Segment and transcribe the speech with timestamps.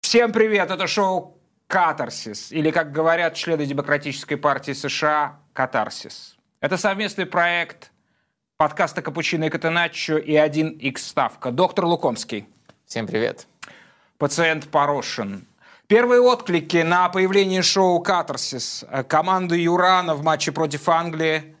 [0.00, 6.36] Всем привет, это шоу «Катарсис», или, как говорят члены Демократической партии США, «Катарсис».
[6.60, 7.90] Это совместный проект
[8.56, 11.50] подкаста «Капучино и Катеначчо» и 1Х Ставка.
[11.50, 12.48] Доктор Лукомский.
[12.86, 13.48] Всем привет.
[14.16, 15.48] Пациент Порошин.
[15.88, 18.84] Первые отклики на появление шоу «Катарсис».
[19.08, 21.53] Команда Юрана в матче против Англии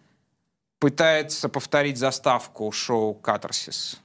[0.84, 3.98] пытается повторить заставку шоу «Катарсис».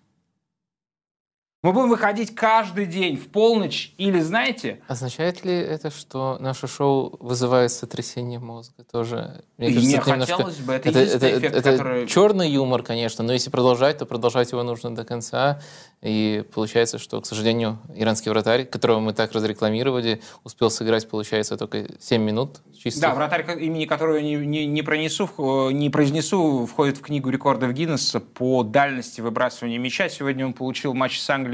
[1.62, 4.80] Мы будем выходить каждый день в полночь или, знаете...
[4.88, 9.44] Означает ли это, что наше шоу вызывает сотрясение мозга тоже?
[9.58, 10.64] Мне кажется, это хотелось немножко...
[10.64, 12.08] бы, это, это, это, эффект, это который...
[12.08, 15.60] черный юмор, конечно, но если продолжать, то продолжать его нужно до конца.
[16.02, 21.88] И получается, что, к сожалению, иранский вратарь, которого мы так разрекламировали, успел сыграть, получается, только
[22.00, 22.62] 7 минут.
[22.82, 23.02] Чисто.
[23.02, 25.30] Да, вратарь, имени которого не, не, не, пронесу,
[25.72, 30.08] не произнесу, входит в книгу рекордов Гиннесса по дальности выбрасывания мяча.
[30.08, 31.49] Сегодня он получил матч с Англией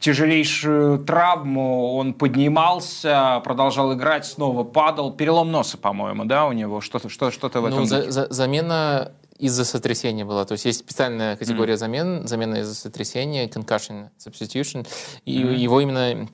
[0.00, 5.12] тяжелейшую травму, он поднимался, продолжал играть, снова падал.
[5.12, 6.80] Перелом носа, по-моему, да, у него?
[6.80, 7.78] Что-то что, что в ну, этом?
[7.80, 10.44] Ну, за, за, замена из-за сотрясения была.
[10.44, 11.78] То есть есть специальная категория mm.
[11.78, 14.86] замен, замена из-за сотрясения, concussion substitution,
[15.24, 15.54] и mm.
[15.56, 16.28] его именно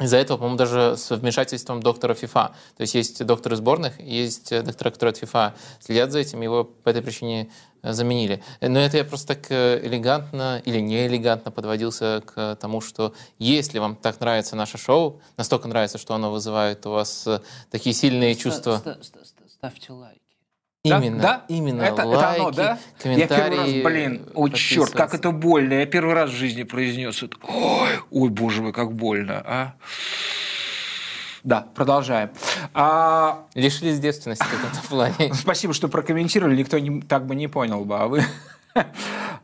[0.00, 2.54] из-за этого, по-моему, даже с вмешательством доктора ФИФА.
[2.76, 6.90] То есть есть докторы сборных, есть доктора, которые от ФИФА следят за этим, его по
[6.90, 7.50] этой причине
[7.82, 8.42] э, заменили.
[8.60, 13.78] Но это я просто так э, элегантно или не элегантно подводился к тому, что если
[13.78, 17.40] вам так нравится наше шоу, настолько нравится, что оно вызывает у вас э,
[17.70, 18.82] такие сильные чувства...
[19.58, 20.27] Ставьте лайк.
[20.84, 21.44] Именно, да?
[21.48, 21.82] именно.
[21.82, 22.78] Это, лайки, это оно, да?
[23.02, 23.20] комментарии.
[23.20, 25.74] Я первый раз, блин, о черт, как это больно.
[25.74, 27.36] Я первый раз в жизни произнес это.
[27.42, 29.74] Ой, ой боже мой, как больно, а.
[31.44, 32.30] Да, продолжаем.
[32.74, 33.46] А...
[33.54, 35.34] Лишились девственности в этом плане.
[35.34, 36.56] Спасибо, что прокомментировали.
[36.56, 38.24] Никто не, так бы не понял бы, а вы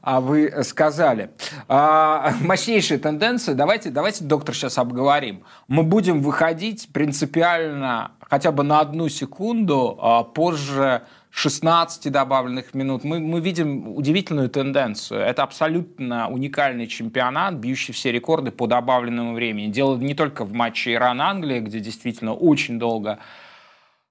[0.03, 1.31] а вы сказали.
[1.69, 3.55] А, мощнейшие тенденции.
[3.55, 5.45] Давайте, давайте, доктор, сейчас обговорим.
[5.69, 11.03] Мы будем выходить принципиально хотя бы на одну секунду а, позже
[11.37, 13.03] 16 добавленных минут.
[13.03, 15.21] Мы, мы видим удивительную тенденцию.
[15.21, 19.67] Это абсолютно уникальный чемпионат, бьющий все рекорды по добавленному времени.
[19.67, 23.19] Дело не только в матче Иран-Англия, где действительно очень долго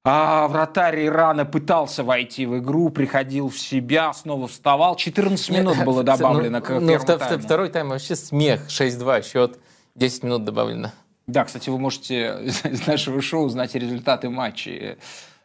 [0.06, 4.98] а вратарь Ирана пытался войти в игру, приходил в себя, снова вставал.
[4.98, 7.42] 14 минут было добавлено ну, к ну, первому тайму.
[7.42, 8.68] Второй тайм вообще смех.
[8.68, 9.60] 6-2 счет,
[9.96, 10.92] 10 минут добавлено.
[11.26, 14.98] Да, кстати, вы можете из нашего шоу узнать результаты матчей.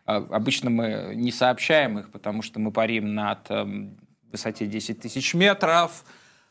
[0.08, 3.98] А, обычно мы не сообщаем их, потому что мы парим над эм,
[4.32, 6.02] высоте 10 тысяч метров,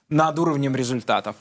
[0.09, 1.35] над уровнем результатов.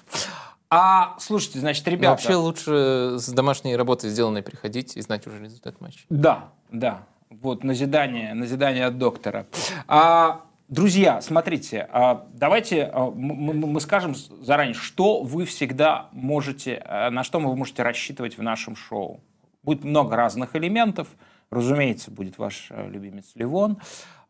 [0.71, 2.12] А, слушайте, значит, ребята...
[2.12, 6.06] вообще лучше с домашней работой сделанной приходить и знать уже результат матча.
[6.09, 7.06] Да, да.
[7.28, 9.47] Вот, назидание, назидание от доктора.
[9.87, 17.10] А, друзья, смотрите, а, давайте а, мы, мы скажем заранее, что вы всегда можете, а,
[17.10, 19.21] на что вы можете рассчитывать в нашем шоу.
[19.62, 21.09] Будет много разных элементов.
[21.50, 23.78] Разумеется, будет ваш э, любимец Ливон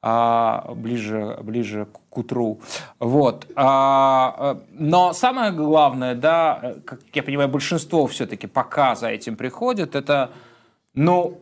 [0.02, 2.60] а, ближе, ближе к утру.
[3.00, 3.50] Вот.
[3.56, 9.36] А, э, но самое главное, да, э, как я понимаю, большинство все-таки пока за этим
[9.36, 10.30] приходит, это,
[10.94, 11.40] ну,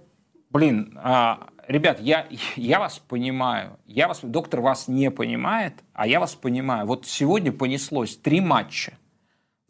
[0.50, 2.26] блин, а, ребят, я,
[2.56, 6.86] я вас понимаю, я вас, доктор вас не понимает, а я вас понимаю.
[6.86, 8.96] Вот сегодня понеслось три матча.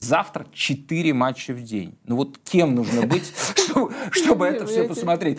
[0.05, 1.97] Завтра 4 матча в день.
[2.05, 3.33] Ну вот кем нужно быть,
[4.11, 5.39] чтобы, это все посмотреть?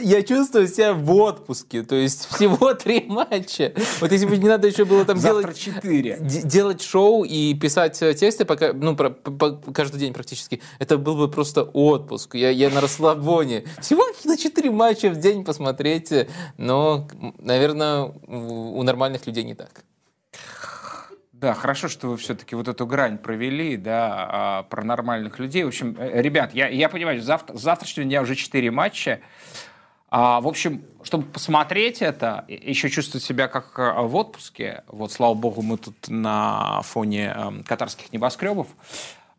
[0.00, 1.82] Я чувствую себя в отпуске.
[1.82, 3.72] То есть всего 3 матча.
[4.00, 5.58] Вот если бы не надо еще было там Завтра делать...
[5.58, 6.18] 4.
[6.20, 10.62] Делать шоу и писать э, тексты пока, ну, про, по, каждый день практически.
[10.78, 12.36] Это был бы просто отпуск.
[12.36, 13.64] Я, я на расслабоне.
[13.80, 16.12] Всего на 4 матча в день посмотреть.
[16.56, 17.08] Но,
[17.38, 19.84] наверное, у нормальных людей не так.
[21.40, 25.64] Да, хорошо, что вы все-таки вот эту грань провели, да, а, про нормальных людей.
[25.64, 29.20] В общем, э, ребят, я, я понимаю, завтра, завтрашнего дня уже 4 матча.
[30.08, 35.34] А, в общем, чтобы посмотреть это, еще чувствовать себя как э, в отпуске, вот, слава
[35.34, 38.68] богу, мы тут на фоне э, катарских небоскребов,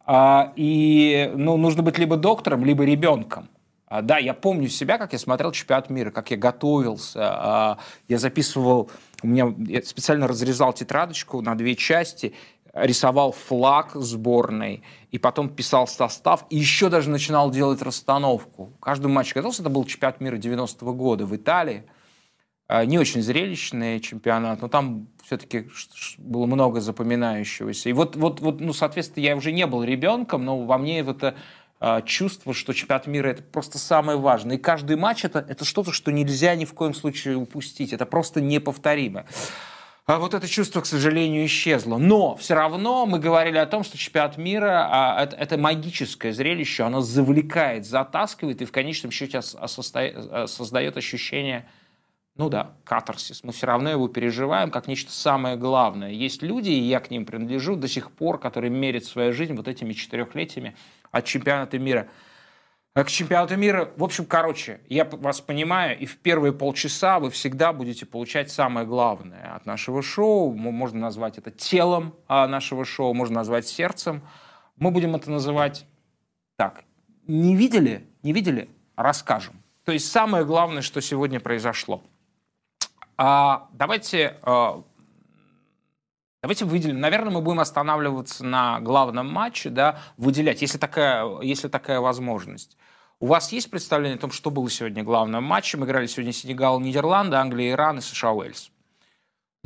[0.06, 3.50] а, и, ну, нужно быть либо доктором, либо ребенком.
[3.88, 7.78] А, да, я помню себя, как я смотрел чемпионат мира, как я готовился, а,
[8.08, 8.92] я записывал
[9.24, 12.34] у меня я специально разрезал тетрадочку на две части,
[12.74, 18.74] рисовал флаг сборной, и потом писал состав, и еще даже начинал делать расстановку.
[18.80, 21.86] Каждый матч готовился, это был чемпионат мира 90-го года в Италии.
[22.68, 25.70] А, не очень зрелищный чемпионат, но там все-таки
[26.18, 27.90] было много запоминающегося.
[27.90, 31.28] И вот, вот, вот, ну, соответственно, я уже не был ребенком, но во мне это
[31.28, 31.36] а,
[32.06, 34.58] чувство, что чемпионат мира это просто самое важное.
[34.58, 37.94] И каждый матч это, это что-то, что нельзя ни в коем случае упустить.
[37.94, 39.26] Это просто неповторимо.
[40.08, 41.98] а вот это чувство, к сожалению, исчезло.
[41.98, 46.84] Но все равно мы говорили о том, что чемпионат мира а, это, это магическое зрелище,
[46.84, 51.68] оно завлекает, затаскивает и в конечном счете создает ощущение,
[52.38, 53.44] ну да, катарсис.
[53.44, 56.12] Мы все равно его переживаем как нечто самое главное.
[56.12, 59.68] Есть люди, и я к ним принадлежу до сих пор, которые мерят свою жизнь вот
[59.68, 60.76] этими четырехлетиями
[61.12, 62.08] от чемпионата мира–
[62.98, 63.92] Э, к чемпионату мира.
[63.96, 68.88] В общем, короче, я вас понимаю, и в первые полчаса вы всегда будете получать самое
[68.88, 70.52] главное от нашего шоу.
[70.56, 74.24] Можно назвать это телом а, нашего шоу, можно назвать сердцем.
[74.78, 75.86] Мы будем это называть
[76.56, 76.86] так.
[77.28, 78.08] Не видели?
[78.24, 78.68] Не видели?
[78.96, 79.62] Расскажем.
[79.86, 82.02] То есть самое главное, что сегодня произошло.
[83.16, 84.84] А, давайте, а,
[86.42, 87.00] давайте выделим.
[87.00, 92.78] Наверное, мы будем останавливаться на главном матче, да, выделять, если такая, если такая возможность.
[93.20, 95.84] У вас есть представление о том, что было сегодня главным матчем?
[95.84, 98.72] Играли сегодня Сенегал, Нидерланды, Англия, Иран и США, Уэльс.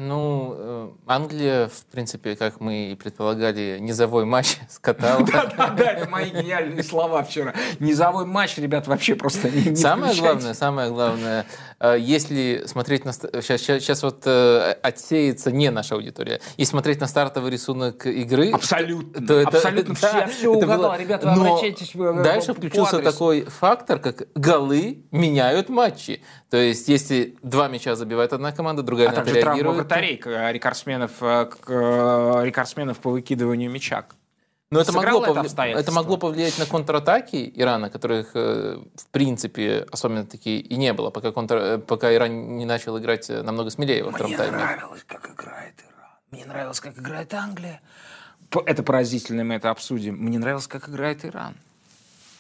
[0.04, 5.24] Ну, э, Англия, в принципе, как мы и предполагали, низовой матч скатала.
[5.32, 7.54] Да-да-да, это мои гениальные слова вчера.
[7.80, 11.46] Низовой матч, ребят, вообще просто не Самое главное, самое главное,
[11.80, 13.14] э, если смотреть на...
[13.14, 16.42] Сейчас, сейчас вот э, отсеется не наша аудитория.
[16.58, 18.52] Если смотреть на стартовый рисунок игры...
[18.52, 19.96] Абсолютно, то это, абсолютно.
[20.02, 26.24] Да, я все угадал, ребята, вы обращайтесь Дальше включился такой фактор, как голы меняют матчи.
[26.50, 30.52] То есть, если два мяча забивает одна команда, другая а на это реагирует вратарей, э,
[30.52, 34.06] рекордсменов, э, э, рекордсменов по выкидыванию мяча.
[34.72, 35.72] Но это могло, это, повли...
[35.72, 41.34] это могло повлиять на контратаки Ирана, которых, в принципе, особенно такие и не было, пока,
[41.34, 41.80] контр...
[41.80, 44.56] пока Иран не начал играть намного смелее во втором тайме.
[44.56, 46.10] Мне нравилось, как играет Иран.
[46.32, 47.82] Мне нравилось, как играет Англия.
[48.66, 50.16] Это поразительно, мы это обсудим.
[50.16, 51.56] Мне нравилось, как играет Иран.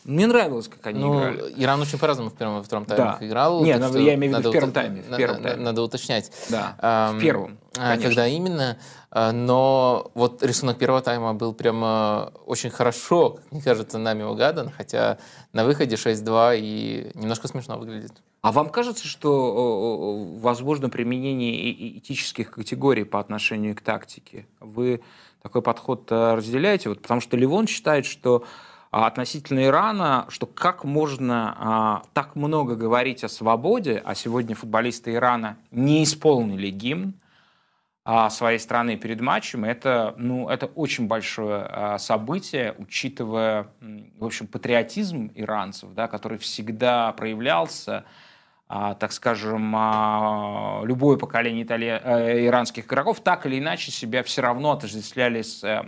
[0.03, 1.53] Мне нравилось, как они ну, играли.
[1.57, 3.25] Иран очень по-разному в первом и втором тайме да.
[3.25, 3.63] играл.
[3.63, 5.03] Нет, надо, я имею в виду в первом тайме.
[5.03, 5.63] В первом тайме.
[5.63, 6.31] надо уточнять.
[6.50, 6.75] Да,
[7.12, 8.03] эм, в первом, а, конечно.
[8.03, 8.77] Когда именно.
[9.12, 15.18] А, но вот рисунок первого тайма был прямо очень хорошо, мне кажется, нами угадан, хотя
[15.53, 18.13] на выходе 6-2 и немножко смешно выглядит.
[18.42, 24.48] А вам кажется, что возможно применение этических категорий по отношению к тактике?
[24.59, 25.01] Вы
[25.44, 26.89] такой подход э, разделяете?
[26.89, 28.44] Вот, потому что Ливон считает, что
[28.91, 35.57] относительно Ирана, что как можно а, так много говорить о свободе, а сегодня футболисты Ирана
[35.71, 37.13] не исполнили гимн
[38.03, 44.47] а, своей страны перед матчем, это, ну, это очень большое а, событие, учитывая, в общем,
[44.47, 48.03] патриотизм иранцев, да, который всегда проявлялся,
[48.67, 51.85] а, так скажем, а, любое поколение итали...
[51.85, 55.85] а, иранских игроков так или иначе себя все равно отождествляли с, а,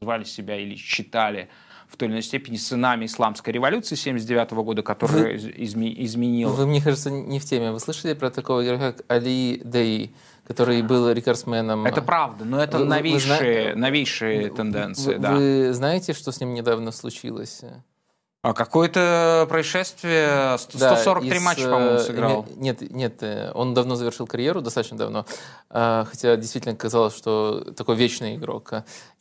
[0.00, 1.48] называли себя или считали
[1.88, 6.50] в той или иной степени сынами исламской революции 79 года, которая вы, изме, изменила.
[6.50, 7.72] Вы, мне кажется, не в теме.
[7.72, 10.14] Вы слышали про такого игрока, как Али Дей,
[10.46, 11.86] который был рекордсменом?
[11.86, 15.14] Это правда, но это вы, новейшие, вы, новейшие тенденции.
[15.14, 15.34] Вы, да.
[15.34, 17.62] вы знаете, что с ним недавно случилось?
[18.46, 22.46] А какое-то происшествие, 143 да, матча, по-моему, э, сыграл.
[22.54, 25.26] Нет, нет, э, он давно завершил карьеру, достаточно давно.
[25.68, 28.70] А, хотя действительно казалось, что такой вечный игрок.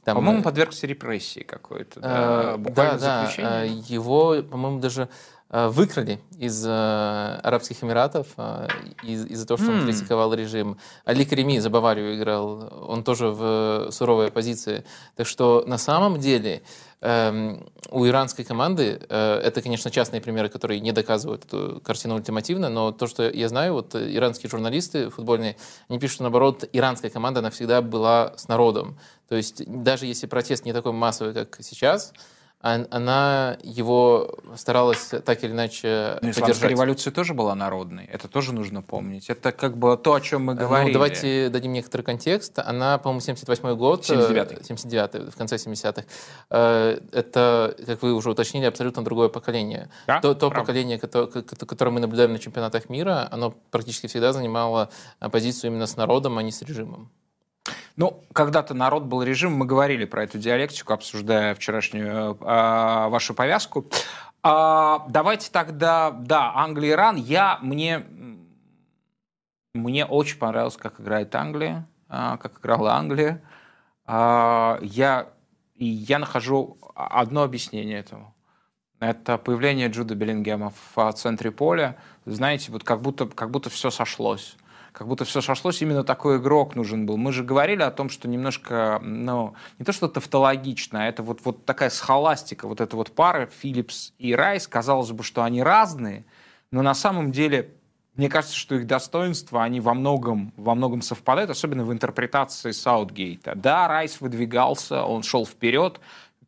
[0.04, 2.00] Там, по-моему, э, подвергся репрессии какой-то.
[2.02, 3.64] Да, да, да.
[3.64, 5.10] Его, по-моему, даже
[5.50, 8.28] выкрали из Арабских Эмиратов
[9.04, 9.80] из- из-за того, что mm.
[9.80, 10.78] он критиковал режим.
[11.06, 14.84] Али Карими за Баварию играл, он тоже в суровой оппозиции.
[15.16, 16.62] Так что на самом деле
[17.02, 22.92] у иранской команды, э, это, конечно, частные примеры, которые не доказывают эту картину ультимативно, но
[22.92, 25.56] то, что я знаю, вот иранские журналисты футбольные,
[25.88, 28.98] они пишут, что, наоборот, иранская команда, она всегда была с народом.
[29.30, 32.14] То есть даже если протест не такой массовый, как сейчас,
[32.66, 36.72] она его старалась так или иначе Но поддержать.
[36.72, 39.30] революция тоже была народной, это тоже нужно помнить.
[39.30, 40.90] Это как бы то, о чем мы ну, говорили.
[40.90, 42.58] Ну, давайте дадим некоторый контекст.
[42.58, 44.06] Она, по-моему, 78 год.
[44.06, 46.06] 79 79 в конце 70-х.
[46.50, 49.90] Э, это, как вы уже уточнили, абсолютно другое поколение.
[50.08, 50.20] Да?
[50.20, 55.70] То, то поколение, которое, которое мы наблюдаем на чемпионатах мира, оно практически всегда занимало позицию
[55.70, 57.12] именно с народом, а не с режимом.
[57.96, 63.86] Ну, когда-то народ был режим, мы говорили про эту диалектику, обсуждая вчерашнюю э, вашу повязку.
[64.44, 67.16] А, давайте тогда, да, Англия, Иран.
[67.16, 68.06] Я, мне,
[69.74, 73.42] мне очень понравилось, как играет Англия, э, как играла Англия.
[74.06, 75.30] Э, я,
[75.76, 78.36] я нахожу одно объяснение этому.
[79.00, 81.98] Это появление Джуда Беллингема в центре поля.
[82.26, 84.58] Знаете, вот как будто, как будто все сошлось
[84.96, 87.18] как будто все сошлось, именно такой игрок нужен был.
[87.18, 91.42] Мы же говорили о том, что немножко, ну, не то что тавтологично, а это вот,
[91.44, 96.24] вот такая схоластика, вот эта вот пара, Филлипс и Райс, казалось бы, что они разные,
[96.72, 97.74] но на самом деле
[98.16, 103.54] мне кажется, что их достоинства, они во многом, во многом совпадают, особенно в интерпретации Саутгейта.
[103.56, 106.00] Да, Райс выдвигался, он шел вперед,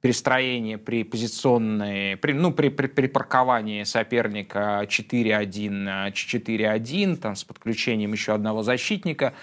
[0.01, 8.13] перестроение при позиционной, при, ну, при, при, при парковании соперника 4-1, 4-1, там, с подключением
[8.13, 9.33] еще одного защитника.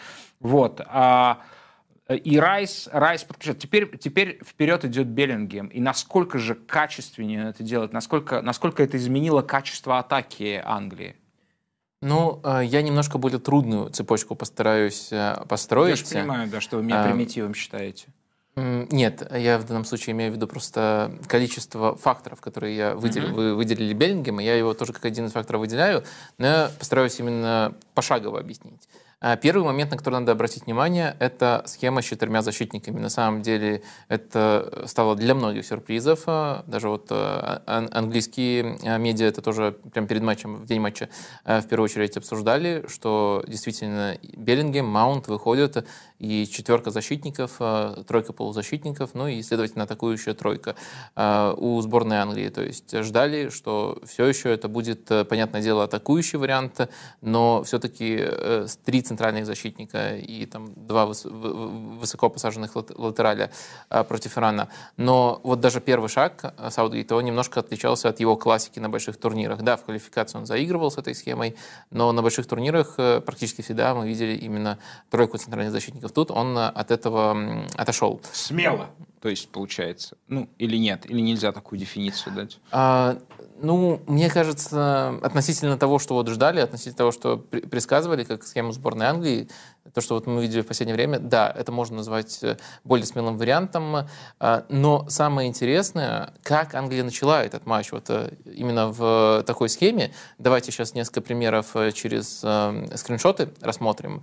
[0.40, 0.80] Вот.
[0.86, 1.40] А,
[2.08, 3.58] и Райс, Райс подключает.
[3.58, 5.68] Теперь, теперь вперед идет Беллингем.
[5.68, 11.16] И насколько же качественнее это делает, насколько, насколько это изменило качество атаки Англии?
[12.02, 15.98] Ну, э, я немножко более трудную цепочку постараюсь э, построить.
[16.00, 18.08] Я же понимаю, да, что вы меня а, примитивом считаете.
[18.56, 23.30] Нет, я в данном случае имею в виду просто количество факторов, которые я выделил.
[23.30, 23.32] Mm-hmm.
[23.32, 26.04] Вы выделили Беллингема, я его тоже как один из факторов выделяю,
[26.38, 28.88] но я постараюсь именно пошагово объяснить.
[29.26, 33.00] А первый момент, на который надо обратить внимание, это схема с четырьмя защитниками.
[33.00, 36.24] На самом деле это стало для многих сюрпризов.
[36.26, 41.08] А, даже вот а, английские медиа это тоже прямо перед матчем, в день матча
[41.46, 45.86] в первую очередь обсуждали, что действительно Беллингем, Маунт выходят
[46.18, 47.60] и четверка защитников,
[48.06, 50.76] тройка полузащитников, ну и, следовательно, атакующая тройка
[51.16, 52.50] у сборной Англии.
[52.50, 56.88] То есть ждали, что все еще это будет, понятное дело, атакующий вариант,
[57.20, 63.50] но все-таки э, с 30 центральных защитника и там два высоко посаженных латераля
[63.88, 64.68] а, против Ирана.
[64.96, 69.16] Но вот даже первый шаг а, Саудгейта, он немножко отличался от его классики на больших
[69.16, 69.62] турнирах.
[69.62, 71.54] Да, в квалификации он заигрывал с этой схемой,
[71.90, 74.78] но на больших турнирах э, практически всегда мы видели именно
[75.10, 76.10] тройку центральных защитников.
[76.12, 78.20] Тут он э, от этого отошел.
[78.32, 78.88] Смело,
[79.20, 80.16] то есть получается.
[80.26, 82.58] Ну, или нет, или нельзя такую дефиницию дать?
[82.72, 83.16] А,
[83.60, 89.06] ну, мне кажется, относительно того, что вот ждали, относительно того, что предсказывали, как схему сборной
[89.06, 89.48] Англии,
[89.92, 93.36] то, что вот мы видели в последнее время, да, это можно назвать э, более смелым
[93.36, 94.08] вариантом,
[94.40, 100.12] э, но самое интересное, как Англия начала этот матч вот э, именно в такой схеме.
[100.38, 102.38] Давайте сейчас несколько примеров через
[102.98, 104.22] скриншоты рассмотрим.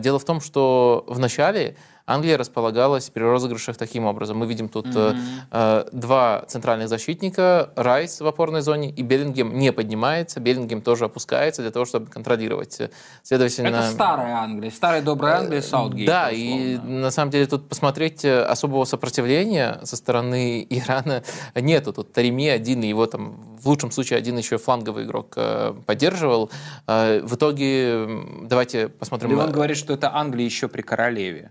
[0.00, 4.36] Дело в том, что в начале Англия располагалась при розыгрышах таким образом.
[4.36, 5.16] Мы видим тут mm-hmm.
[5.50, 11.62] э, два центральных защитника, Райс в опорной зоне, и Беллингем не поднимается, Беллингем тоже опускается
[11.62, 12.78] для того, чтобы контролировать.
[13.22, 16.06] Следовательно, Это старая Англия, старая добрая Англия, Саутгейт.
[16.06, 21.22] Да, и на самом деле тут посмотреть э, особого сопротивления со стороны Ирана
[21.54, 21.94] нету.
[21.94, 26.50] Тут Тареми один, и его там в лучшем случае один еще фланговый игрок э, поддерживал.
[26.86, 28.06] В итоге
[28.42, 29.30] давайте посмотрим.
[29.30, 31.50] Леван говорит, что это Англия еще при королеве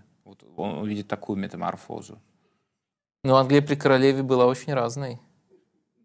[0.56, 2.20] он увидит такую метаморфозу.
[3.22, 5.20] Ну, Англия при королеве была очень разной.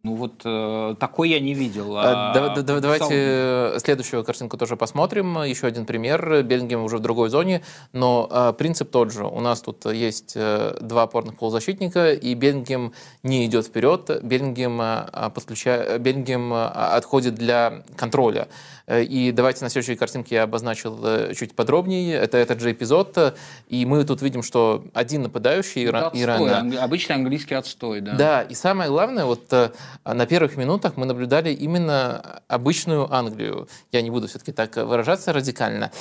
[0.02, 1.98] Ну вот э, такой я не видел.
[1.98, 5.44] А, да, да, давайте следующую картинку тоже посмотрим.
[5.44, 6.42] Еще один пример.
[6.42, 9.26] Беллингем уже в другой зоне, но э, принцип тот же.
[9.26, 14.24] У нас тут есть э, два опорных полузащитника, и Беллингем не идет вперед.
[14.24, 18.48] Беллингем, э, подключая, Беллингем э, отходит для контроля.
[18.88, 22.16] Э, и давайте на следующей картинке я обозначил э, чуть подробнее.
[22.16, 23.36] Это этот же эпизод.
[23.68, 26.10] И мы тут видим, что один нападающий Ира...
[26.14, 26.84] Ирана...
[26.84, 28.14] Обычный английский отстой, да.
[28.14, 29.52] Да, и самое главное, вот
[30.06, 33.68] на первых минутах мы наблюдали именно обычную Англию.
[33.92, 35.92] Я не буду все-таки так выражаться радикально.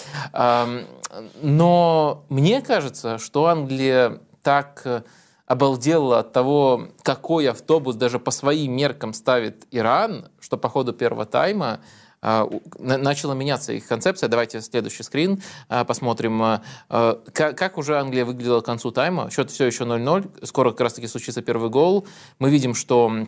[1.43, 5.05] Но мне кажется, что Англия так
[5.49, 11.25] обалдела от того, какой автобус даже по своим меркам ставит Иран, что по ходу первого
[11.25, 11.81] тайма
[12.21, 14.28] а, начала меняться их концепция.
[14.28, 16.43] Давайте следующий скрин а, посмотрим.
[16.43, 16.62] А,
[17.33, 19.31] как уже Англия выглядела к концу тайма.
[19.31, 20.47] Счет все еще 0-0.
[20.47, 22.07] Скоро как раз-таки случится первый гол.
[22.38, 23.26] Мы видим, что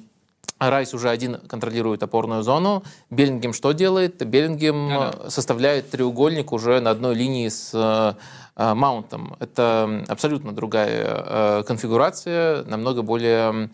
[0.61, 2.85] Райс уже один контролирует опорную зону.
[3.09, 4.25] Беллингем что делает?
[4.25, 8.17] Беллингем да составляет треугольник уже на одной линии с
[8.57, 9.37] Маунтом.
[9.39, 13.71] Это абсолютно другая конфигурация, намного более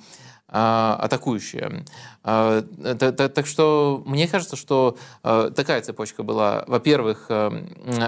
[0.57, 1.85] атакующая.
[2.29, 6.65] А, так что мне кажется, что а, такая цепочка была.
[6.67, 7.53] Во-первых, а,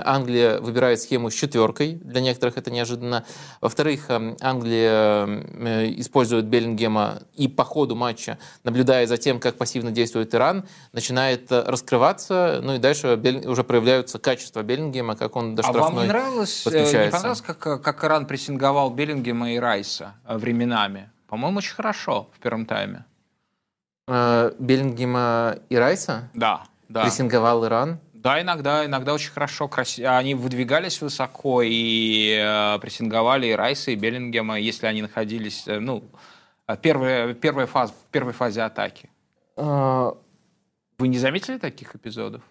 [0.05, 3.25] Англия выбирает схему с четверкой, для некоторых это неожиданно.
[3.61, 5.25] Во-вторых, Англия
[6.00, 12.59] использует Беллингема и по ходу матча, наблюдая за тем, как пассивно действует Иран, начинает раскрываться,
[12.61, 16.67] ну и дальше уже проявляются качества Беллингема, как он до штрафной А вам не нравилось,
[16.67, 21.11] э, не понравилось, как, как Иран прессинговал Беллингема и Райса временами?
[21.28, 23.04] По-моему, очень хорошо в первом тайме.
[24.08, 26.30] Э, Беллингема и Райса?
[26.35, 27.04] Да, да.
[27.04, 28.00] Прессинговал Иран?
[28.14, 29.70] Да, иногда, иногда очень хорошо.
[30.04, 36.02] Они выдвигались высоко и э, прессинговали и Райса, и Беллингема, если они находились, э, ну,
[36.66, 39.11] э, первая, первая фаза, в первой фазе атаки.
[39.56, 40.16] А...
[40.99, 42.42] Вы не заметили таких эпизодов?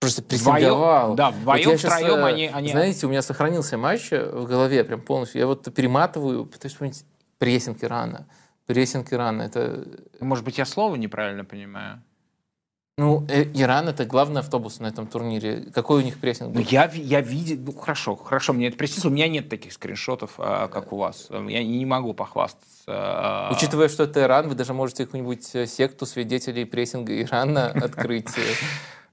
[0.00, 1.14] Просто прессинговал.
[1.16, 2.70] да, вдвоем, вот втроем сейчас, они, они...
[2.70, 5.40] Знаете, у меня сохранился матч в голове прям полностью.
[5.40, 7.04] Я вот перематываю, пытаюсь вспомнить
[7.38, 8.26] прессинг Ирана
[8.68, 9.42] прессинг Ирана.
[9.42, 9.84] Это...
[10.20, 12.02] Может быть, я слово неправильно понимаю?
[12.98, 15.70] Ну, э, Иран это главный автобус на этом турнире.
[15.72, 16.60] Какой у них прессинг был?
[16.60, 19.04] Ну, я, я видел, ну, хорошо, хорошо, мне это приснилось.
[19.04, 21.28] У меня нет таких скриншотов, а, как у вас.
[21.30, 22.84] Я не могу похвастаться.
[22.88, 23.52] А.
[23.52, 28.28] Учитывая, что это Иран, вы даже можете какую-нибудь э, секту свидетелей прессинга Ирана открыть.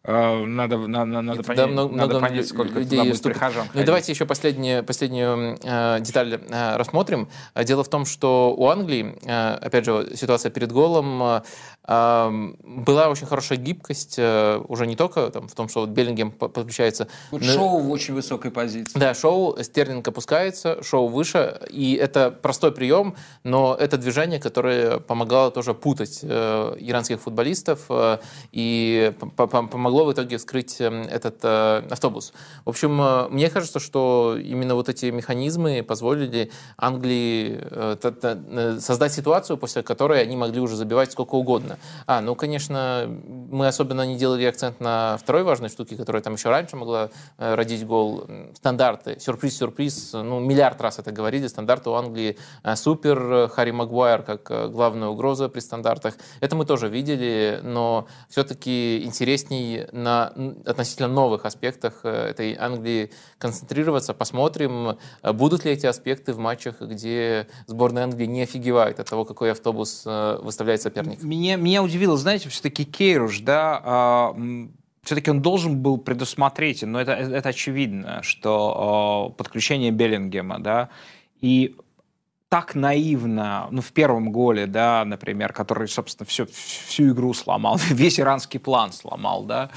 [0.08, 3.68] Э, надо, надо, надо, понять, много, надо много понять, сколько людей туда будет прихожан.
[3.74, 7.28] Ну, давайте еще последнюю, последнюю э, деталь э, рассмотрим.
[7.56, 11.42] Дело в том, что у Англии, э, опять же, ситуация перед голом,
[11.88, 17.08] была очень хорошая гибкость, э, уже не только там, в том, что вот Беллингем подключается.
[17.30, 17.48] Вот но...
[17.48, 18.98] Шоу в очень высокой позиции.
[18.98, 25.52] Да, шоу, Стерлинг опускается, шоу выше, и это простой прием, но это движение, которое помогало
[25.52, 28.18] тоже путать э, иранских футболистов э,
[28.52, 32.34] и помогло в итоге вскрыть э, этот э, автобус.
[32.66, 39.58] В общем, э, мне кажется, что именно вот эти механизмы позволили Англии э, создать ситуацию,
[39.58, 41.78] после которой они могли уже забивать сколько угодно.
[42.08, 43.08] А, ну, конечно,
[43.52, 47.56] мы особенно не делали акцент на второй важной штуке, которая там еще раньше могла э,
[47.56, 48.26] родить гол.
[48.54, 49.18] Стандарты.
[49.20, 50.14] Сюрприз-сюрприз.
[50.14, 51.48] Ну, миллиард раз это говорили.
[51.48, 53.48] Стандарты у Англии э, супер.
[53.50, 56.16] Харри Магуайр как э, главная угроза при стандартах.
[56.40, 60.34] Это мы тоже видели, но все-таки интересней на
[60.66, 64.14] относительно новых аспектах этой Англии концентрироваться.
[64.14, 69.52] Посмотрим, будут ли эти аспекты в матчах, где сборная Англии не офигевает от того, какой
[69.52, 71.22] автобус выставляет соперник.
[71.24, 74.36] Мне, меня удивило, знаете, все-таки Кейруш, да, а,
[75.04, 80.90] все-таки он должен был предусмотреть, но это, это очевидно, что а, подключение Беллингема, да,
[81.42, 81.76] и
[82.50, 88.20] так наивно, ну, в первом голе, да, например, который, собственно, всю, всю игру сломал, весь
[88.20, 89.72] иранский план сломал, да,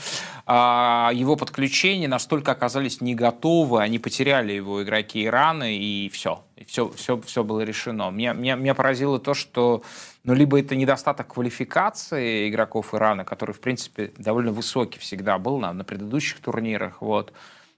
[0.47, 6.91] а его подключения настолько оказались не готовы, они потеряли его игроки Ирана, и все, все,
[6.91, 8.11] все, все было решено.
[8.11, 9.83] Меня, меня, меня поразило то, что,
[10.25, 15.73] ну, либо это недостаток квалификации игроков Ирана, который, в принципе, довольно высокий всегда был на,
[15.73, 17.33] на предыдущих турнирах, вот,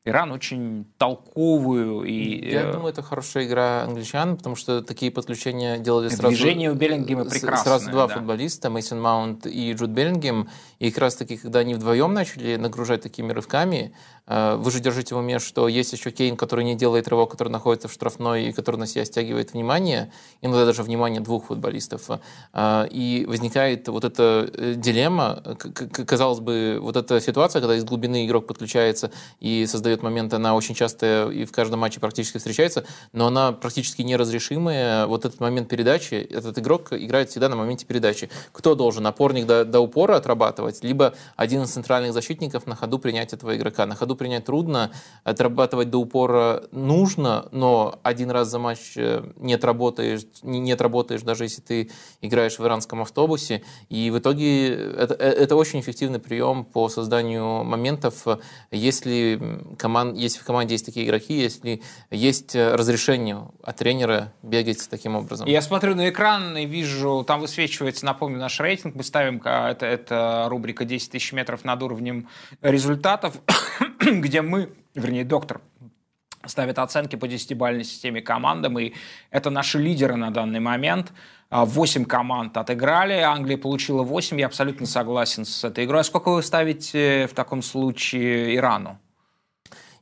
[0.07, 2.50] Иран очень толковую и...
[2.50, 6.29] Я э, думаю, это хорошая игра англичан, потому что такие подключения делали сразу...
[6.29, 7.64] Движение у Беллингема прекрасное.
[7.79, 8.14] Сразу два да.
[8.14, 10.48] футболиста, Мейсон Маунт и Джуд Беллингем.
[10.79, 13.94] И как раз таки, когда они вдвоем начали нагружать такими рывками,
[14.26, 17.88] вы же держите в уме, что есть еще Кейн, который не делает рывок, который находится
[17.88, 22.09] в штрафной и который на себя стягивает внимание, иногда даже внимание двух футболистов.
[22.52, 25.42] Э, и возникает вот эта дилемма,
[26.06, 30.74] казалось бы, вот эта ситуация, когда из глубины игрок подключается и создает момент, она очень
[30.74, 35.06] часто и в каждом матче практически встречается, но она практически неразрешимая.
[35.06, 38.30] Вот этот момент передачи, этот игрок играет всегда на моменте передачи.
[38.52, 39.06] Кто должен?
[39.06, 43.87] Опорник до, до упора отрабатывать, либо один из центральных защитников на ходу принять этого игрока.
[43.87, 44.90] На ходу принять трудно,
[45.25, 51.44] отрабатывать до упора нужно, но один раз за матч э, не отработаешь, не отработаешь, даже
[51.44, 53.62] если ты играешь в иранском автобусе.
[53.88, 58.27] И в итоге это, э, это очень эффективный прием по созданию моментов,
[58.70, 59.40] если
[59.79, 65.16] команд, если в команде есть такие игроки, если есть э, разрешение от тренера бегать таким
[65.16, 65.49] образом.
[65.49, 68.94] Я смотрю на экран и вижу, там высвечивается, напомню, наш рейтинг.
[68.94, 72.29] Мы ставим, это, это рубрика 10 тысяч метров над уровнем
[72.62, 73.35] результатов,
[74.20, 75.60] где мы, вернее, доктор,
[76.46, 78.94] ставит оценки по десятибалльной системе командам, и
[79.30, 81.12] это наши лидеры на данный момент.
[81.50, 86.00] 8 команд отыграли, Англия получила 8, я абсолютно согласен с этой игрой.
[86.00, 88.98] А сколько вы ставите в таком случае Ирану?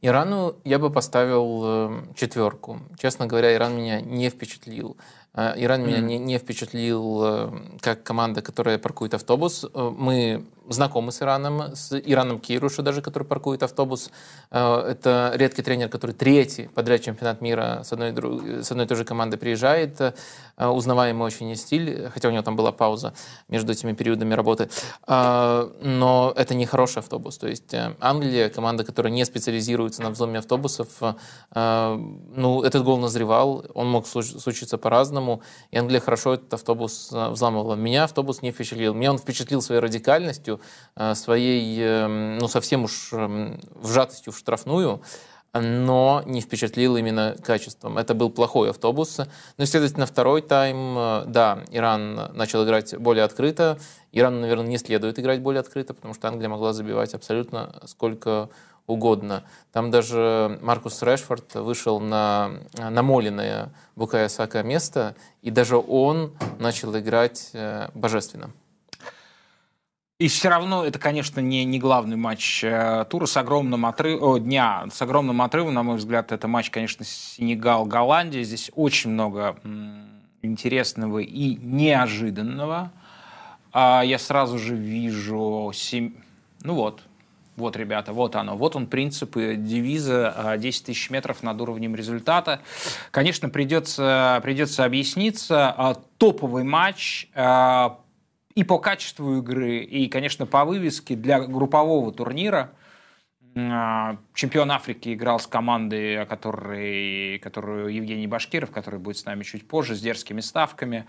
[0.00, 2.80] Ирану я бы поставил э, четверку.
[3.00, 4.96] Честно говоря, Иран меня не впечатлил.
[5.34, 5.86] Э, Иран mm-hmm.
[5.86, 9.64] меня не, не впечатлил э, как команда, которая паркует автобус.
[9.64, 14.10] Э, мы знакомы с Ираном, с Ираном Кируша даже, который паркует автобус.
[14.50, 18.12] Это редкий тренер, который третий подряд чемпионат мира с одной,
[18.62, 20.14] с одной и той же командой приезжает.
[20.56, 23.14] Узнаваемый очень стиль, хотя у него там была пауза
[23.48, 24.68] между этими периодами работы.
[25.06, 27.38] Но это не хороший автобус.
[27.38, 30.88] То есть Англия, команда, которая не специализируется на взломе автобусов,
[31.54, 37.74] ну, этот гол назревал, он мог случиться по-разному и Англия хорошо этот автобус э, взламывала.
[37.74, 38.94] Меня автобус не впечатлил.
[38.94, 40.57] Меня он впечатлил своей радикальностью,
[40.96, 45.02] э, своей, эм, ну, совсем уж эм, вжатостью в штрафную,
[45.54, 47.98] но не впечатлил именно качеством.
[47.98, 49.18] Это был плохой автобус.
[49.56, 53.78] Ну, следовательно, второй тайм, э, да, Иран начал играть более открыто.
[54.12, 58.48] Ирану, наверное, не следует играть более открыто, потому что Англия могла забивать абсолютно сколько
[58.86, 59.44] угодно.
[59.72, 67.50] Там даже Маркус Решфорд вышел на намоленное Букая Сака место, и даже он начал играть
[67.52, 68.50] э, божественно.
[70.18, 74.84] И все равно это, конечно, не, не главный матч э, тура с огромным отрывом, дня,
[74.92, 78.42] с огромным отрывом, на мой взгляд, это матч, конечно, Сенегал-Голландия.
[78.42, 79.56] Здесь очень много
[80.42, 82.90] интересного и неожиданного.
[83.72, 85.70] а, я сразу же вижу...
[85.72, 86.16] Сем...
[86.64, 87.00] Ну вот,
[87.54, 88.56] вот, ребята, вот оно.
[88.56, 92.60] Вот он принцип девиза 10 тысяч метров над уровнем результата.
[93.12, 95.96] Конечно, придется, придется объясниться.
[96.18, 97.28] Топовый матч
[98.58, 102.72] и по качеству игры, и, конечно, по вывеске для группового турнира.
[103.54, 109.94] Чемпион Африки играл с командой, которой, которую Евгений Башкиров, который будет с нами чуть позже,
[109.94, 111.06] с дерзкими ставками.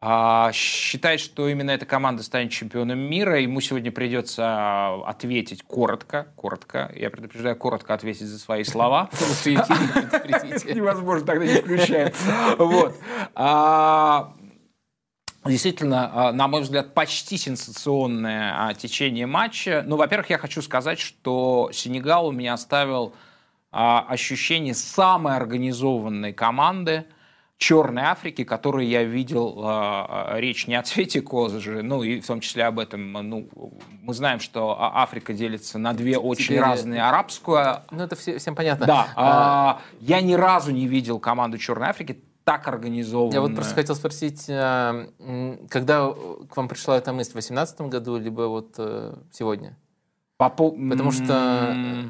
[0.00, 3.38] А, считает, что именно эта команда станет чемпионом мира.
[3.38, 6.90] Ему сегодня придется ответить коротко, коротко.
[6.94, 9.10] Я предупреждаю, коротко ответить за свои слова.
[10.74, 12.12] Невозможно, тогда не включаем.
[12.56, 12.96] Вот.
[15.48, 19.82] Действительно, а, на мой взгляд, почти сенсационное а, течение матча.
[19.86, 23.14] Ну, во-первых, я хочу сказать, что Сенегал у меня оставил
[23.72, 27.06] а, ощущение самой организованной команды
[27.56, 29.66] Черной Африки, которую я видел.
[30.34, 33.12] Речь не о цвете кожи, ну и в том числе об этом.
[33.12, 33.48] Ну,
[34.00, 36.60] мы знаем, что Африка делится на две очень Теперь...
[36.60, 37.82] разные арабскую.
[37.90, 38.86] Ну, это всем понятно.
[38.86, 39.08] Да.
[39.16, 39.80] А...
[40.00, 43.34] Я ни разу не видел команду Черной Африки так организованно.
[43.34, 45.08] Я вот просто хотел спросить, э,
[45.68, 46.10] когда
[46.48, 49.76] к вам пришла эта мысль, в 2018 году, либо вот э, сегодня?
[50.38, 52.08] По Потому что...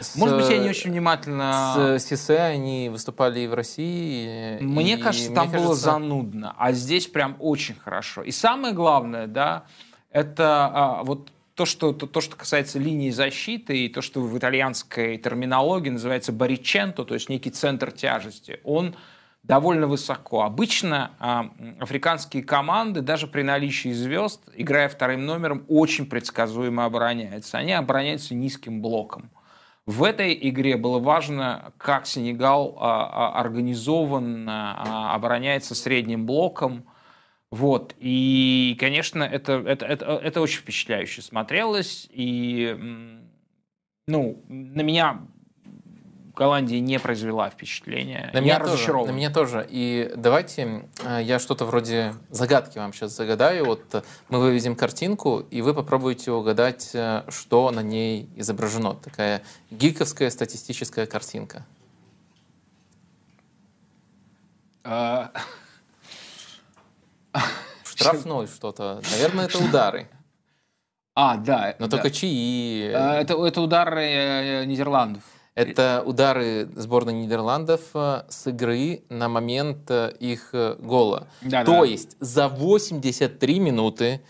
[0.00, 1.98] С, Может быть, я не очень внимательно...
[1.98, 4.56] С Сисе они выступали и в России.
[4.62, 8.22] Мне и, кажется, там мне было занудно, а здесь прям очень хорошо.
[8.22, 9.64] И самое главное, да,
[10.10, 14.38] это а, вот то что, то, то, что касается линии защиты и то, что в
[14.38, 18.96] итальянской терминологии называется бариченто, то есть некий центр тяжести, он
[19.44, 20.42] довольно высоко.
[20.42, 27.58] Обычно а, африканские команды, даже при наличии звезд, играя вторым номером, очень предсказуемо обороняются.
[27.58, 29.30] Они обороняются низким блоком.
[29.86, 36.86] В этой игре было важно, как Сенегал а, а, организованно а, обороняется средним блоком.
[37.50, 37.94] Вот.
[37.98, 42.08] И, конечно, это, это, это, это очень впечатляюще смотрелось.
[42.10, 42.74] И
[44.06, 45.26] ну, на меня
[46.34, 48.30] Голландия не произвела впечатления.
[48.32, 49.06] На меня разочарован.
[49.06, 49.64] на меня тоже.
[49.70, 53.64] И давайте э, я что-то вроде загадки вам сейчас загадаю.
[53.66, 58.94] Вот э, мы выведем картинку, и вы попробуете угадать, э, что на ней изображено.
[58.94, 61.64] Такая гиковская статистическая картинка.
[64.82, 65.30] А,
[67.84, 69.00] Штрафной что-то.
[69.12, 70.08] Наверное, это удары.
[71.14, 71.76] А, да.
[71.78, 71.96] Но да.
[71.96, 72.80] только чьи?
[72.88, 75.22] Это, это удары Нидерландов.
[75.54, 81.28] Это удары сборной Нидерландов э, с игры на момент э, их э, гола.
[81.42, 81.84] Да, То да.
[81.84, 84.20] есть за 83 минуты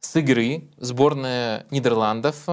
[0.00, 2.48] с игры сборная Нидерландов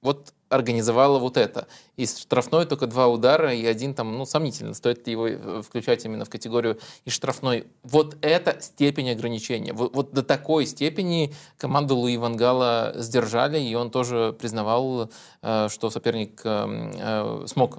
[0.00, 1.66] вот организовала вот это.
[1.96, 6.04] Из штрафной только два удара и один там, ну, сомнительно, стоит ли его э, включать
[6.04, 7.66] именно в категорию и штрафной.
[7.82, 9.72] Вот это степень ограничения.
[9.72, 15.10] Вот, вот до такой степени команду Луи Вангала сдержали, и он тоже признавал,
[15.42, 17.78] э, что соперник э, смог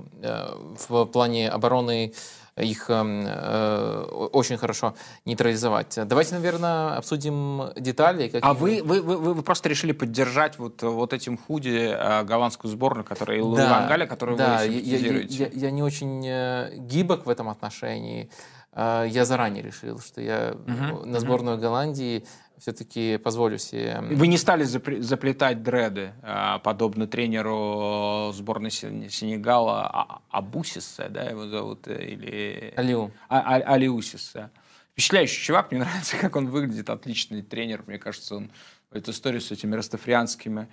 [0.87, 2.13] в плане обороны
[2.57, 4.93] их эм, э, очень хорошо
[5.25, 5.97] нейтрализовать.
[6.05, 8.25] Давайте, наверное, обсудим детали.
[8.25, 8.41] Какие...
[8.41, 13.03] А вы, вы, вы, вы просто решили поддержать вот, вот этим худи э, голландскую сборную,
[13.03, 17.25] которая да, Луи Вангаля, которую да, вы я, я, я, я не очень э, гибок
[17.25, 18.29] в этом отношении.
[18.73, 21.63] Э, я заранее решил, что я угу, на сборную угу.
[21.63, 22.25] Голландии
[22.63, 23.99] все-таки позволю себе...
[24.01, 31.89] Вы не стали заплетать дреды, а, подобно тренеру сборной Сенегала а, Абусиса, да, его зовут,
[31.89, 32.73] э, или...
[32.77, 33.11] Алиу.
[33.27, 34.49] А, а, Алиусиса.
[34.93, 38.49] Впечатляющий чувак, мне нравится, как он выглядит, отличный тренер, мне кажется, он
[38.91, 40.69] эту историю с этими растафрианскими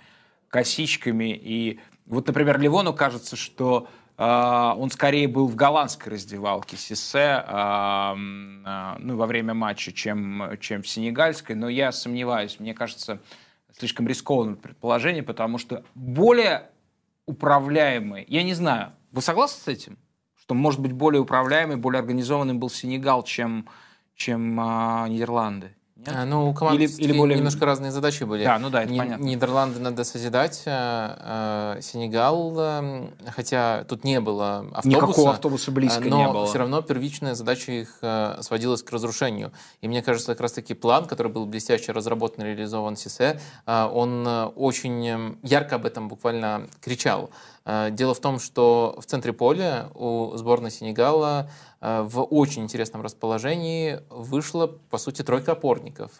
[0.47, 1.37] косичками.
[1.43, 3.89] И вот, например, Ливону кажется, что
[4.23, 8.15] он скорее был в голландской раздевалке Сисе а,
[8.65, 13.19] а, ну, во время матча, чем, чем в сенегальской, но я сомневаюсь, мне кажется,
[13.77, 16.69] слишком рискованное предположение, потому что более
[17.25, 19.97] управляемый, я не знаю, вы согласны с этим?
[20.35, 23.67] Что может быть более управляемый, более организованным был Сенегал, чем,
[24.15, 25.75] чем а, Нидерланды?
[26.05, 26.15] Нет?
[26.17, 27.37] А, ну, у команд или, или более...
[27.37, 28.43] немножко разные задачи были.
[28.43, 29.23] Да, ну да, это Ни, понятно.
[29.23, 34.87] Нидерланды надо созидать, а, а, Сенегал, а, хотя тут не было автобуса.
[34.87, 36.47] Никакого автобуса близко но не было.
[36.47, 39.51] все равно первичная задача их а, сводилась к разрушению.
[39.81, 44.27] И мне кажется, как раз-таки план, который был блестяще разработан и реализован Сисе, а, он
[44.55, 47.29] очень ярко об этом буквально кричал.
[47.63, 53.01] А, дело в том, что в центре поля у сборной Сенегала а, в очень интересном
[53.01, 56.11] расположении вышла, по сути, тройка опорников.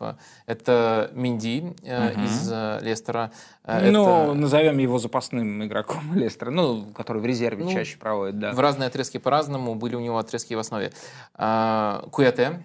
[0.45, 2.23] Это Минди угу.
[2.23, 2.51] из
[2.84, 3.32] Лестера.
[3.65, 4.34] Ну, это...
[4.34, 8.51] назовем его запасным игроком Лестера, ну, который в резерве ну, чаще проводит, да.
[8.51, 10.91] В разные отрезки по-разному, были у него отрезки в основе.
[11.36, 12.63] Куяте,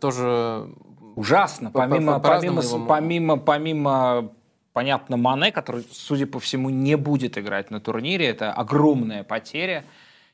[0.00, 0.68] тоже
[1.16, 1.70] Ужасно.
[1.70, 4.32] Помимо, по, помимо, помимо, помимо,
[4.74, 9.84] понятно, Мане, который, судя по всему, не будет играть на турнире, это огромная потеря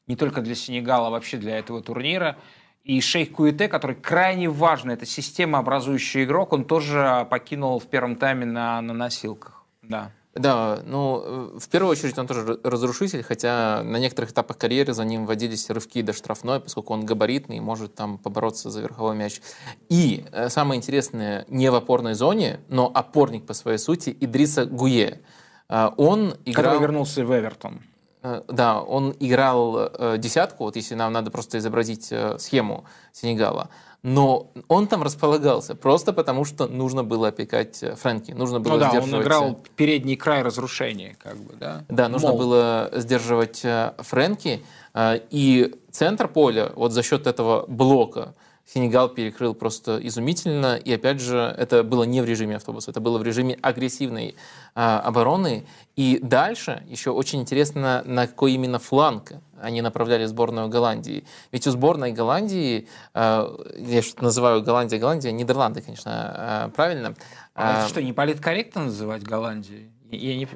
[0.08, 2.36] не только для Сенегала, а вообще для этого турнира.
[2.82, 8.46] И Шейх Куите, который крайне важный, это системообразующий игрок, он тоже покинул в первом тайме
[8.46, 9.64] на, на носилках.
[9.82, 10.10] Да.
[10.34, 15.26] Да, ну, в первую очередь он тоже разрушитель, хотя на некоторых этапах карьеры за ним
[15.26, 19.40] водились рывки до штрафной, поскольку он габаритный и может там побороться за верховой мяч.
[19.88, 25.20] И э, самое интересное, не в опорной зоне, но опорник по своей сути Идриса Гуе.
[25.68, 26.64] Э, он играл...
[26.64, 27.80] Который вернулся в Эвертон.
[28.22, 33.70] Э, да, он играл э, десятку, вот если нам надо просто изобразить э, схему Сенегала.
[34.02, 38.88] Но он там располагался просто потому, что нужно было опекать Фрэнки, нужно было ну, да,
[38.90, 39.14] сдерживать...
[39.14, 41.84] он играл передний край разрушения, как бы, да?
[41.88, 42.38] Да, нужно Мол.
[42.38, 43.62] было сдерживать
[43.98, 44.64] Фрэнки,
[44.98, 48.34] и центр поля вот за счет этого блока
[48.72, 50.76] Сенегал перекрыл просто изумительно.
[50.76, 54.36] И опять же, это было не в режиме автобуса, это было в режиме агрессивной
[54.76, 55.66] а, обороны.
[55.96, 61.24] И дальше еще очень интересно, на какой именно фланг они направляли сборную Голландии.
[61.50, 67.16] Ведь у сборной Голландии, а, я что называю Голландия, Голландия, Нидерланды, конечно, а, правильно.
[67.56, 69.90] А, а что, не политкорректно называть Голландией?
[70.12, 70.46] Я не...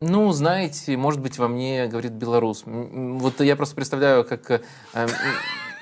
[0.00, 2.62] Ну, знаете, может быть, во мне говорит белорус.
[2.64, 4.60] Вот я просто представляю, как э,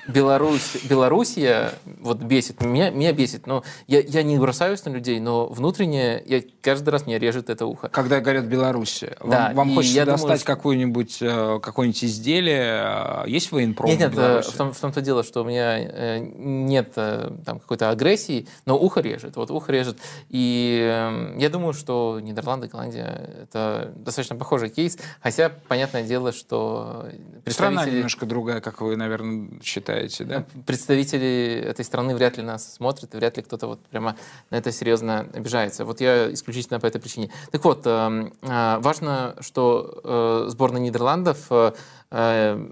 [0.07, 5.47] Беларусь, Белоруссия вот бесит, меня, меня бесит, но я, я не бросаюсь на людей, но
[5.47, 7.89] внутренне я, каждый раз мне режет это ухо.
[7.89, 10.45] Когда говорят Белоруссия, да, вам, вам хочется достать думаю, что...
[10.45, 15.23] какое-нибудь э, какое изделие, э, есть военпром Нет, нет, в, в, том, в том-то дело,
[15.23, 19.97] что у меня э, нет там какой-то агрессии, но ухо режет, вот ухо режет.
[20.29, 27.07] И я думаю, что Нидерланды, Голландия— это достаточно похожий кейс, хотя понятное дело, что
[27.43, 27.77] представители...
[27.77, 30.45] Страна немножко другая, как вы, наверное, считаете считаете, да?
[30.65, 34.15] Представители этой страны вряд ли нас смотрят, вряд ли кто-то вот прямо
[34.49, 35.85] на это серьезно обижается.
[35.85, 37.31] Вот я исключительно по этой причине.
[37.51, 42.71] Так вот, эм, э, важно, что э, сборная Нидерландов э,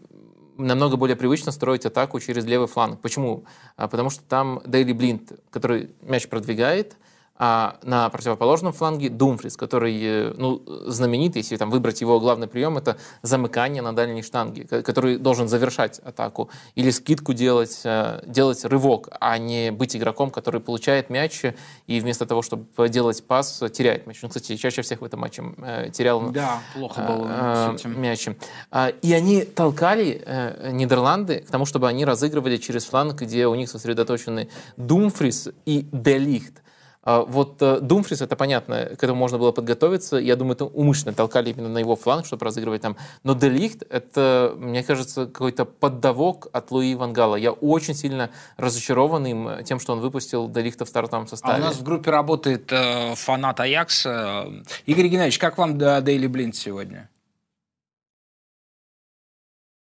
[0.57, 3.01] намного более привычно строить атаку через левый фланг.
[3.01, 3.43] Почему?
[3.75, 6.95] А, потому что там Дейли Блинт, который мяч продвигает,
[7.37, 12.77] а на противоположном фланге Думфрис, который э, ну, знаменит, если там выбрать его главный прием,
[12.77, 19.09] это замыкание на дальней штанге, который должен завершать атаку или скидку делать, э, делать рывок,
[19.19, 21.43] а не быть игроком, который получает мяч
[21.87, 24.23] и вместо того, чтобы делать пас, теряет мяч.
[24.23, 28.29] Он, кстати, чаще всех в этом матче э, терял да, плохо было э, мяч.
[28.71, 30.23] А, и они толкали
[30.71, 36.61] Нидерланды к тому, чтобы они разыгрывали через фланг, где у них сосредоточены Думфрис и Делихт.
[37.05, 40.17] А вот э, Думфрис, это понятно, к этому можно было подготовиться.
[40.17, 42.97] Я думаю, это умышленно толкали именно на его фланг, чтобы разыгрывать там.
[43.23, 47.35] Но Делихт, это, мне кажется, какой-то поддавок от Луи Вангала.
[47.35, 51.53] Я очень сильно разочарован им тем, что он выпустил Делихта в стартовом составе.
[51.53, 54.51] А у нас в группе работает э, фанат Аякса.
[54.87, 57.11] Игорь Геннадьевич, как вам Дейли Блинд сегодня?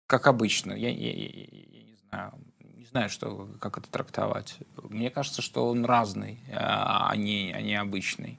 [0.08, 0.72] Как обычно.
[0.72, 2.32] Я, я, я, я не знаю
[2.92, 4.56] знаю, что, как это трактовать.
[4.88, 8.38] Мне кажется, что он разный, а не, а не обычный.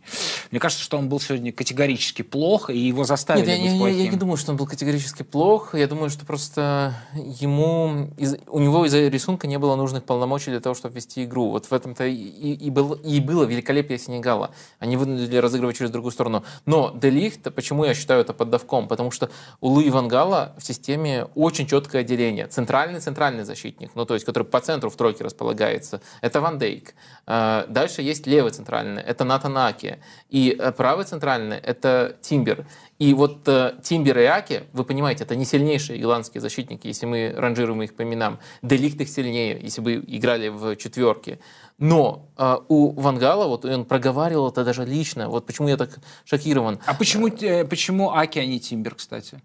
[0.51, 3.97] Мне кажется, что он был сегодня категорически плох, и его заставили Нет, быть я, плохим.
[3.97, 5.73] Я, я не думаю, что он был категорически плох.
[5.73, 8.11] Я думаю, что просто ему...
[8.17, 11.49] Из, у него из-за рисунка не было нужных полномочий для того, чтобы вести игру.
[11.49, 14.51] Вот в этом-то и, и, был, и было великолепие Сенегала.
[14.77, 16.43] Они вынудили разыгрывать через другую сторону.
[16.67, 18.87] Но Делихт, почему я считаю это поддавком?
[18.87, 22.45] Потому что у Луи Вангала в системе очень четкое деление.
[22.45, 26.93] Центральный-центральный защитник, ну то есть который который по центру в тройке располагается, это Ван Дейк.
[27.25, 29.99] А, дальше есть левый центральный, это Натан Аки.
[30.31, 32.65] И э, правый центральный, это Тимбер.
[32.99, 37.33] И вот э, Тимбер и Аки, вы понимаете, это не сильнейшие голландские защитники, если мы
[37.35, 38.39] ранжируем их по именам.
[38.61, 41.39] Делихт их сильнее, если бы играли в четверке.
[41.79, 46.79] Но э, у Вангала, вот он проговаривал это даже лично, вот почему я так шокирован.
[46.85, 47.29] А почему,
[47.69, 49.41] почему Аки, а не Тимбер, кстати?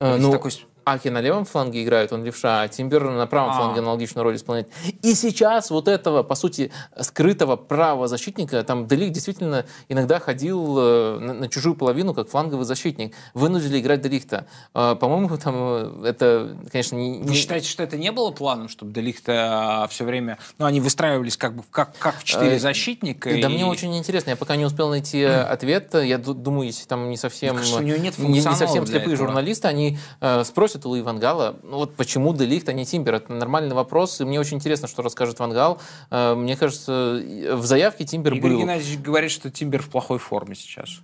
[0.00, 0.50] Э, ну, такой
[0.88, 3.56] Аки на левом фланге играет, он левша, а Тимбер на правом а.
[3.56, 4.68] фланге аналогичную роль исполняет.
[5.02, 6.70] И сейчас вот этого, по сути,
[7.00, 12.64] скрытого правого защитника, там Делик действительно иногда ходил э, на, на чужую половину, как фланговый
[12.64, 13.16] защитник.
[13.34, 14.46] Вынудили играть Делихта.
[14.74, 17.18] А, по-моему, там э, это, конечно, не...
[17.18, 20.38] Вы считаете, что это не было планом, чтобы Делихта а, все время...
[20.58, 23.28] Ну, они выстраивались как бы как, как в четыре э, защитника?
[23.30, 23.54] Да, и...
[23.54, 24.30] мне очень интересно.
[24.30, 25.94] Я пока не успел найти ответ.
[25.94, 27.56] Я думаю, если там не совсем...
[27.56, 29.26] Кажется, у него нет не, не совсем слепые этого.
[29.26, 33.14] журналисты, они э, спросят, спросят у Луи Вангала, ну вот почему Делихт, а не Тимбер?
[33.14, 35.78] Это нормальный вопрос, и мне очень интересно, что расскажет Вангал.
[36.10, 38.48] Э, мне кажется, в заявке Тимбер Игорь был.
[38.50, 41.00] Игорь Геннадьевич говорит, что Тимбер в плохой форме сейчас.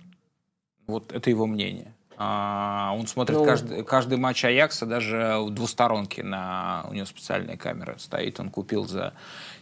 [0.87, 1.93] Вот это его мнение.
[2.17, 7.57] А, он смотрит ну, каждый, каждый матч Аякса, даже в двусторонке на у него специальная
[7.57, 8.39] камера стоит.
[8.39, 9.13] Он купил за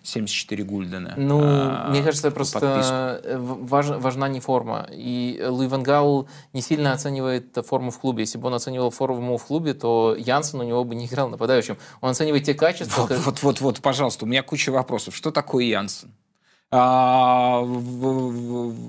[0.03, 1.13] 74 гульдена.
[1.15, 4.87] Ну, а, мне кажется, просто важ, важна не форма.
[4.91, 8.23] И Луи Ван Гал не сильно оценивает форму в клубе.
[8.23, 11.77] Если бы он оценивал форму в клубе, то Янсен у него бы не играл нападающим.
[12.01, 13.01] Он оценивает те качества...
[13.01, 15.15] Вот, вот, вот, вот, пожалуйста, у меня куча вопросов.
[15.15, 16.09] Что такое Янсен?
[16.73, 17.63] А,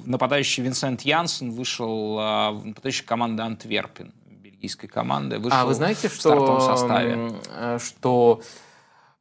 [0.06, 4.12] нападающий Винсент Янсен вышел, а, нападающий команды Антверпен,
[4.62, 7.32] бельгийской команды, вышел а вы знаете, что, в стартовом составе.
[7.50, 8.44] Э, что э,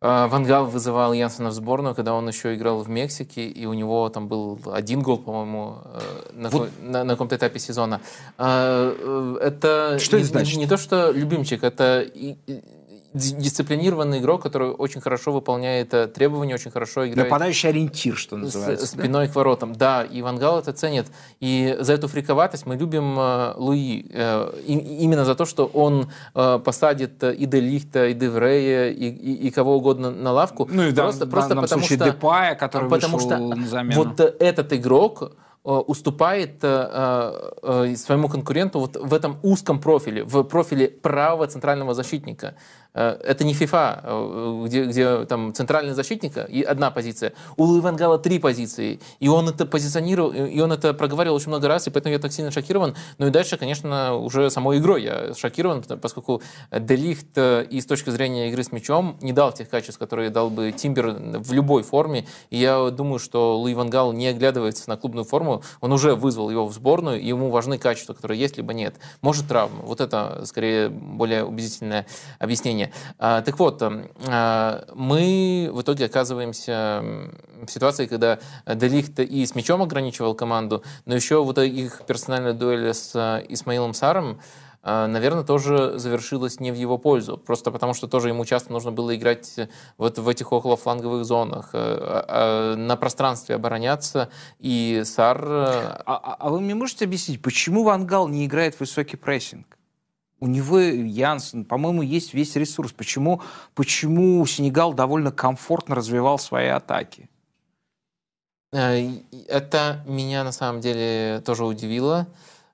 [0.02, 4.10] Ван Гал вызывал Янсена в сборную, когда он еще играл в Мексике, и у него
[4.10, 6.00] там был один гол, по-моему, э,
[6.34, 6.72] на, вот.
[6.82, 8.02] на, на каком-то этапе сезона.
[8.38, 10.58] Это что не, это значит?
[10.58, 12.04] Не, не то, что любимчик, это
[13.14, 17.30] дисциплинированный игрок, который очень хорошо выполняет э, требования, очень хорошо играет.
[17.30, 18.86] Нападающий ориентир, что называется.
[18.86, 19.34] С, спиной да?
[19.34, 19.74] к воротам.
[19.74, 21.08] Да, и Ван Гал это ценит.
[21.40, 24.06] И за эту фриковатость мы любим э, Луи.
[24.12, 28.90] Э, и, именно за то, что он э, посадит и Де Лихта, и Де Врея,
[28.90, 30.68] и, и, и кого угодно на лавку.
[30.72, 34.04] Ну и просто, да, просто потому что, Депая, который потому вышел что на замену.
[34.04, 40.42] Вот этот игрок Э, уступает э, э, своему конкуренту вот в этом узком профиле, в
[40.42, 42.56] профиле правого центрального защитника.
[42.94, 47.34] Это не FIFA, где, где там центральный защитник и одна позиция.
[47.56, 49.00] У Луи Вангала три позиции.
[49.20, 52.34] И он это позиционировал, и он это проговаривал очень много раз, и поэтому я так
[52.34, 52.96] сильно шокирован.
[53.18, 58.50] Ну и дальше, конечно, уже самой игрой я шокирован, поскольку Делихт и с точки зрения
[58.50, 62.26] игры с мячом не дал тех качеств, которые дал бы Тимбер в любой форме.
[62.50, 66.68] И я думаю, что Луи Вангал не оглядывается на клубную форму, он уже вызвал его
[66.68, 68.96] в сборную, и ему важны качества, которые есть, либо нет.
[69.22, 69.84] Может травма.
[69.84, 72.06] Вот это, скорее, более убедительное
[72.40, 72.81] объяснение.
[73.18, 77.04] А, так вот, а, мы в итоге оказываемся
[77.66, 82.94] в ситуации, когда Делихт и с мячом ограничивал команду, но еще вот их персональная дуэль
[82.94, 84.40] с Исмаилом Саром,
[84.84, 87.38] а, наверное, тоже завершилось не в его пользу.
[87.38, 89.60] Просто потому, что тоже ему часто нужно было играть
[89.98, 94.30] вот в этих околофланговых зонах, э, а, на пространстве обороняться.
[94.60, 95.44] И Сар...
[95.44, 99.78] Э, а, а вы мне можете объяснить, почему Вангал не играет в высокий прессинг?
[100.42, 102.92] У него Янсен, по-моему, есть весь ресурс.
[102.92, 103.42] Почему,
[103.76, 107.30] почему Сенегал довольно комфортно развивал свои атаки?
[108.74, 109.08] Э,
[109.48, 112.28] это меня на самом деле тоже удивило.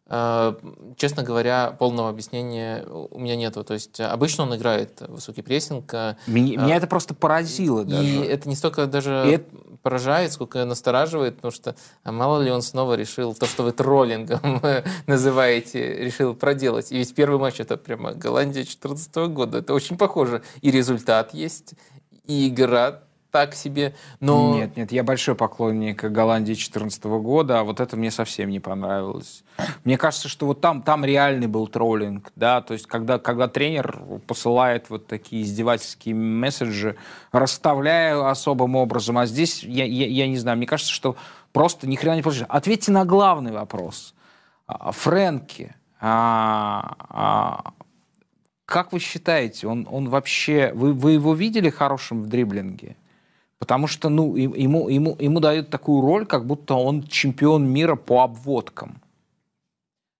[0.09, 0.53] Э,
[0.95, 3.63] честно говоря, полного объяснения у меня нету.
[3.63, 5.93] То есть обычно он играет высокий прессинг.
[5.93, 7.83] Э, меня, меня это просто поразило.
[7.83, 8.07] Даже.
[8.07, 9.45] И это не столько даже и это...
[9.81, 14.61] поражает, сколько настораживает, потому что а мало ли он снова решил то, что вы троллингом
[15.07, 16.91] называете, решил проделать.
[16.91, 19.57] И ведь первый матч это прямо Голландия 2014 года.
[19.59, 20.41] Это очень похоже.
[20.61, 21.73] И результат есть,
[22.25, 24.55] и игра так себе, но...
[24.55, 29.43] Нет, нет, я большой поклонник Голландии 2014 года, а вот это мне совсем не понравилось.
[29.83, 33.99] Мне кажется, что вот там, там реальный был троллинг, да, то есть когда, когда тренер
[34.27, 36.95] посылает вот такие издевательские месседжи,
[37.31, 41.15] расставляя особым образом, а здесь, я, я, я не знаю, мне кажется, что
[41.51, 42.47] просто ни хрена не получится.
[42.49, 44.13] Ответьте на главный вопрос.
[44.67, 47.73] А, Фрэнки, а, а,
[48.65, 50.71] как вы считаете, он, он вообще...
[50.75, 52.95] Вы, вы его видели хорошим в дриблинге?
[53.59, 58.23] Потому что ну, ему, ему, ему дают такую роль, как будто он чемпион мира по
[58.23, 59.01] обводкам.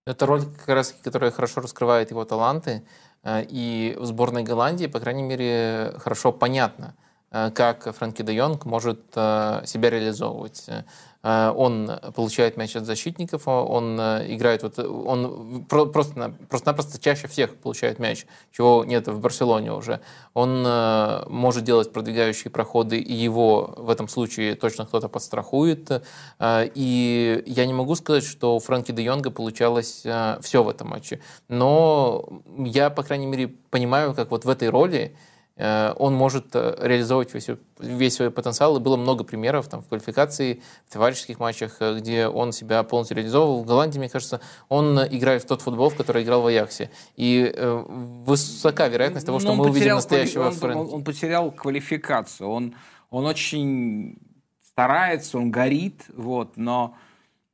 [0.05, 2.83] Это роль, как раз, которая хорошо раскрывает его таланты.
[3.23, 6.95] Э, и в сборной Голландии, по крайней мере, хорошо понятно,
[7.29, 10.65] как Фрэнки де Йонг может э, себя реализовывать.
[11.27, 17.55] Э, он получает мяч от защитников, он э, играет, вот, он просто, просто-напросто чаще всех
[17.57, 19.99] получает мяч, чего нет в Барселоне уже.
[20.33, 26.03] Он э, может делать продвигающие проходы, и его в этом случае точно кто-то подстрахует.
[26.41, 30.05] И я не могу сказать, что у Фрэнки де Йонга получалось
[30.41, 35.15] все в этом матче, но я, по крайней мере, понимаю, как вот в этой роли
[35.15, 35.36] Э,
[35.97, 37.47] он может э, реализовывать весь,
[37.79, 38.77] весь свой потенциал.
[38.77, 43.17] И было много примеров там, в квалификации, в товарищеских матчах, э, где он себя полностью
[43.17, 43.63] реализовывал.
[43.63, 44.39] В Голландии, мне кажется,
[44.69, 46.91] он играет в тот футбол, в который играл в Аяксе.
[47.15, 50.77] И э, высока вероятность того, что Но мы увидим настоящего он, Фрэнки.
[50.77, 52.49] Он, он потерял квалификацию.
[52.49, 52.75] Он,
[53.09, 54.19] он очень
[54.61, 56.95] старается, он горит, вот, но...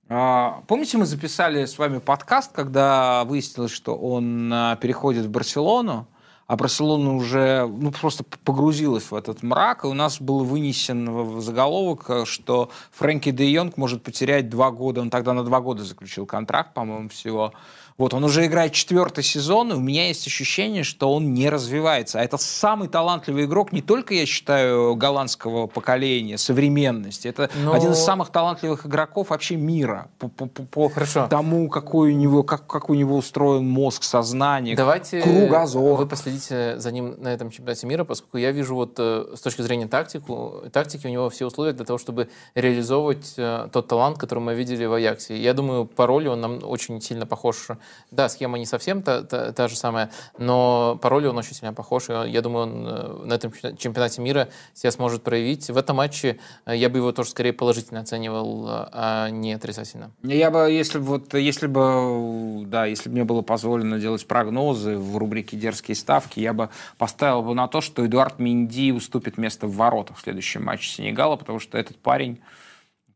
[0.10, 4.50] Помните, мы записали с вами подкаст, когда выяснилось, что он
[4.80, 6.08] переходит в Барселону,
[6.48, 11.42] а Барселона уже ну, просто погрузилась в этот мрак, и у нас был вынесен в
[11.42, 15.84] заголовок, э, что Фрэнки де Йонг может потерять два года, он тогда на два года
[15.84, 17.54] заключил контракт, по-моему, всего,
[17.98, 22.20] вот, он уже играет четвертый сезон, и у меня есть ощущение, что он не развивается.
[22.20, 27.28] А это самый талантливый игрок не только, я считаю, голландского поколения, современности.
[27.28, 27.74] Это Но...
[27.74, 30.08] один из самых талантливых игроков вообще мира.
[30.18, 31.28] По, по, по Хорошо.
[31.28, 35.98] тому, какой у него, как, как у него устроен мозг, сознание, Давайте кругозор.
[35.98, 39.62] Вы последите за ним на этом чемпионате мира, поскольку я вижу вот э, с точки
[39.62, 44.40] зрения тактику, тактики у него все условия для того, чтобы реализовывать э, тот талант, который
[44.40, 45.38] мы видели в Аяксе.
[45.38, 47.68] Я думаю, по роли он нам очень сильно похож
[48.12, 51.74] да, схема не совсем та, та, та же самая, но по роли он очень сильно
[51.74, 52.10] похож.
[52.10, 55.70] И я думаю, он э, на этом чемпионате мира себя сможет проявить.
[55.70, 60.12] В этом матче э, я бы его тоже скорее положительно оценивал, э, а не отрицательно.
[60.22, 65.18] Я бы, если вот, если бы, да, если бы мне было позволено делать прогнозы в
[65.18, 69.76] рубрике «Дерзкие ставки», я бы поставил бы на то, что Эдуард Минди уступит место в
[69.76, 72.40] воротах в следующем матче Сенегала, потому что этот парень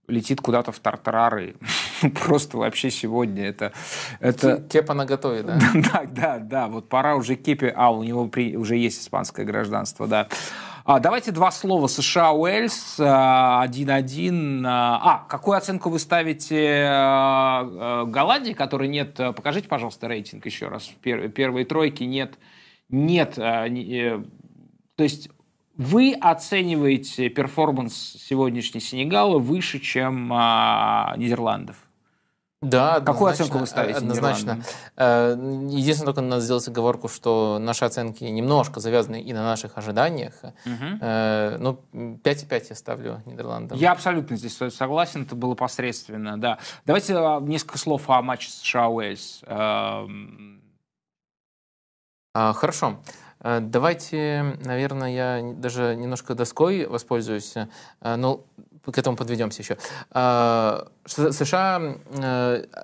[0.08, 1.56] летит куда-то в тартарары.
[2.26, 3.74] Просто вообще сегодня это...
[4.20, 4.62] это...
[4.62, 5.60] Кепа на готове, да?
[5.74, 6.68] да, да, да.
[6.68, 7.74] Вот пора уже Кепе...
[7.76, 8.56] А, у него при...
[8.56, 10.28] уже есть испанское гражданство, да.
[10.86, 11.88] А, давайте два слова.
[11.88, 14.64] США, Уэльс, 1-1.
[14.66, 19.16] А, а, какую оценку вы ставите а, Голландии, которой нет...
[19.16, 20.90] Покажите, пожалуйста, рейтинг еще раз.
[21.02, 22.38] Первые тройки нет...
[22.90, 23.38] Нет...
[23.38, 24.24] Э,
[24.96, 25.30] то есть
[25.78, 31.78] вы оцениваете перформанс сегодняшней Сенегала выше, чем а, Нидерландов?
[32.60, 34.00] Да, Какую оценку вы ставите?
[34.00, 34.64] Однозначно.
[34.96, 35.36] Э,
[35.70, 40.34] единственное, только надо сделать оговорку, что наши оценки немножко завязаны и на наших ожиданиях.
[40.66, 40.98] Угу.
[41.00, 43.78] Ну, 5,5 я ставлю Нидерландам.
[43.78, 46.58] Я абсолютно здесь согласен, это было посредственно, да.
[46.86, 49.44] Давайте а, несколько слов о матче США-Уэльс.
[49.46, 50.62] Эм.
[52.34, 52.98] А, хорошо.
[53.42, 58.44] Э, давайте, наверное, я даже немножко доской воспользуюсь, э, но
[58.86, 59.78] к этому подведемся еще.
[60.14, 61.82] Э, США,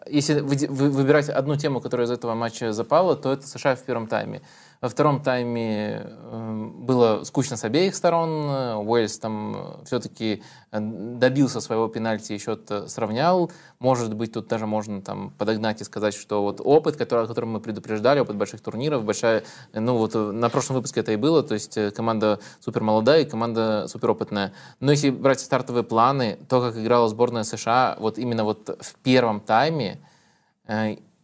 [0.08, 4.41] если выбирать одну тему, которая из этого матча запала, то это США в первом тайме.
[4.84, 8.86] Во втором тайме эм, было скучно с обеих сторон.
[8.86, 13.50] Уэльс там все-таки э, добился своего пенальти и счет э, сравнял.
[13.80, 17.54] Может быть, тут даже можно там подогнать и сказать, что вот опыт, который, о котором
[17.54, 21.44] мы предупреждали, опыт больших турниров, большая, ну вот э, на прошлом выпуске это и было,
[21.44, 24.52] то есть команда супер молодая и команда супер опытная.
[24.82, 29.40] Но если брать стартовые планы, то, как играла сборная США, вот именно вот в первом
[29.40, 30.02] тайме,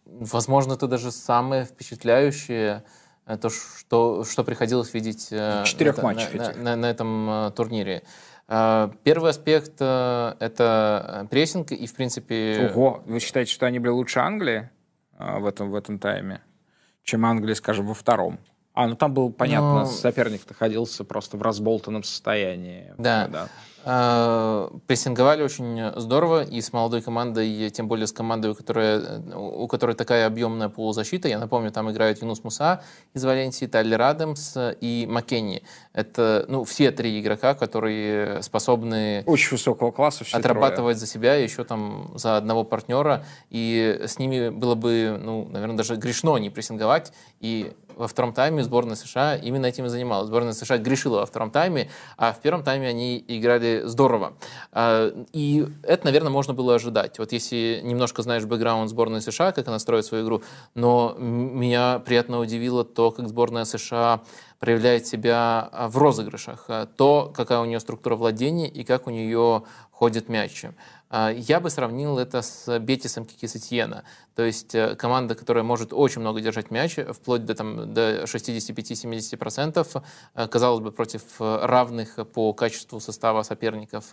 [0.05, 2.98] возможно, это даже самое впечатляющее Э,
[3.38, 8.03] то, что, что приходилось видеть э, Четырех на, матчах на, на, на этом э, турнире.
[8.47, 12.71] Первый аспект— это прессинг, и, в принципе...
[12.73, 13.03] Ого!
[13.05, 14.71] Вы считаете, что они были лучше Англии
[15.19, 16.41] в этом, в этом тайме,
[17.03, 18.39] чем Англия, скажем, во втором?
[18.73, 19.86] А, ну там был, понятно, Но...
[19.86, 22.93] соперник находился просто в разболтанном состоянии.
[22.97, 23.27] Да.
[23.27, 23.49] да.
[23.91, 29.01] А, прессинговали очень здорово и с молодой командой, и тем более с командой, у которой,
[29.33, 31.27] у которой такая объемная полузащита.
[31.27, 32.83] Я напомню, там играют Юнус Муса
[33.15, 35.63] из Валенсии, Тайлер Адамс и Маккенни.
[35.93, 40.95] Это ну, все три игрока, которые способны очень высокого класса отрабатывать трое.
[40.95, 43.25] за себя еще там за одного партнера.
[43.49, 47.11] И с ними было бы, ну, наверное, даже грешно не прессинговать.
[47.39, 50.27] И во втором тайме сборная США именно этим и занималась.
[50.27, 54.33] Сборная США грешила во втором тайме, а в первом тайме они играли здорово.
[54.71, 57.19] А, и это, наверное, можно было ожидать.
[57.19, 60.43] Вот если немножко знаешь бэкграунд сборной США, как она строит свою игру,
[60.75, 64.21] но меня приятно удивило то, как сборная США
[64.59, 70.29] проявляет себя в розыгрышах, то, какая у нее структура владения и как у нее ходят
[70.29, 70.69] мячи.
[71.10, 74.03] А, я бы сравнил это с Бетисом Кикисетьена.
[74.36, 80.03] То есть э, команда, которая может очень много держать мяч, вплоть до, там, до 65-70%,
[80.36, 84.05] э, казалось бы, против э, равных по качеству состава соперников,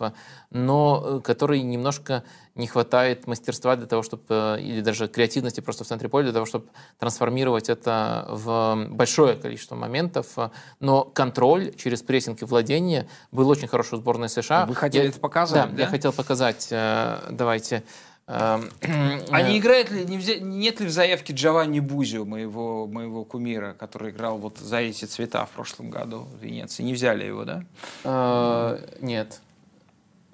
[0.49, 2.23] но которой немножко
[2.57, 6.45] не хватает мастерства для того, чтобы, или даже креативности просто в центре поля, для того,
[6.45, 6.67] чтобы
[6.99, 10.35] трансформировать это в большое количество моментов.
[10.79, 14.65] Но контроль через прессинг и владение был очень хороший у сборной США.
[14.65, 15.69] Вы хотели я, это показать?
[15.69, 16.67] Да, да, я хотел показать.
[16.69, 17.83] Давайте
[18.27, 18.69] Эм,
[19.31, 20.37] а не играет ли, не взя...
[20.39, 25.45] нет ли в заявке Джованни Бузио, моего, моего кумира, который играл вот за эти цвета
[25.45, 26.83] в прошлом году в Венеции?
[26.83, 27.63] Не взяли его, да?
[28.03, 29.39] Э, нет.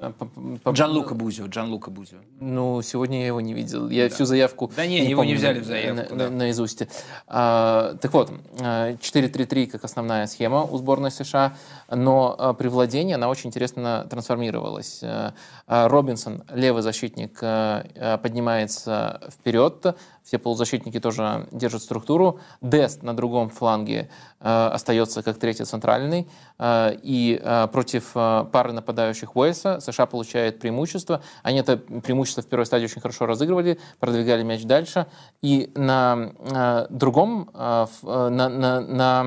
[0.03, 2.17] Э, Джан Лука Бузио, Джан Лука Бузио.
[2.39, 3.89] Ну, сегодня я его не видел.
[3.89, 4.15] Я да.
[4.15, 6.15] всю заявку Да не, не его помню, не взяли в заявку.
[6.15, 6.29] На, да.
[6.29, 6.83] наизусть.
[7.27, 11.55] А, так вот, 4-3-3 как основная схема у сборной США,
[11.89, 14.99] но а, при владении она очень интересно трансформировалась.
[15.03, 15.33] А,
[15.67, 22.39] Робинсон, левый защитник, поднимается вперед, все полузащитники тоже держат структуру.
[22.61, 24.09] Дест на другом фланге
[24.39, 26.27] э, остается как третий центральный.
[26.57, 31.21] Э, и э, против э, пары нападающих Уэльса США получает преимущество.
[31.43, 35.07] Они это преимущество в первой стадии очень хорошо разыгрывали, продвигали мяч дальше.
[35.41, 39.23] И на э, другом, э, э на, на, на,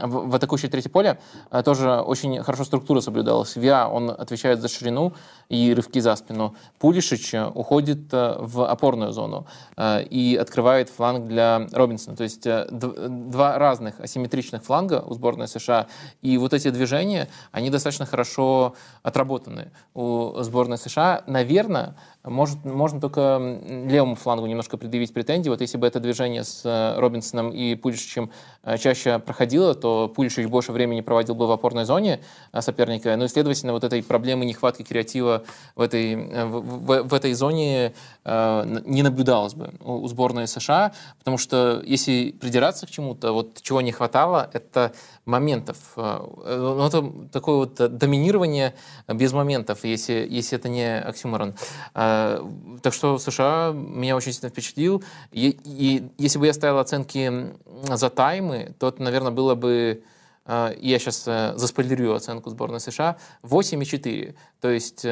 [0.00, 1.18] в, в атакующей третье поле
[1.50, 3.56] э, тоже очень хорошо структура соблюдалась.
[3.56, 5.12] Виа, он отвечает за ширину
[5.50, 6.54] и рывки за спину.
[6.78, 12.16] Пулишич уходит э, в опорную зону э, и открывает фланг для Робинсона.
[12.16, 15.86] То есть э, два разных асимметричных фланга у сборной США.
[16.22, 21.22] И вот эти движения, они достаточно хорошо отработаны у сборной США.
[21.26, 21.94] Наверное,
[22.24, 25.48] может, можно только левому флангу немножко предъявить претензии.
[25.48, 28.30] Вот если бы это движение с э, Робинсоном и Пулишичем
[28.62, 32.20] э, чаще проходило, то Пулишич больше времени проводил бы в опорной зоне
[32.52, 33.16] э, соперника.
[33.16, 35.42] Ну следовательно, вот этой проблемы нехватки креатива
[35.74, 37.92] в этой, в, в, в этой зоне
[38.24, 43.90] не наблюдалось бы у сборной США, потому что если придираться к чему-то, вот чего не
[43.90, 44.92] хватало, это
[45.24, 45.76] моментов.
[45.96, 48.74] Ну, это такое вот доминирование
[49.08, 51.54] без моментов, если, если это не оксюморон.
[51.94, 52.44] Э,
[52.82, 55.02] так что США меня очень сильно впечатлил.
[55.30, 57.52] И, и если бы я ставил оценки
[57.84, 60.02] за таймы, то это, наверное, было бы
[60.46, 64.34] э, я сейчас э, заспойлерю оценку сборной США, 8,4.
[64.60, 65.06] То есть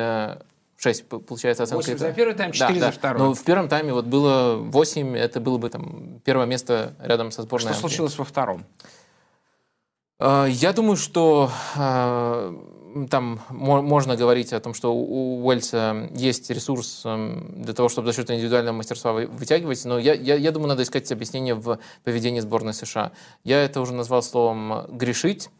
[0.81, 1.85] 6, получается, оценка.
[1.85, 2.93] 8 за первый тайм, 4 да, за да.
[2.93, 3.23] второй.
[3.23, 7.43] Но в первом тайме вот было 8, это было бы там первое место рядом со
[7.43, 7.73] сборной.
[7.73, 8.65] Что случилось во втором?
[10.21, 11.51] Я думаю, что
[13.11, 18.17] там можно говорить о том, что у Уэльса есть ресурс эм, для того, чтобы за
[18.17, 22.75] счет индивидуального мастерства вытягивать, но я, я, я думаю, надо искать объяснение в поведении сборной
[22.75, 23.13] США.
[23.45, 25.51] Я это уже назвал словом «грешить».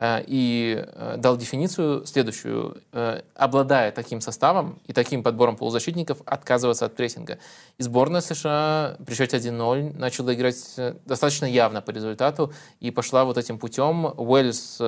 [0.00, 2.82] Э, и э, дал дефиницию следующую.
[2.92, 7.38] Э, обладая таким составом и таким подбором полузащитников, отказываться от прессинга.
[7.78, 10.56] И сборная США при счете 1-0 начала играть
[11.04, 14.06] достаточно явно по результату и пошла вот этим путем.
[14.16, 14.80] Уэльс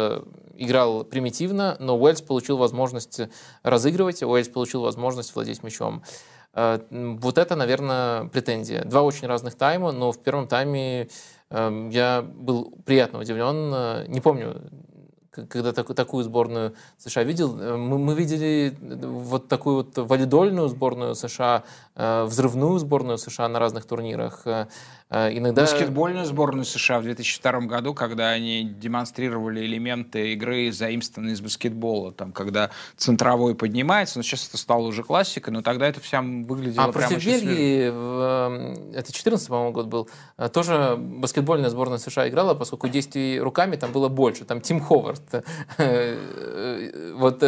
[0.55, 3.21] играл примитивно, но Уэльс получил возможность
[3.63, 6.03] разыгрывать, Уэльс получил возможность владеть мячом.
[6.53, 8.85] Вот это, наверное, претензия.
[8.85, 11.09] Два очень разных тайма, но в первом тайме
[11.51, 14.11] я был приятно удивлен.
[14.11, 14.61] Не помню,
[15.49, 21.15] когда так, такую сборную США видел, э, мы, мы видели вот такую вот валидольную сборную
[21.15, 21.65] США,
[21.97, 24.45] э, взрывную сборную США на разных турнирах.
[25.11, 25.63] Э, Э, иногда...
[25.63, 32.33] Баскетбольную сборную США в 2002 году, когда они демонстрировали элементы игры, заимствованные из баскетбола, там,
[32.33, 36.93] когда центровой поднимается, но сейчас это стало уже классикой, но тогда это все выглядело а
[36.93, 40.09] прямо против Бельгии, в, это 14 по-моему, год был,
[40.39, 45.23] э, тоже баскетбольная сборная США играла, поскольку действий руками там было больше, там Тим Ховард.
[45.79, 47.43] Э, вот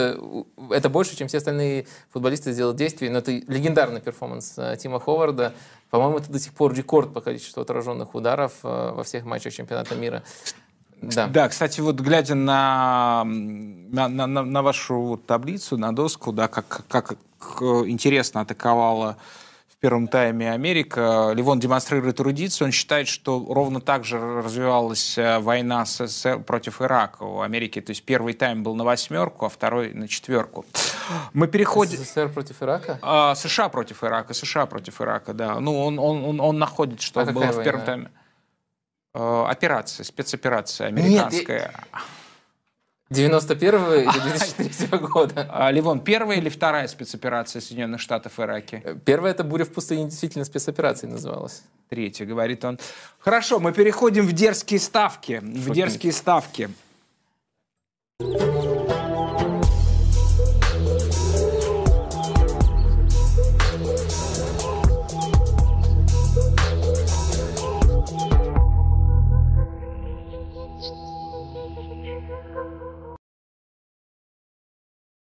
[0.73, 5.53] это больше, чем все остальные футболисты сделали действий, но это легендарный перформанс Тима Ховарда,
[5.91, 9.95] по-моему, это до сих пор рекорд по количеству отраженных ударов э, во всех матчах чемпионата
[9.95, 10.23] мира.
[11.03, 11.27] Да.
[11.27, 16.85] да, кстати, вот глядя на, на, на, на вашу вот таблицу, на доску, да, как,
[16.89, 17.16] как
[17.61, 19.18] интересно атаковала
[19.83, 21.33] первом тайме Америка.
[21.35, 22.66] Ливон демонстрирует эрудицию.
[22.66, 27.80] Он считает, что ровно так же развивалась э, война СССР против Ирака у Америки.
[27.80, 30.64] То есть первый тайм был на восьмерку, а второй на четверку.
[31.33, 31.99] Мы переходим...
[31.99, 33.01] СССР против Ирака?
[33.03, 35.59] А, США против Ирака, США против Ирака, да.
[35.59, 38.11] Ну, он, он, он, он находит, что а было в первом тайме.
[39.14, 41.74] А, операция, спецоперация американская.
[41.93, 42.01] Нет,
[43.12, 45.46] 91 или 2003 года?
[45.50, 48.98] А, Ливон, первая или вторая спецоперация Соединенных Штатов в Ираке?
[49.04, 51.62] Первая это буря в пустыне действительно спецоперацией называлась.
[51.88, 52.78] Третья, говорит он.
[53.18, 55.40] Хорошо, мы переходим в дерзкие ставки.
[55.42, 56.70] В дерзкие ставки.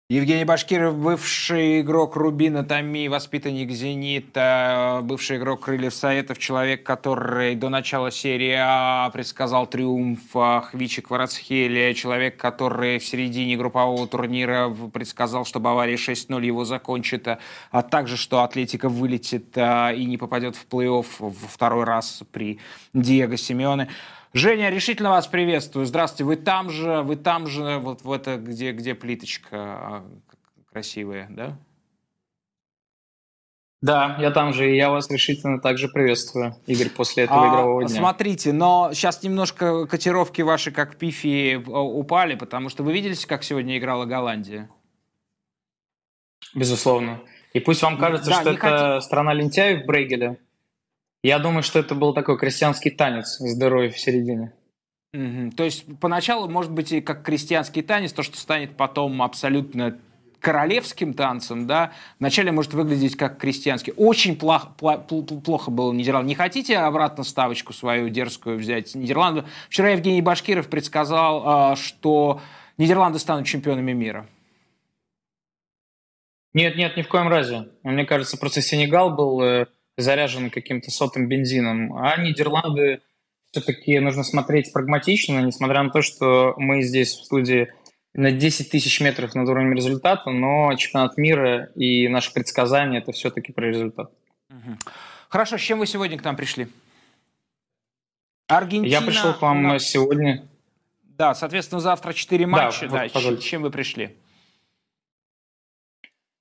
[0.10, 7.68] Евгений Башкиров, бывший игрок Рубина Томи, воспитанник «Зенита», бывший игрок Крыльев Советов, человек, который до
[7.68, 15.60] начала серии А предсказал триумф Хвичи Кварацхелия, человек, который в середине группового турнира предсказал, что
[15.60, 17.28] Бавария 6-0 его закончит,
[17.72, 22.60] а также, что Атлетика вылетит а, и не попадет в плей-офф во второй раз при
[22.94, 23.90] Диего Симеоне.
[24.38, 25.88] Женя, решительно вас приветствую.
[25.88, 26.24] Здравствуйте.
[26.24, 30.06] Вы там же, вы там же, вот в это, где, где плиточка а,
[30.72, 31.58] красивая, да?
[33.82, 37.86] Да, я там же, и я вас решительно также приветствую, Игорь, после этого а, игрового
[37.86, 37.96] дня.
[37.96, 43.44] Смотрите, но сейчас немножко котировки ваши, как пифи, а, упали, потому что вы видели, как
[43.44, 44.70] сегодня играла Голландия?
[46.54, 47.22] Безусловно.
[47.54, 49.02] И пусть вам кажется, да, что это хотим...
[49.02, 50.40] страна лентяев в Брейгеле,
[51.24, 54.54] Я думаю, что это был такой крестьянский танец здоровья в середине.
[55.14, 55.52] Угу.
[55.56, 59.98] То есть поначалу, может быть, и как крестьянский танец, то, что станет потом абсолютно
[60.40, 63.94] королевским танцем, да, вначале может выглядеть как крестьянский.
[63.98, 66.30] Очень плохо, плохо было Нидерланды.
[66.30, 69.46] Не хотите обратно ставочку свою дерзкую взять Нидерланды?
[69.70, 72.42] Вчера Евгений Башкиров предсказал, а, что
[72.78, 74.28] Нидерланды станут чемпионами мира.
[76.54, 77.70] Нет, нет, ни в коем разе.
[77.84, 79.68] Мне кажется, просто Сенегал был э,
[79.98, 83.02] заряжен каким-то сотым бензином, а Нидерланды
[83.52, 87.74] все-таки нужно смотреть прагматично, несмотря на то, что мы здесь в студии
[88.14, 93.52] на 10 тысяч метров над уровнем результата, но чемпионат мира и наши предсказания– это все-таки
[93.52, 94.12] про результат.
[95.30, 96.68] Хорошо, с чем вы сегодня к нам пришли?
[98.48, 98.92] Аргентина...
[98.92, 100.48] Я пришел к вам сегодня.
[101.18, 102.88] Да, соответственно, завтра 4 матча.
[102.88, 104.16] Да, да, с чем вы пришли?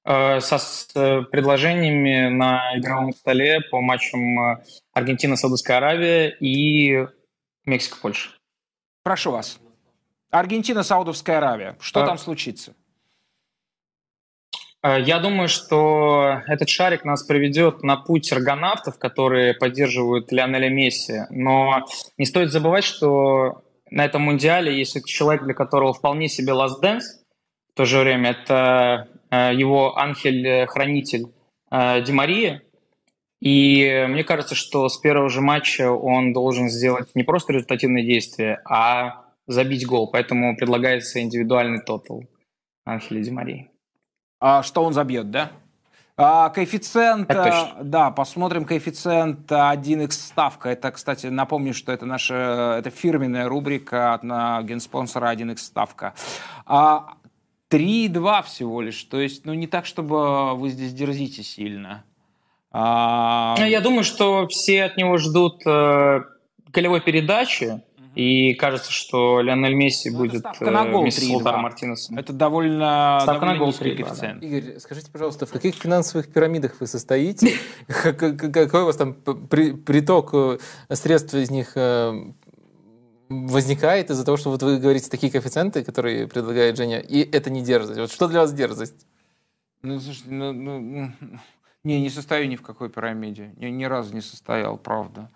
[0.07, 7.09] Э, со с э, предложениями на игровом столе по матчам э, Аргентина-Саудовская Аравия и
[7.65, 8.31] Мексика-Польша.
[9.03, 9.59] Прошу вас.
[10.31, 11.77] Аргентина-Саудовская Аравия.
[11.81, 12.07] Что а...
[12.07, 12.75] там случится?
[14.85, 21.23] Я думаю, что этот шарик нас приведет на путь аргонавтов, которые поддерживают Лионеля Месси.
[21.31, 21.85] Но
[22.17, 27.25] не стоит забывать, что на этом мундиале есть человек, для которого вполне себе last dance.
[27.73, 29.09] В то же время это
[29.55, 31.26] его ангель-хранитель
[31.70, 32.61] э, Ди
[33.41, 38.61] И мне кажется, что с первого же матча он должен сделать не просто результативное действие,
[38.64, 40.11] а забить гол.
[40.11, 42.24] Поэтому предлагается индивидуальный тотал
[42.84, 43.68] Анхеля Ди
[44.41, 45.53] А что он забьет, да?
[46.18, 50.70] А, коэффициент, э, да, посмотрим коэффициент 1x ставка.
[50.70, 56.14] Это, кстати, напомню, что это наша это фирменная рубрика от на генспонсора 1x ставка.
[56.64, 57.16] А,
[57.71, 59.03] 3,2 всего лишь.
[59.05, 62.05] То есть, ну, не так, чтобы вы здесь дерзите сильно.
[62.71, 63.57] А...
[63.59, 66.23] Я думаю, что все от него ждут э,
[66.73, 67.81] голевой передачи.
[68.17, 72.17] И кажется, что Леонель Месси ну, будет ставка на гол вместе с Лутаром Мартинесом.
[72.17, 74.41] Это довольно, ставка довольно на гол низкий коэффициент.
[74.41, 74.47] Да.
[74.47, 77.53] Игорь, скажите, пожалуйста, в каких финансовых пирамидах вы состоите?
[77.87, 80.59] Какой у вас там приток э,
[80.93, 82.33] средств из них э,
[83.29, 87.62] возникает из-за того, что вот вы говорите такие коэффициенты, которые предлагает Женя, и это не
[87.62, 87.99] дерзость.
[87.99, 89.07] Вот что для вас дерзость?
[89.83, 91.12] Ну, слушайте, ну, ну,
[91.85, 93.53] не, не состою ни в какой пирамиде.
[93.57, 95.31] Ни, ни разу не состоял, правда.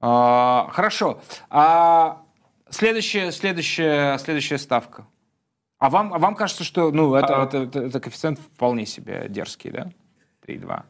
[0.00, 1.20] А, хорошо.
[1.50, 2.22] А
[2.70, 5.06] следующая, следующая, следующая ставка.
[5.78, 7.44] А вам, а вам кажется, что ну, это, а...
[7.44, 9.90] это, это, это коэффициент вполне себе дерзкий, да?
[10.46, 10.84] 3,2.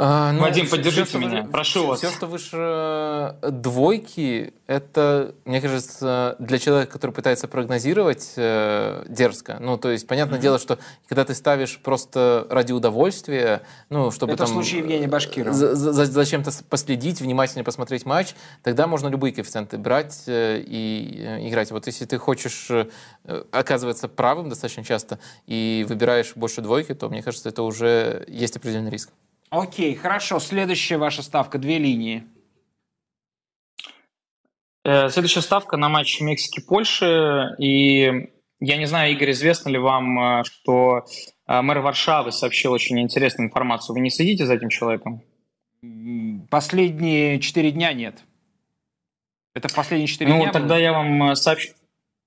[0.00, 1.98] А, ну, Вадим, поддержите все, меня, вы, прошу все, вас.
[1.98, 9.56] Все, что выше э, двойки, это, мне кажется, для человека, который пытается прогнозировать, э, дерзко.
[9.58, 10.42] Ну, то есть, понятное mm-hmm.
[10.42, 10.78] дело, что
[11.08, 14.54] когда ты ставишь просто ради удовольствия, ну, чтобы это там...
[14.54, 15.52] случай Евгения Башкирова.
[15.52, 21.48] За, за, зачем-то последить, внимательно посмотреть матч, тогда можно любые коэффициенты брать э, и э,
[21.48, 21.72] играть.
[21.72, 22.86] Вот если ты хочешь э,
[23.50, 25.18] оказываться правым достаточно часто
[25.48, 29.10] и выбираешь больше двойки, то, мне кажется, это уже есть определенный риск.
[29.50, 30.38] Окей, хорошо.
[30.40, 32.24] Следующая ваша ставка, две линии.
[34.84, 37.56] Э, следующая ставка на матч Мексики-Польши.
[37.58, 38.30] И
[38.60, 41.04] я не знаю, Игорь, известно ли вам, э, что
[41.46, 43.94] э, мэр Варшавы сообщил очень интересную информацию.
[43.94, 45.22] Вы не следите за этим человеком?
[46.50, 48.18] Последние четыре дня нет.
[49.54, 50.46] Это в последние четыре ну, дня?
[50.46, 50.82] Ну, тогда было?
[50.82, 51.72] я вам сообщу.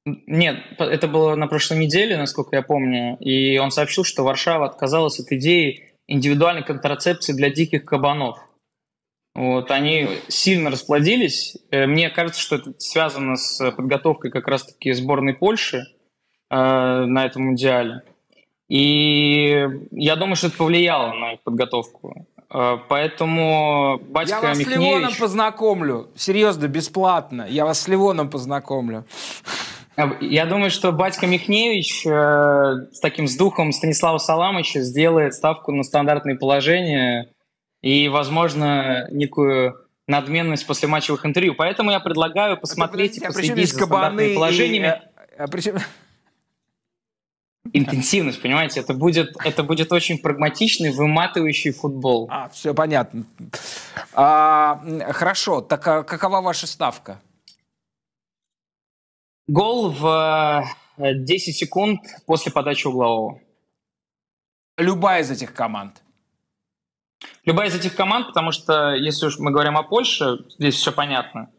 [0.05, 3.17] Нет, это было на прошлой неделе, насколько я помню.
[3.19, 8.38] И он сообщил, что Варшава отказалась от идеи индивидуальной контрацепции для диких кабанов.
[9.34, 11.57] Вот, они сильно расплодились.
[11.72, 15.86] Э, мне кажется, что это связано с подготовкой как раз-таки сборной Польши
[16.49, 18.03] э, на этом мундиале.
[18.68, 22.28] И я думаю, что это повлияло на их подготовку.
[22.53, 24.80] Э, поэтому батька Я вас Михневич...
[24.80, 26.09] с Ливоном познакомлю.
[26.16, 27.47] Серьезно, бесплатно.
[27.49, 29.05] Я вас с Ливоном познакомлю.
[29.98, 32.10] Я думаю, что батька Михневич э,
[32.92, 37.34] с таким с духом Станислава Саламыча сделает ставку на стандартные положения
[37.82, 39.76] и, возможно, некую
[40.08, 41.56] надменность после матчевых интервью.
[41.56, 44.86] Поэтому я предлагаю посмотреть и последить за стандартными положениями.
[44.86, 45.78] И, а, а причем...
[47.74, 52.28] Интенсивность, понимаете, это будет, это будет очень прагматичный, выматывающий футбол.
[52.32, 53.24] А, все понятно.
[54.14, 54.82] А,
[55.12, 57.22] хорошо, так а какова ваша ставка?
[59.48, 60.66] Гол в
[60.98, 63.42] 10 э, секунд после подачи углового.
[64.78, 66.02] Любая из этих команд?
[67.46, 71.52] Любая из этих команд, потому что если уж мы говорим о Польше, здесь все понятно.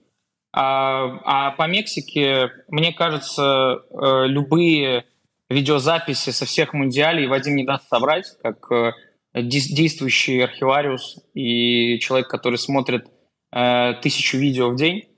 [0.53, 5.07] А, а по Мексике, мне кажется, э, любые
[5.49, 8.93] видеозаписи со всех мундиалей Вадим не даст собрать, как э,
[9.35, 13.07] действующий архивариус и человек, который смотрит
[13.51, 15.09] э, тысячу видео в день.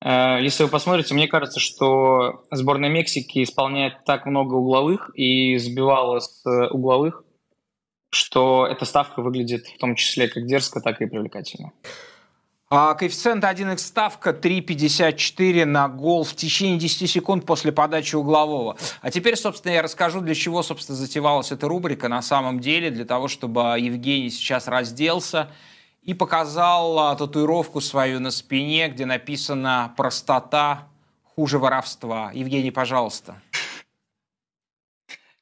[0.00, 6.20] Э, если вы посмотрите, мне кажется, что сборная Мексики исполняет так много угловых и сбивала
[6.20, 7.24] с угловых,
[8.10, 11.72] что эта ставка выглядит в том числе как дерзко, так и привлекательно.
[12.70, 18.76] А коэффициент 1х ставка 3,54 на гол в течение 10 секунд после подачи углового.
[19.00, 22.90] А теперь, собственно, я расскажу, для чего, собственно, затевалась эта рубрика на самом деле.
[22.90, 25.50] Для того, чтобы Евгений сейчас разделся
[26.08, 30.88] и показал а, татуировку свою на спине, где написано «Простота
[31.22, 32.30] хуже воровства».
[32.32, 33.42] Евгений, пожалуйста.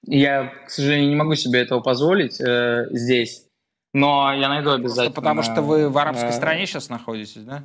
[0.02, 3.44] Я, к сожалению, не могу себе этого позволить э, здесь,
[3.94, 5.12] но я найду обязательно.
[5.12, 7.62] Просто потому что вы в арабской э, стране сейчас находитесь, да?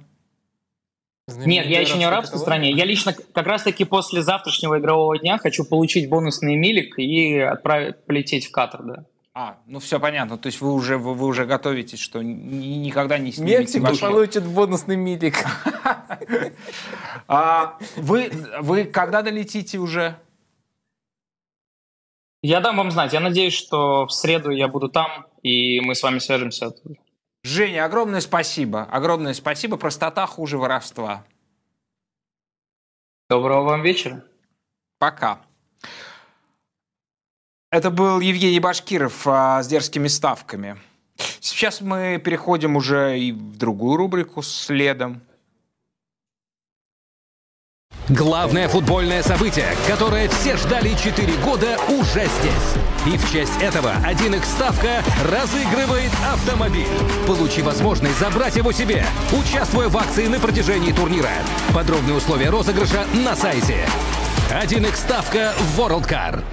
[1.27, 2.71] Нет, я еще не в арабской стране.
[2.71, 8.45] Я лично как раз-таки после завтрашнего игрового дня хочу получить бонусный милик и отправить, полететь
[8.45, 9.05] в Катар, да.
[9.33, 10.37] А, ну все понятно.
[10.37, 14.01] То есть вы уже, вы, вы уже готовитесь, что никогда не снимете Мексика ваши...
[14.01, 15.35] получит бонусный милик.
[17.27, 18.29] а, вы,
[18.59, 20.19] вы когда долетите уже?
[22.43, 23.13] Я дам вам знать.
[23.13, 26.95] Я надеюсь, что в среду я буду там, и мы с вами свяжемся оттуда.
[27.43, 28.83] Женя, огромное спасибо.
[28.83, 29.77] Огромное спасибо.
[29.77, 31.25] Простота хуже воровства.
[33.29, 34.25] Доброго вам вечера.
[34.99, 35.41] Пока.
[37.71, 40.77] Это был Евгений Башкиров а, с дерзкими ставками.
[41.39, 45.21] Сейчас мы переходим уже и в другую рубрику следом.
[48.09, 53.13] Главное футбольное событие, которое все ждали 4 года, уже здесь.
[53.13, 56.89] И в честь этого 1x ставка разыгрывает автомобиль.
[57.25, 61.31] Получи возможность забрать его себе, участвуя в акции на протяжении турнира.
[61.73, 63.87] Подробные условия розыгрыша на сайте.
[64.49, 66.43] 1x ставка World Car.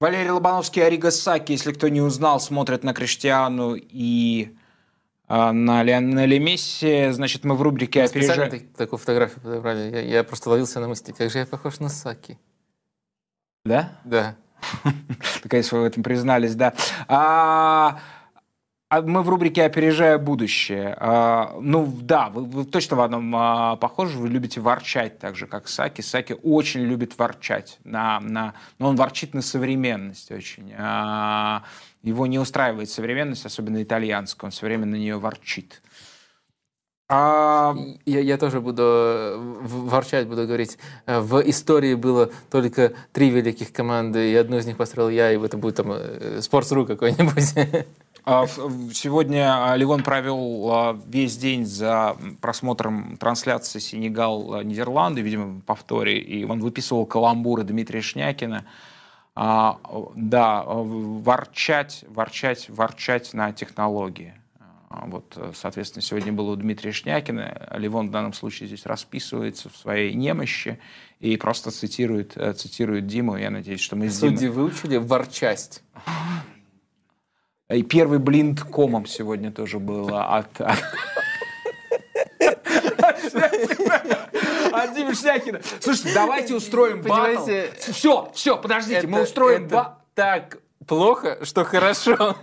[0.00, 4.50] Валерий Лобановский, Арига Саки, если кто не узнал, смотрят на Криштиану и
[5.28, 7.10] э, на Лионеле Месси.
[7.10, 8.50] Значит, мы в рубрике мы опережаем...
[8.50, 9.90] Так, такую фотографию подобрали.
[9.90, 12.38] Я, я просто ловился на мысли, как же я похож на Саки.
[13.64, 13.92] Да?
[14.04, 14.36] Да.
[15.42, 16.74] Наконец вы в этом признались, да.
[17.08, 17.98] А,
[18.90, 20.94] а мы в рубрике «Опережая будущее».
[21.00, 24.18] А, ну, да, вы, вы точно в одном а, похожи.
[24.18, 26.02] Вы любите ворчать так же, как Саки.
[26.02, 27.78] Саки очень любит ворчать.
[27.84, 30.74] На, на, но он ворчит на современность очень.
[30.76, 31.62] А,
[32.02, 34.48] его не устраивает современность, особенно итальянская.
[34.48, 35.80] Он все время на нее ворчит.
[37.08, 37.76] А...
[38.06, 40.78] Я, я тоже буду э, ворчать, буду говорить.
[41.06, 45.38] Э, в истории было только три великих команды, и одну из них построил я, и
[45.38, 47.84] это будет там э, Sports.ru какой-нибудь.
[48.26, 56.42] А, сегодня а, Ливон провел а, весь день за просмотром трансляции Сенегал-Нидерланды, видимо, повторе, и
[56.46, 58.64] он выписывал каламбуры Дмитрия Шнякина.
[59.36, 64.32] Да, ворчать, ворчать, ворчать на технологии.
[65.06, 67.70] Вот, соответственно, сегодня было у Дмитрия Шнякина.
[67.76, 70.78] Ливон в данном случае здесь расписывается в своей немощи
[71.20, 73.36] и просто цитирует, э, цитирует Диму.
[73.36, 74.36] Я надеюсь, что мы с Димой...
[74.36, 75.82] Судьи выучили ворчасть.
[77.70, 80.60] И первый блин комом сегодня тоже было от...
[84.72, 85.60] От Димы Шнякина.
[85.80, 87.46] Слушайте, давайте устроим батл.
[87.78, 90.00] Все, все, подождите, мы устроим батл.
[90.14, 92.36] Так плохо, что хорошо.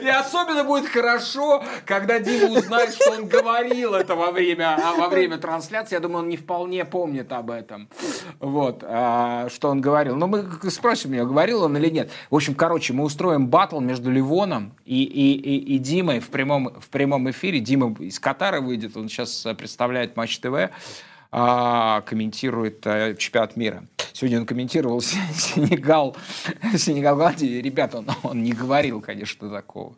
[0.00, 5.08] И особенно будет хорошо, когда Дима узнает, что он говорил это во время, а, во
[5.08, 5.94] время трансляции.
[5.94, 7.88] Я думаю, он не вполне помнит об этом.
[8.40, 10.16] Вот, а, что он говорил.
[10.16, 12.10] Но мы спросим его, говорил он или нет.
[12.30, 16.72] В общем, короче, мы устроим батл между Ливоном и, и, и, и Димой в прямом,
[16.80, 17.60] в прямом эфире.
[17.60, 20.70] Дима из Катара выйдет, он сейчас представляет Матч ТВ
[21.38, 23.86] а, комментирует а, чемпионат мира.
[24.14, 26.16] Сегодня он комментировал Сенегал,
[26.78, 27.60] Сенегал Голландии.
[27.60, 29.94] Ребята, он, он не говорил, конечно, такого.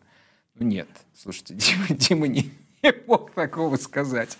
[0.57, 1.55] Ну, нет, слушайте,
[1.86, 2.51] Дима, Дима не,
[2.82, 4.36] не мог такого сказать.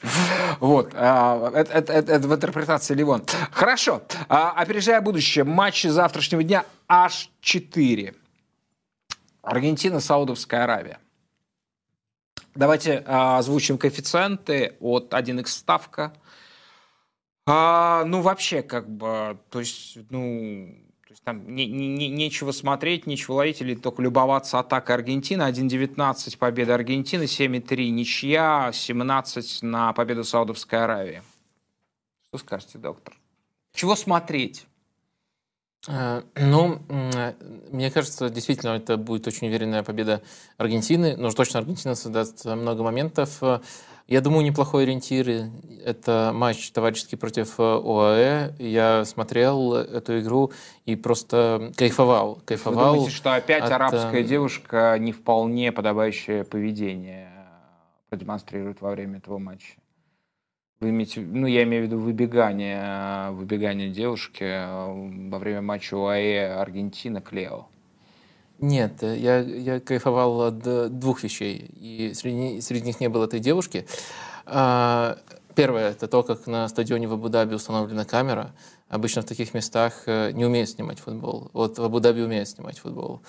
[0.59, 0.91] Вот.
[0.95, 3.23] А, это, это, это в интерпретации Ливон.
[3.53, 4.03] Хорошо.
[4.29, 8.13] А, опережая будущее, матчи завтрашнего дня аж 4.
[9.43, 10.99] Аргентина, Саудовская Аравия.
[12.57, 16.13] Давайте а, озвучим коэффициенты от 1х ставка–
[17.51, 20.75] а, ну, вообще, как бы, то есть, ну,
[21.07, 25.43] то есть там не, не, нечего смотреть, нечего ловить или только любоваться атакой Аргентины.
[25.43, 31.23] 1-19 победа Аргентины, 7-3 ничья, 17 на победу Саудовской Аравии.
[32.29, 33.17] Что скажете, доктор?
[33.73, 34.67] Чего смотреть?
[35.89, 36.83] Э, ну,
[37.71, 40.23] мне кажется, действительно, это будет очень уверенная победа
[40.59, 41.17] Аргентины.
[41.17, 43.41] Но точно Аргентина создаст много моментов.
[44.09, 45.51] Я думаю, неплохой ориентир.
[45.85, 48.55] Это матч товарищеский против ОАЭ.
[48.59, 50.51] Я смотрел эту игру
[50.87, 52.41] и просто кайфовал.
[52.47, 53.73] кайфовал Вы думаете, что опять от...
[53.73, 57.31] арабская девушка не вполне подобающее поведение
[58.09, 59.75] продемонстрирует во время этого матча?
[60.81, 66.55] Вы имеете, ну, я имею в виду выбегание, выбегание девушки э, во время матча УАЭ
[66.55, 67.67] Аргентина Клео.
[68.59, 73.87] Нет, я, я кайфовал от двух вещей, и среди, среди них не было этой девушки.
[74.47, 75.19] А,
[75.55, 78.53] первое, это то, как на стадионе в Абу-Даби установлена камера.
[78.89, 81.51] Обычно в таких местах э, не умеют снимать футбол.
[81.53, 83.21] Вот в Абу-Даби умеют снимать футбол.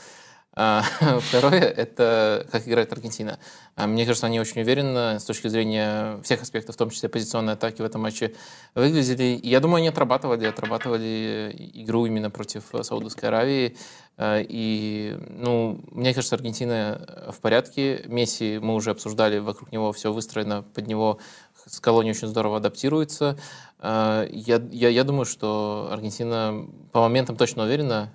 [0.62, 0.84] А,
[1.22, 3.40] второе— это как играет Аргентина.
[3.78, 7.54] А, мне кажется, они очень уверенно с точки зрения всех аспектов, в том числе позиционной
[7.54, 8.36] атаки в этом матче,
[8.76, 9.40] выглядели.
[9.42, 13.78] я думаю, они отрабатывали, отрабатывали игру именно против Саудовской Аравии.
[14.18, 18.04] А, и, ну, мне кажется, Аргентина в порядке.
[18.08, 21.20] Месси, мы уже обсуждали, вокруг него все выстроено, под него
[21.66, 23.40] с колонией очень здорово адаптируется.
[23.82, 28.12] Я, я, я думаю, что Аргентина по моментам точно уверена,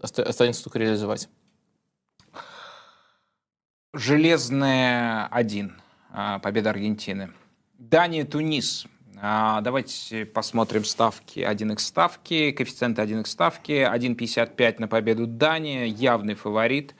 [0.00, 1.28] останется только реализовать.
[3.98, 5.72] Железная 1.
[6.12, 7.32] А, победа Аргентины.
[7.78, 8.86] Дания, Тунис.
[9.20, 11.40] А, давайте посмотрим ставки.
[11.40, 13.72] 1x ставки, коэффициенты 1x ставки.
[13.72, 16.94] 1,55 на победу Дания, явный фаворит.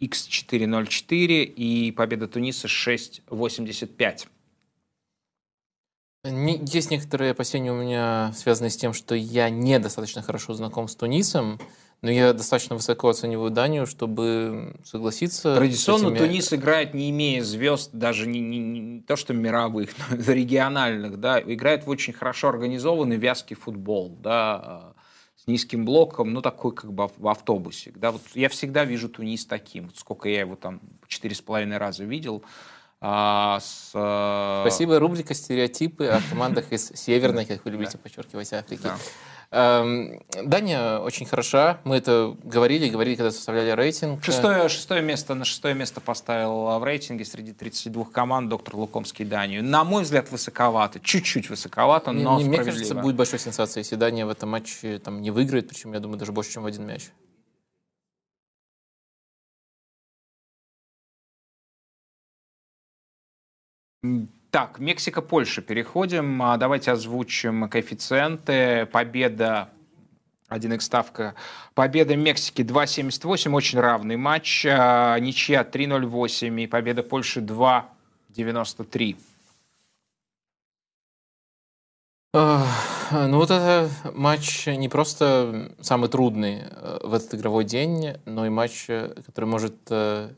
[0.00, 4.28] x4,04 и победа Туниса 6,85.
[6.24, 11.58] Есть некоторые опасения у меня, связанные с тем, что я недостаточно хорошо знаком с Тунисом.
[12.04, 15.56] Но я достаточно высоко оцениваю Данию, чтобы согласиться.
[15.56, 16.18] Традиционно этими...
[16.18, 21.40] Тунис играет, не имея звезд, даже не, не, не то что мировых, но региональных, да,
[21.40, 24.92] играет в очень хорошо организованный вязкий футбол, да,
[25.42, 28.10] с низким блоком, ну такой как бы в автобусе, да.
[28.10, 32.04] Вот я всегда вижу Тунис таким, вот сколько я его там четыре с половиной раза
[32.04, 32.44] видел.
[33.00, 33.90] А, с,
[34.62, 34.98] Спасибо.
[34.98, 38.82] Рубрика «Стереотипы» о командах из Северной, как вы любите подчеркивать, Африки.
[38.82, 38.98] Да.
[39.50, 41.80] Эм, Дания очень хороша.
[41.84, 44.24] Мы это говорили, говорили, когда составляли рейтинг.
[44.24, 49.62] Шестое, шестое место, на шестое место поставил в рейтинге среди 32 команд доктор Лукомский Данию.
[49.64, 51.00] На мой взгляд, высоковато.
[51.00, 55.22] Чуть-чуть высоковато, но Мне, мне кажется, будет большой сенсацией, если Дания в этом матче там,
[55.22, 57.10] не выиграет, причем, я думаю, даже больше, чем в один мяч.
[64.54, 66.40] Так, Мексика-Польша переходим.
[66.40, 68.86] А, давайте озвучим коэффициенты.
[68.86, 69.70] Победа
[70.48, 71.34] 1x ставка.
[71.74, 74.64] Победа Мексики 2.78, очень равный матч.
[74.64, 79.16] А, ничья 3.08 и победа Польши 2.93.
[82.32, 88.50] Ну вот это матч не просто самый трудный э, в этот игровой день, но и
[88.50, 90.30] матч, э, который может э,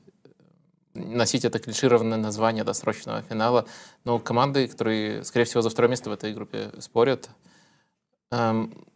[0.96, 3.66] носить это клишированное название досрочного финала.
[4.04, 7.28] Но команды, которые, скорее всего, за второе место в этой группе спорят,
[8.30, 8.86] эм,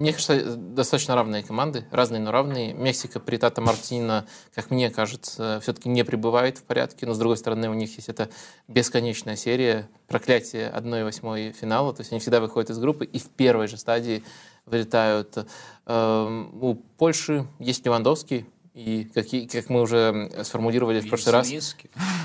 [0.00, 2.72] мне кажется, достаточно равные команды, разные, но равные.
[2.72, 7.36] Мексика при Тата Мартина, как мне кажется, все-таки не пребывает в порядке, но, с другой
[7.36, 8.30] стороны, у них есть эта
[8.66, 13.68] бесконечная серия проклятия 1-8 финала, то есть они всегда выходят из группы и в первой
[13.68, 14.24] же стадии
[14.64, 15.46] вылетают.
[15.84, 18.46] Эм, у Польши есть Левандовский,
[18.80, 21.76] и как, как мы уже сформулировали в прошлый раз,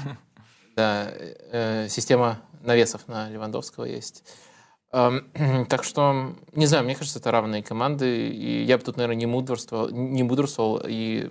[0.76, 4.24] да, э, система навесов на Левандовского есть.
[4.94, 8.30] Эм, так что, не знаю, мне кажется, это равные команды.
[8.30, 11.30] И я бы тут, наверное, не мудрствовал, не мудрствовал и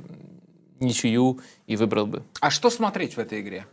[0.81, 2.23] ничью и выбрал бы.
[2.41, 3.67] А что смотреть в этой игре?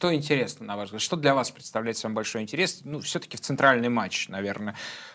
[0.00, 1.02] Что интересно, на ваш взгляд?
[1.02, 2.80] Что для вас представляет самый большой интерес?
[2.84, 4.74] Ну, все-таки в центральный матч, наверное.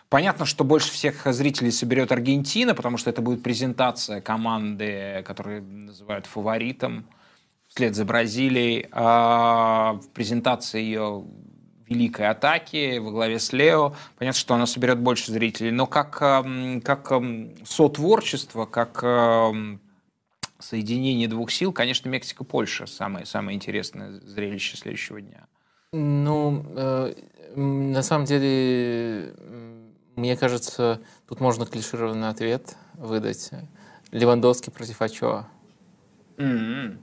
[0.09, 6.27] Понятно, что больше всех зрителей соберет Аргентина, потому что это будет презентация команды, которую называют
[6.27, 7.07] фаворитом,
[7.67, 8.87] вслед за Бразилией.
[8.91, 11.25] А презентация ее
[11.87, 13.95] великой атаки во главе с Лео.
[14.19, 17.11] Понятно, что она соберет больше зрителей, но как, как
[17.65, 19.03] сотворчество, как
[20.59, 25.47] соединение двух сил, конечно, Мексика-Польша самое, самое интересное зрелище следующего дня.
[25.91, 27.13] Ну, э,
[27.55, 29.33] на самом деле,
[30.15, 33.51] мне кажется, тут можно клишированный ответ выдать.
[34.11, 35.47] Левандовский против Ачоа.
[36.37, 36.97] Mm-hmm.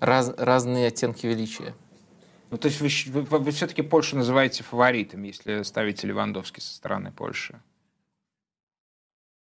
[0.00, 1.74] Раз, разные оттенки величия.
[2.50, 7.10] Ну, то есть вы, вы, вы все-таки Польшу называете фаворитом, если ставите Левандовский со стороны
[7.12, 7.60] Польши?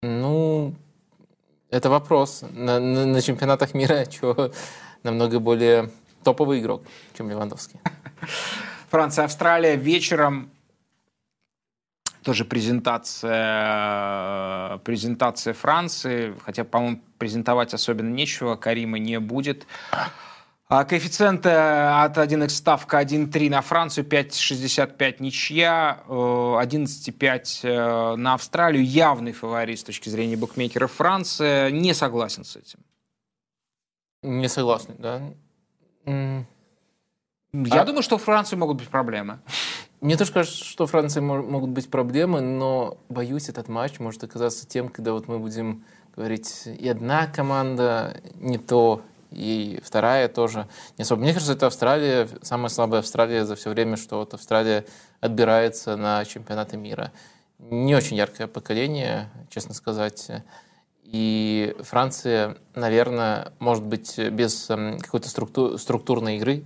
[0.03, 0.75] Ну,
[1.71, 2.43] это вопрос.
[2.51, 4.51] На, на, на чемпионатах мира Ачоа
[5.03, 5.89] намного более
[6.23, 6.83] топовый игрок,
[7.17, 7.79] чем Левандовский.
[8.89, 10.51] Франция, Австралия вечером
[12.23, 19.65] тоже презентация, презентация Франции, хотя, по-моему, презентовать особенно нечего, Карима не будет.
[20.73, 28.81] А коэффициенты от 1х ставка 1,3 на Францию, 5,65 ничья, 11,5 э, э, на Австралию.
[28.81, 31.71] Явный фаворит с точки зрения букмекеров Франция.
[31.71, 32.79] Не согласен с этим.
[34.23, 35.21] Не согласен, да.
[36.05, 36.45] Я
[37.81, 37.83] а...
[37.83, 39.41] думаю, что у Франции могут быть проблемы.
[39.99, 44.65] Мне тоже кажется, что у Франции могут быть проблемы, но боюсь, этот матч может оказаться
[44.65, 45.83] тем, когда вот мы будем
[46.15, 49.01] говорить, и одна команда не то,
[49.31, 50.67] и вторая тоже
[50.97, 51.21] не особо.
[51.21, 54.85] Мне кажется, это Австралия, самая слабая Австралия за все время, что вот Австралия
[55.19, 57.11] отбирается на чемпионаты мира.
[57.59, 60.29] Не очень яркое поколение, честно сказать.
[61.03, 66.63] И Франция, наверное, может быть, без эм, какой-то структур, структурной игры,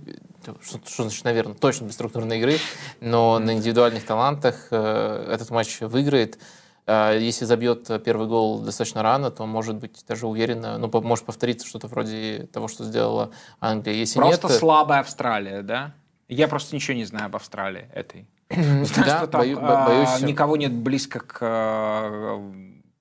[0.62, 2.58] что, что значит, наверное, точно без структурной игры,
[3.00, 6.38] но на индивидуальных талантах э, этот матч выиграет.
[6.86, 11.66] А если забьет первый гол достаточно рано, то, может быть, даже уверенно, ну, может повториться
[11.66, 13.94] что-то вроде того, что сделала Англия.
[13.94, 15.94] Если просто нет, слабая Австралия, да?
[16.28, 18.26] Я просто ничего не знаю об Австралии этой.
[18.96, 20.08] Да, бою, боюсь.
[20.08, 22.52] А, никого нет близко к э,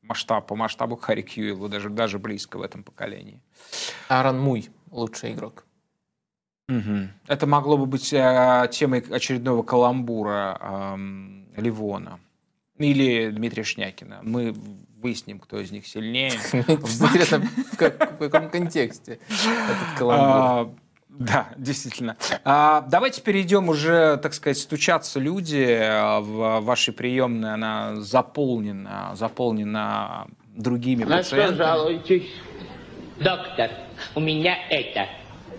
[0.02, 3.42] масштабу, по масштабу Харри Кьюиллу, даже, даже близко в этом поколении.
[4.08, 5.66] Аарон Муй лучший игрок.
[6.70, 7.10] Угу.
[7.28, 12.20] Это могло бы быть э, темой очередного каламбура э, Ливона.
[12.78, 14.20] Или Дмитрия Шнякина.
[14.24, 14.54] Мы
[15.02, 16.32] выясним, кто из них сильнее.
[16.52, 17.40] Интересно,
[17.72, 20.28] в каком контексте этот каламбур?
[20.28, 20.74] А,
[21.10, 22.18] да, действительно.
[22.44, 25.66] А, давайте перейдем уже, так сказать, стучаться люди
[26.22, 27.54] в вашей приемной.
[27.54, 31.56] Она заполнена, заполнена другими На пациентами.
[31.56, 32.30] что жалуетесь?
[33.20, 33.72] Доктор,
[34.16, 35.08] у меня это.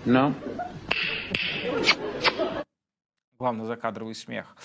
[0.05, 0.35] Ну?
[3.39, 4.57] Главный закадровый смех.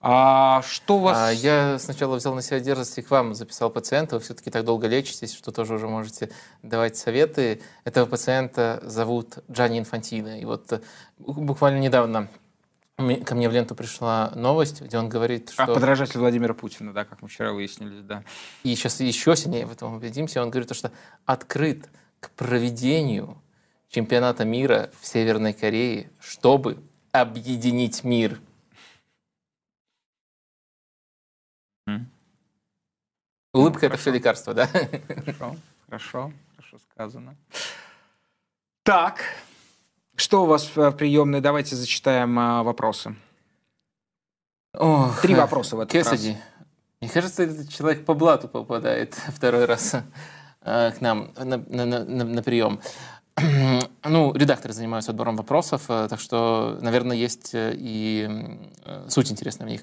[0.00, 1.16] А что у вас...
[1.18, 4.16] А, я сначала взял на себя дерзость и к вам записал пациента.
[4.16, 6.30] Вы все-таки так долго лечитесь, что тоже уже можете
[6.62, 7.60] давать советы.
[7.84, 10.40] Этого пациента зовут Джанни Инфантино.
[10.40, 10.80] И вот э,
[11.18, 12.28] буквально недавно
[12.96, 15.62] ко мне в ленту пришла новость, где он говорит, а, что...
[15.64, 18.24] А подражатель Владимира Путина, да, как мы вчера выяснили, да.
[18.62, 20.42] И сейчас еще сильнее в этом убедимся.
[20.42, 20.92] Он говорит, что
[21.24, 21.88] открыт
[22.20, 23.40] к проведению
[23.88, 26.78] чемпионата мира в Северной Корее, чтобы
[27.12, 28.40] объединить мир.
[33.52, 34.66] Улыбка ну, это все лекарство, да?
[34.66, 37.36] Хорошо, хорошо, хорошо сказано.
[38.82, 39.22] Так,
[40.16, 41.40] что у вас в приемной?
[41.40, 43.16] Давайте зачитаем а, вопросы.
[44.74, 46.30] Ох, Три вопроса в этот Кесади.
[46.30, 46.38] раз.
[47.00, 49.96] Мне кажется, этот человек по блату попадает второй раз
[50.60, 52.80] а, к нам на, на, на, на прием.
[54.04, 58.28] Ну, редакторы занимаются отбором вопросов, э, так что, наверное, есть э, и
[58.84, 59.82] э, суть интересная в них.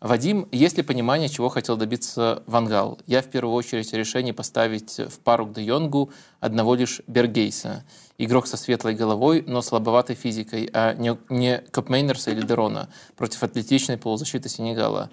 [0.00, 2.98] Вадим, есть ли понимание, чего хотел добиться Вангал?
[3.06, 7.84] Я в первую очередь решение поставить в пару к Де Йонгу одного лишь Бергейса.
[8.16, 13.96] Игрок со светлой головой, но слабоватой физикой, а не, не Копмейнерса или Дерона против атлетичной
[13.96, 15.10] полузащиты Сенегала.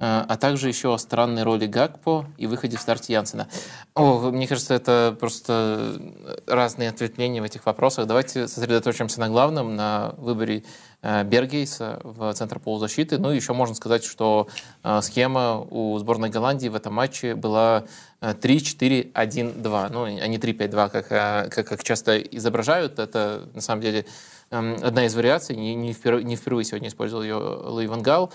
[0.00, 3.48] Э, а также еще о странной роли Гакпо и выходе в старте Янсена.
[3.94, 6.00] О, мне кажется, это просто
[6.46, 8.06] разные ответвления в этих вопросах.
[8.06, 10.64] Давайте сосредоточимся на главном, на выборе
[11.02, 13.18] э, Бергейса в центр полузащиты.
[13.18, 14.48] Ну, еще можно сказать, что
[14.82, 17.84] э, схема у сборной Голландии в этом матче была
[18.22, 19.88] 3-4-1-2.
[19.92, 22.98] Ну, а не 3-5-2, как, как, как часто изображают.
[22.98, 24.06] Это, на самом деле,
[24.50, 25.56] эм, одна из вариаций.
[25.56, 28.32] Не, не, впервые, не впервые сегодня использовал ее Луи Вангал.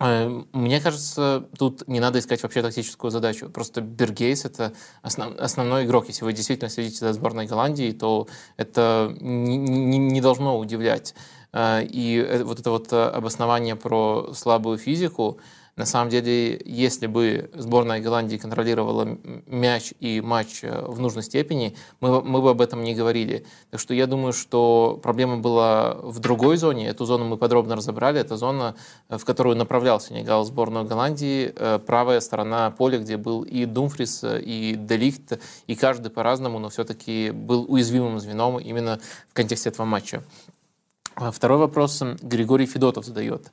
[0.00, 3.48] Э, мне кажется, тут не надо искать вообще тактическую задачу.
[3.50, 4.72] Просто Бергейс— это
[5.02, 6.08] основ, основной игрок.
[6.08, 11.14] Если вы действительно следите за сборной Голландии, то это не, не, не должно удивлять.
[11.52, 15.38] Э, и э, вот это вот обоснование про слабую физику—
[15.74, 21.74] на самом деле, если бы сборная Голландии контролировала мяч и матч э, в нужной степени,
[22.00, 23.46] мы, мы бы об этом не говорили.
[23.70, 26.88] Так что я думаю, что проблема была в другой зоне.
[26.88, 28.20] Эту зону мы подробно разобрали.
[28.20, 28.74] Это зона,
[29.08, 31.54] э, в которую направлялся Сенегал сборную Голландии.
[31.56, 37.30] Э, правая сторона поля, где был и Думфрис, и Делихт, и каждый по-разному, но все-таки
[37.30, 39.00] был уязвимым звеном именно
[39.30, 40.22] в контексте этого матча.
[41.16, 43.50] Второй вопрос Григорий Федотов задает.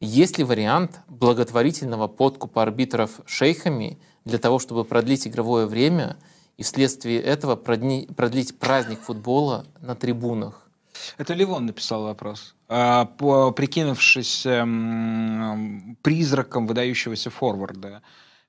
[0.00, 6.16] Есть ли вариант благотворительного подкупа арбитров шейхами для того, чтобы продлить игровое время
[6.56, 10.68] и вследствие этого продлить праздник футбола на трибунах?
[11.16, 12.54] Это Ливон написал вопрос.
[12.68, 18.02] А, прикинувшись эм, призраком выдающегося форварда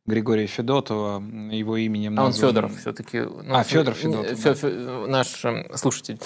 [0.05, 1.21] Григория Федотова,
[1.51, 3.21] его именем А он Федоров все-таки.
[3.21, 4.37] Ну, а, Федор Федотов.
[4.37, 4.69] Фе, Фе,
[5.07, 6.19] наш эм, слушатель.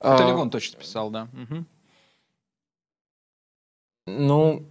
[0.00, 1.28] Это а, Ливон точно писал, да.
[1.32, 1.64] Угу.
[4.06, 4.62] Ну,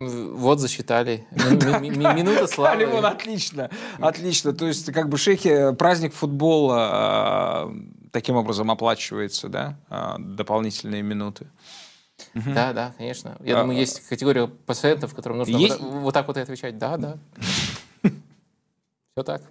[0.00, 1.24] Вот засчитали.
[1.32, 2.76] Ми- ми- ми- Минута славы.
[2.76, 3.70] Ливон, отлично,
[4.00, 4.52] отлично.
[4.52, 7.74] То есть, как бы шейхи, праздник футбола э,
[8.10, 11.46] таким образом оплачивается, да, э, дополнительные минуты.
[12.34, 13.36] Да, да, конечно.
[13.40, 16.76] Я А, думаю, есть категория пациентов, которым нужно Есть- вот, вот так вот и отвечать.
[16.78, 17.16] Да, да.
[18.02, 19.42] Все так.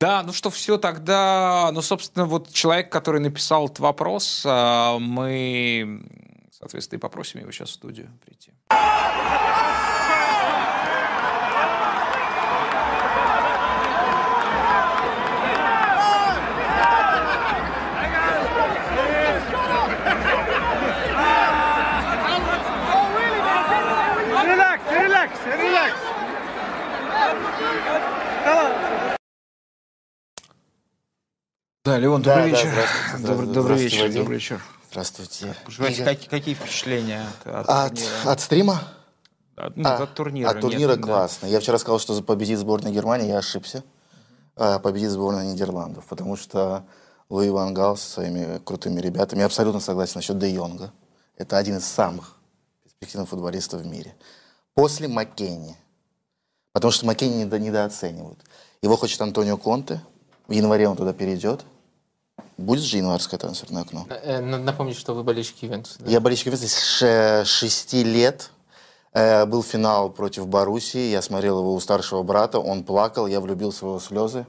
[0.00, 6.02] Да, ну что, все тогда, ну, собственно, вот человек, который написал этот вопрос, э, мы,
[6.58, 8.52] соответственно, и попросим его сейчас в студию прийти.
[31.84, 32.70] Да, Леон, Да, добрый да, вечер.
[32.70, 34.20] здравствуйте, Добрый, здравствуйте, добрый вечер, Вадим.
[34.20, 34.60] добрый вечер.
[34.90, 35.54] Здравствуйте.
[35.64, 36.16] Пожелайте, Игорь.
[36.28, 38.32] какие, впечатления от, от От, турнира?
[38.32, 38.82] от стрима?
[39.56, 40.50] От, ну, А, от турнира.
[40.50, 41.06] От турнира нет, да.
[41.06, 41.46] классно.
[41.46, 43.82] Я вчера сказал, что победит сборная Германии, я ошибся.
[44.56, 46.84] А, Победит сборная Нидерландов, потому что
[47.28, 50.92] Луи Ван Гал со своими крутыми ребятами, я абсолютно согласен насчет Де Йонга.
[51.36, 52.36] Это один из самых
[52.84, 54.14] перспективных футболистов в мире.
[54.74, 55.76] После Маккенни.
[56.72, 58.38] Потому что Маккенни недо- недооценивают.
[58.82, 60.00] Его хочет Антонио Конте.
[60.46, 61.64] В январе он туда перейдет.
[62.56, 64.06] Будет же январское трансферное окно?
[64.10, 65.96] Э, на- Напомню, что вы болельщики Ювентуса.
[66.00, 66.10] да?
[66.10, 68.50] Я болельщик Ювентуса с ше- шести лет.
[69.12, 71.10] Э, Был финал против Боруссии.
[71.10, 72.58] Я смотрел его у старшего брата.
[72.58, 73.26] Он плакал.
[73.26, 74.46] Я влюбился в его слезы.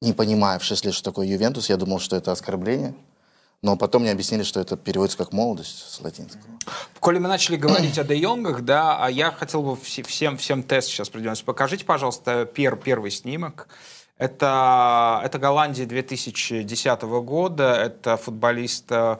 [0.00, 2.94] Не понимая в 6 лет, что такое Ювентус, я думал, что это оскорбление.
[3.62, 6.42] Но потом мне объяснили, что это переводится как молодость с латинского.
[6.98, 10.64] Коли мы начали говорить о Де Йонгах, да, а я хотел бы все- всем, всем
[10.64, 11.34] тест сейчас проведем.
[11.44, 13.68] Покажите, пожалуйста, пер, первый снимок.
[14.22, 17.74] Это, это Голландия 2010 года.
[17.74, 19.16] Это футболист, э,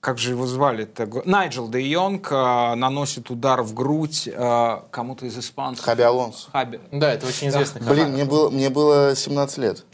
[0.00, 0.84] как же его звали?
[0.84, 5.84] Это Найджел Де Йонг э, наносит удар в грудь э, кому-то из испанцев.
[5.84, 6.50] Хаби Алонсо.
[6.50, 6.80] Хаби.
[6.90, 9.84] Да, это очень известный Блин, мне было, мне было 17 лет.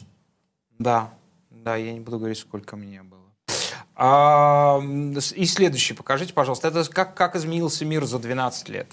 [0.79, 1.11] Да,
[1.51, 3.19] да, я не буду говорить, сколько мне было.
[3.97, 4.81] А,
[5.35, 6.69] и следующий покажите, пожалуйста.
[6.69, 8.93] Это как, как изменился мир за 12 лет?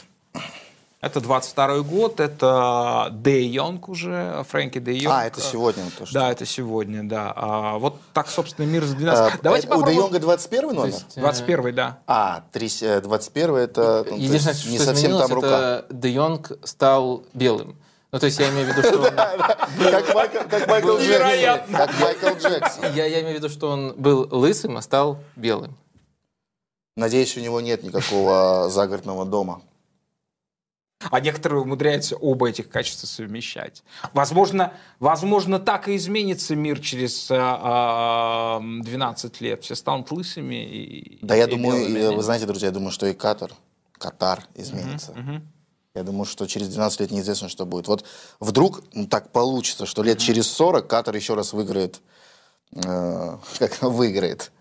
[1.01, 5.15] Это 22 год, это Де Йонг уже, Фрэнки Де Йонг.
[5.15, 6.13] А, это сегодня то, что...
[6.13, 7.31] Да, это сегодня, да.
[7.37, 9.39] А, вот так, собственно, мир за 12 А, лет.
[9.41, 10.05] Давайте это у Де попробуем.
[10.05, 10.85] Йонга 21 номер?
[10.87, 11.99] есть, э, 21 да.
[12.05, 15.47] А, три- э, 21 это ну, Единственное, есть что не совсем изменилось, там рука.
[15.47, 17.77] это Де Йонг стал белым.
[18.11, 19.15] Ну, то есть я имею в виду, что он...
[19.91, 21.77] Как Майкл, Джексон.
[21.77, 22.93] Как Майкл Джексон.
[22.93, 25.77] Я, я имею в виду, что он был лысым, а стал белым.
[26.97, 29.61] Надеюсь, у него нет никакого загородного дома.
[30.99, 33.83] А некоторые умудряются оба этих качества совмещать.
[34.13, 39.63] Возможно, возможно так и изменится мир через а, а, 12 лет.
[39.63, 40.55] Все станут лысыми.
[40.55, 42.13] И, Да, я и думаю, белыми.
[42.13, 43.51] и, вы знаете, друзья, я думаю, что и Катар,
[43.93, 45.15] Катар изменится.
[45.95, 47.87] Я думаю, что через 12 лет неизвестно, что будет.
[47.87, 48.05] Вот
[48.39, 52.01] вдруг ну, так получится, что лет через 40 Катар еще раз выиграет,
[52.73, 54.51] э, как выиграет,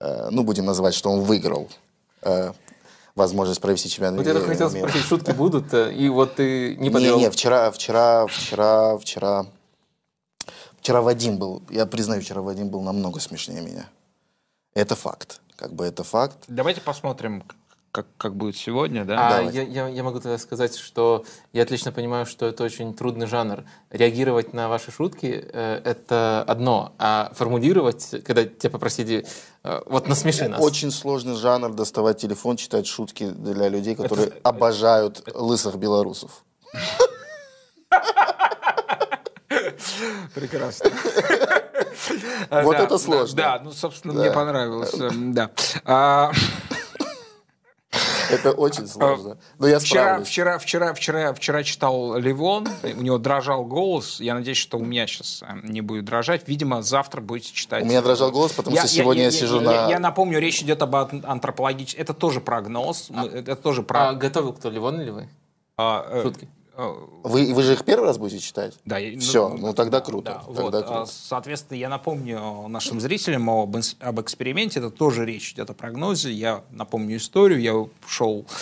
[0.00, 1.68] э, ну, будем называть, что он выиграл
[2.22, 2.52] э,
[3.18, 4.54] возможность провести чемпионат Вот я только мира.
[4.54, 7.18] хотел спросить, шутки будут, э, и вот ты не Не, подвел.
[7.18, 9.46] не, вчера, вчера, вчера, вчера,
[10.80, 13.88] вчера Вадим был, я признаю, вчера Вадим был намного смешнее меня.
[14.74, 15.40] Это факт.
[15.56, 16.36] Как бы это факт.
[16.48, 17.42] Давайте посмотрим,
[17.98, 19.38] как, как будет сегодня, да?
[19.38, 23.26] А я, я, я могу тогда сказать, что я отлично понимаю, что это очень трудный
[23.26, 23.64] жанр.
[23.90, 29.26] Реагировать на ваши шутки э, это одно, а формулировать, когда тебя попросили,
[29.64, 30.60] э, вот насмеши нас.
[30.60, 36.44] Очень сложный жанр доставать телефон, читать шутки для людей, которые обожают лысых белорусов.
[40.36, 40.90] Прекрасно.
[42.62, 43.36] Вот это сложно.
[43.36, 44.94] Да, ну, собственно, мне понравилось.
[44.94, 45.50] эм, Да.
[48.30, 49.38] А, Это очень сложно.
[49.58, 54.20] Но я Вчера, вчера, вчера, вчера, вчера читал Ливон, у него дрожал голос.
[54.20, 56.46] Я надеюсь, что у меня сейчас не будет дрожать.
[56.46, 57.84] Видимо, завтра будете читать.
[57.84, 60.82] У меня дрожал голос, потому что сегодня я сижу я- на- Я напомню, речь идет
[60.82, 62.02] об антропологическом...
[62.02, 63.06] Это тоже прогноз.
[63.10, 64.10] мы- Это тоже про...
[64.10, 65.28] А готовил кто, Ливон или вы?
[65.76, 66.48] а, э, Шутки.
[66.78, 68.78] Э, Вы, вы же их первый раз будете читать?
[68.84, 70.32] Да, я- Все, ну тогда круто.
[70.32, 71.02] Да, тогда вот, круто.
[71.02, 74.78] а, Соответственно, я напомню нашим зрителям об, об эксперименте.
[74.78, 76.32] Это тоже речь идет о прогнозе.
[76.32, 77.60] Я напомню историю.
[77.60, 78.52] Я шел а,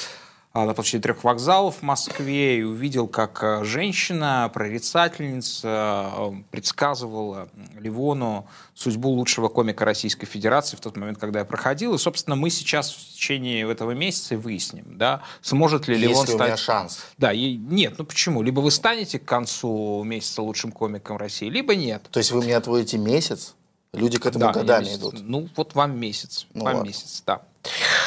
[0.64, 8.46] на площади трех вокзалов в Москве и увидел, как а, женщина, прорицательница, а, предсказывала Ливону
[8.74, 11.94] судьбу лучшего комика Российской Федерации в тот момент, когда я проходил.
[11.94, 16.34] И, собственно, мы сейчас в течение этого месяца выясним, да, сможет ли Ливон Есть ли
[16.34, 16.48] у стать...
[16.48, 17.00] меня шанс?
[17.18, 18.42] Да, и нет, ну почему?
[18.42, 22.02] Либо вы станете к концу месяца лучшим комиком России, либо нет.
[22.10, 23.54] То есть вы мне отводите месяц?
[23.92, 25.14] Люди к этому Да, годами месяц- идут.
[25.22, 26.46] Ну, вот вам месяц.
[26.52, 26.88] Ну, вам ладно.
[26.88, 27.42] месяц, да.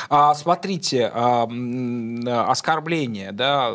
[0.10, 1.48] А, смотрите, а,
[2.48, 3.74] оскорбление, да,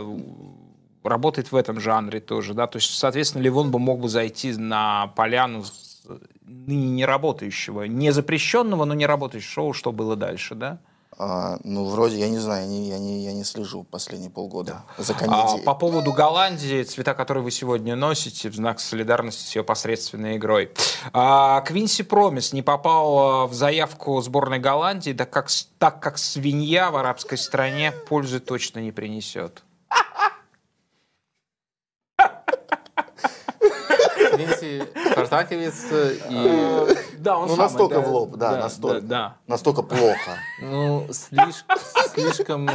[1.02, 5.08] работает в этом жанре тоже, да, то есть, соответственно, Ливон бы мог бы зайти на
[5.08, 5.64] поляну
[6.42, 10.78] ныне не работающего, не запрещенного, но не работающего шоу, что было дальше, да?
[11.16, 14.82] А, ну, вроде, я не знаю, я не, я не, я не слежу последние полгода
[14.98, 15.62] за А, комедией.
[15.64, 20.72] по поводу Голландии, цвета, которые вы сегодня носите, в знак солидарности с ее посредственной игрой.
[21.12, 26.90] А, Квинси Промис не попал а, в заявку сборной Голландии, да как, так как свинья
[26.90, 29.62] в арабской стране пользы точно не принесет.
[35.34, 35.74] Спартаковец
[36.30, 36.96] и...
[37.18, 39.00] Да, он Ну, настолько в лоб, да, настолько.
[39.00, 40.38] Да, Настолько плохо.
[40.60, 41.78] Ну, слишком...
[42.14, 42.70] слишком...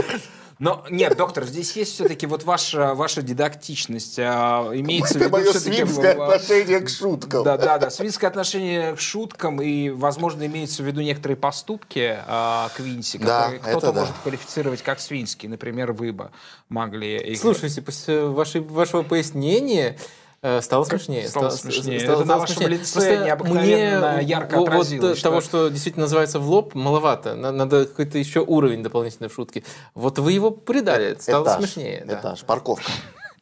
[0.57, 4.19] Но нет, доктор, здесь есть все-таки вот ваша, ваша дидактичность.
[4.19, 7.43] а, Имеется в Это виду мое свинское в- отношение к шуткам.
[7.45, 7.89] Да, да, да.
[7.89, 13.59] Свинское отношение к шуткам и, возможно, имеется в виду некоторые поступки а, Квинси, Да, которые
[13.61, 13.99] кто-то это да.
[14.01, 15.49] может квалифицировать как свинские.
[15.49, 16.29] Например, вы бы
[16.67, 17.15] могли...
[17.19, 19.97] их- Слушайте, после вашей, вашего пояснения э,
[20.61, 21.27] стало смешнее.
[21.27, 21.99] стало Ста- смешнее?
[21.99, 22.77] стало- Это на стало вашем смешнее.
[22.79, 26.75] лице Просто необыкновенно мне ярко вот- отразилось, Вот что- того, что действительно называется в лоб,
[26.75, 27.35] маловато.
[27.35, 29.63] На- Надо какой-то еще уровень дополнительной шутки.
[29.95, 32.03] Вот вы его придали, стало Этаж, смешнее.
[32.05, 32.19] да.
[32.19, 32.89] Этаж, парковка.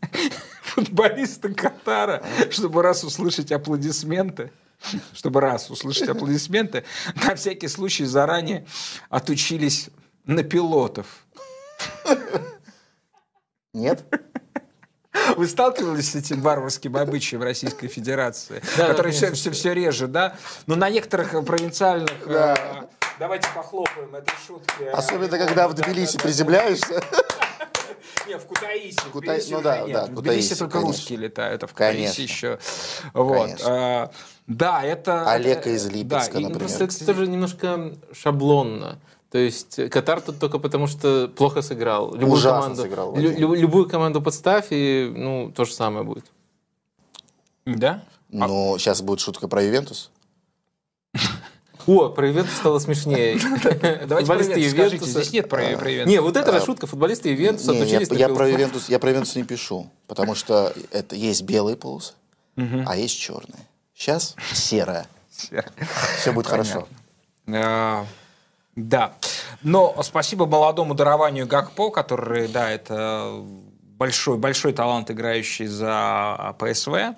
[0.63, 4.51] футболиста Катара, чтобы раз услышать аплодисменты,
[5.13, 6.83] чтобы раз услышать аплодисменты,
[7.25, 8.65] на всякий случай заранее
[9.09, 9.89] отучились
[10.25, 11.25] на пилотов.
[13.73, 14.03] Нет?
[15.35, 20.35] Вы сталкивались с этим варварским обычаем Российской Федерации, Да, который все, все, все реже, да?
[20.67, 22.11] Но на некоторых э, провинциальных...
[22.27, 22.55] э,
[23.19, 24.83] Давайте похлопаем этой шутки.
[24.93, 27.01] Особенно, когда в Тбилиси приземляешься.
[28.27, 28.99] Не, в Кутаиси.
[29.13, 29.93] в Тбилиси ну да, нет.
[29.93, 30.15] да, В Тбилиси
[30.49, 30.91] Кутаиси, только конечно.
[30.93, 32.21] русские летают, а в Кутаиси Конечно.
[32.21, 32.59] еще.
[33.13, 33.41] Вот.
[33.45, 33.65] Конечно.
[33.69, 34.11] А,
[34.47, 35.31] Да, это...
[35.31, 36.59] Олега это- из да, Липецка, Ну, например.
[36.59, 38.99] Просто это тоже немножко шаблонно.
[39.31, 42.13] То есть э, Катар тут только потому, что плохо сыграл.
[42.13, 46.25] Любую Ужасно команду, сыграл, лю- любую команду подставь, и ну, то же самое будет.
[47.65, 48.03] Да?
[48.29, 50.11] Но сейчас будет шутка про Ювентус.
[51.87, 53.39] О, про Ювентус стало смешнее.
[53.63, 56.11] Давайте про Футболисты Ювентус здесь нет про, про Ювентус.
[56.11, 56.85] Не, вот это же шутка.
[56.87, 60.35] Футболисты Ювентуса Не, я, отучились на я про Ювентус, я про Ювентус не пишу, потому
[60.35, 62.13] что это есть белые полосы,
[62.55, 63.65] а есть черные.
[63.93, 65.07] Сейчас серая.
[65.31, 66.87] Все будет хорошо.
[68.77, 69.15] Да.
[69.63, 73.43] Но спасибо молодому дарованию Гакпо, который, да, это
[73.97, 77.15] большой, большой талант, играющий за ПСВ.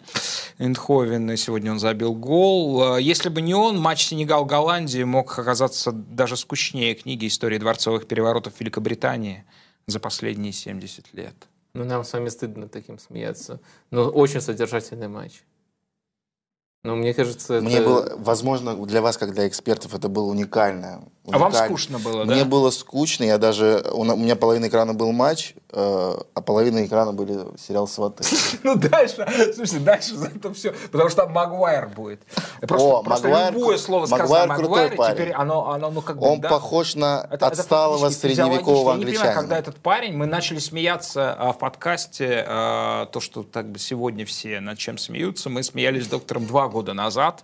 [0.57, 2.95] Эндховен, и сегодня он забил гол.
[2.98, 9.44] Если бы не он, матч Сенегал-Голландии мог оказаться даже скучнее книги «Истории дворцовых переворотов Великобритании»
[9.86, 11.36] за последние 70 лет.
[11.73, 13.60] Ну, нам с вами стыдно таким смеяться.
[13.91, 15.44] Но очень содержательный матч.
[16.84, 17.65] Ну, мне кажется, это...
[17.65, 21.03] Мне было, возможно, для вас, как для экспертов, это было уникально.
[21.31, 22.34] А вам скучно было, да?
[22.34, 23.84] Мне было скучно, я даже...
[23.93, 28.23] У меня половина экрана был матч, э, а половина экрана были сериал «Сваты».
[28.64, 29.26] Ну, дальше,
[29.56, 32.22] слушайте, дальше за это все, потому что там Магуайр будет.
[32.61, 38.93] Просто, любое слово сказано Магуайр теперь оно, ну, как бы, Он похож на отсталого средневекового
[38.93, 38.99] физиологически.
[38.99, 39.60] Я не понимаю, когда англичанина.
[39.60, 44.60] этот парень, мы начали смеяться а, в подкасте, а, то, что так бы сегодня все
[44.60, 47.43] над чем смеются, мы смеялись с доктором два года назад,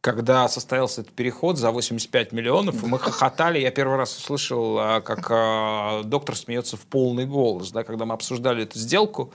[0.00, 3.58] когда состоялся этот переход за 85 миллионов, мы хохотали.
[3.58, 8.14] Я первый раз услышал, а, как а, доктор смеется в полный голос, да, когда мы
[8.14, 9.32] обсуждали эту сделку.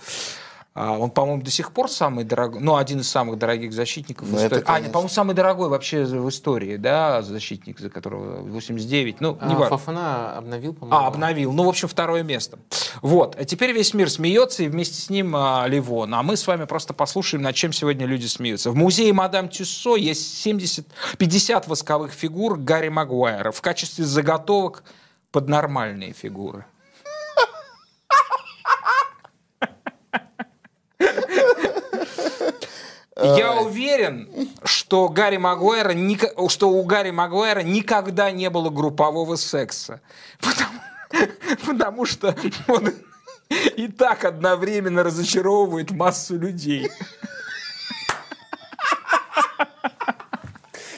[0.74, 4.32] А, Он, по-моему, до сих пор самый дорогой, ну, один из самых дорогих защитников в
[4.32, 4.62] Ну, это, истории.
[4.62, 4.84] А, конечно.
[4.84, 9.20] нет, по-моему, самый дорогой вообще в истории, да, защитник, за которого 89.
[9.20, 9.78] Ну, А, не важно.
[9.78, 10.98] Фафана обновил, по-моему.
[10.98, 11.52] А, обновил.
[11.52, 12.58] Ну, в общем, второе место.
[13.02, 13.36] Вот.
[13.38, 16.14] А теперь весь мир смеется, и вместе с ним а, Ливон.
[16.16, 18.72] А мы с вами просто послушаем, над чем сегодня люди смеются.
[18.72, 20.88] В музее Мадам Тюссо есть 70,
[21.18, 24.86] 50 восковых фигур Гарри Магуайра в качестве заготовок
[25.34, 26.66] под нормальные фигуры.
[33.18, 34.30] Я уверен,
[34.64, 40.02] что, Гарри Магуайра, ника- что у Гарри Магуайра никогда не было группового секса.
[40.40, 40.80] Потому,
[41.68, 42.36] потому что
[42.68, 42.94] он
[43.52, 46.90] и так одновременно разочаровывает массу людей.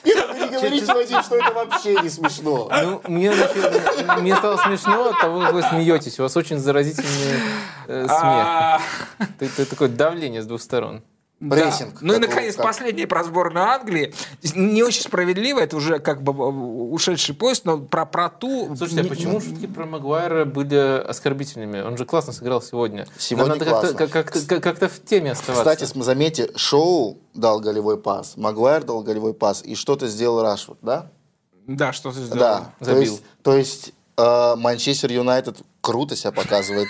[0.06, 2.70] Нет, вы не говорите, Вадим, что это вообще не смешно.
[2.70, 3.32] Ну, мне,
[4.20, 6.20] мне стало смешно от того, как вы смеетесь.
[6.20, 7.40] У вас очень заразительный
[7.88, 8.12] э, смех.
[8.20, 8.82] А,
[9.40, 11.04] это такое давление с двух сторон.
[11.49, 11.56] Да.
[11.56, 12.02] Прессинг.
[12.02, 14.14] Ну и, наконец, как- последнее про сборную Англии.
[14.56, 16.32] Не очень справедливо, это уже как бы
[16.91, 18.76] ушедший поезд, но про, про ту...
[18.78, 21.82] Слушайте, а почему шутки про Магуайра были оскорбительными?
[21.82, 23.06] Он же классно сыграл сегодня.
[23.18, 24.07] Сегодня Нам надо как-то, классно.
[24.07, 25.70] как- как-то- как-то в теме оставаться.
[25.76, 31.11] Кстати, заметьте, Шоу дал голевой пас, Магуайр дал голевой пас, и что-то сделал Рашфорд, да?
[31.68, 32.40] Да, что ты сделал?
[32.40, 32.74] Да.
[32.80, 33.02] То Забил.
[33.02, 36.88] есть, то есть э, Манчестер Юнайтед круто себя показывает.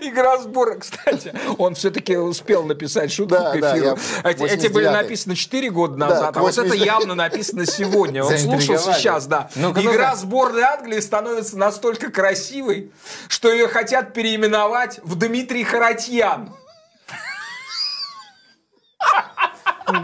[0.00, 3.98] Игра сбора, кстати, он все-таки успел написать шутку Да, к да, эфиру.
[4.24, 4.92] я- эти, эти были 89-й.
[5.02, 6.84] написаны 4 года назад, Да, а вот это 89-й.
[6.84, 8.24] явно написано сегодня.
[8.24, 9.50] Он слушал сейчас, да.
[9.56, 10.16] Ну-ка, Игра ну-ка.
[10.16, 12.92] сборной Англии становится настолько красивой,
[13.28, 16.54] что ее хотят переименовать в Дмитрий Харатьян.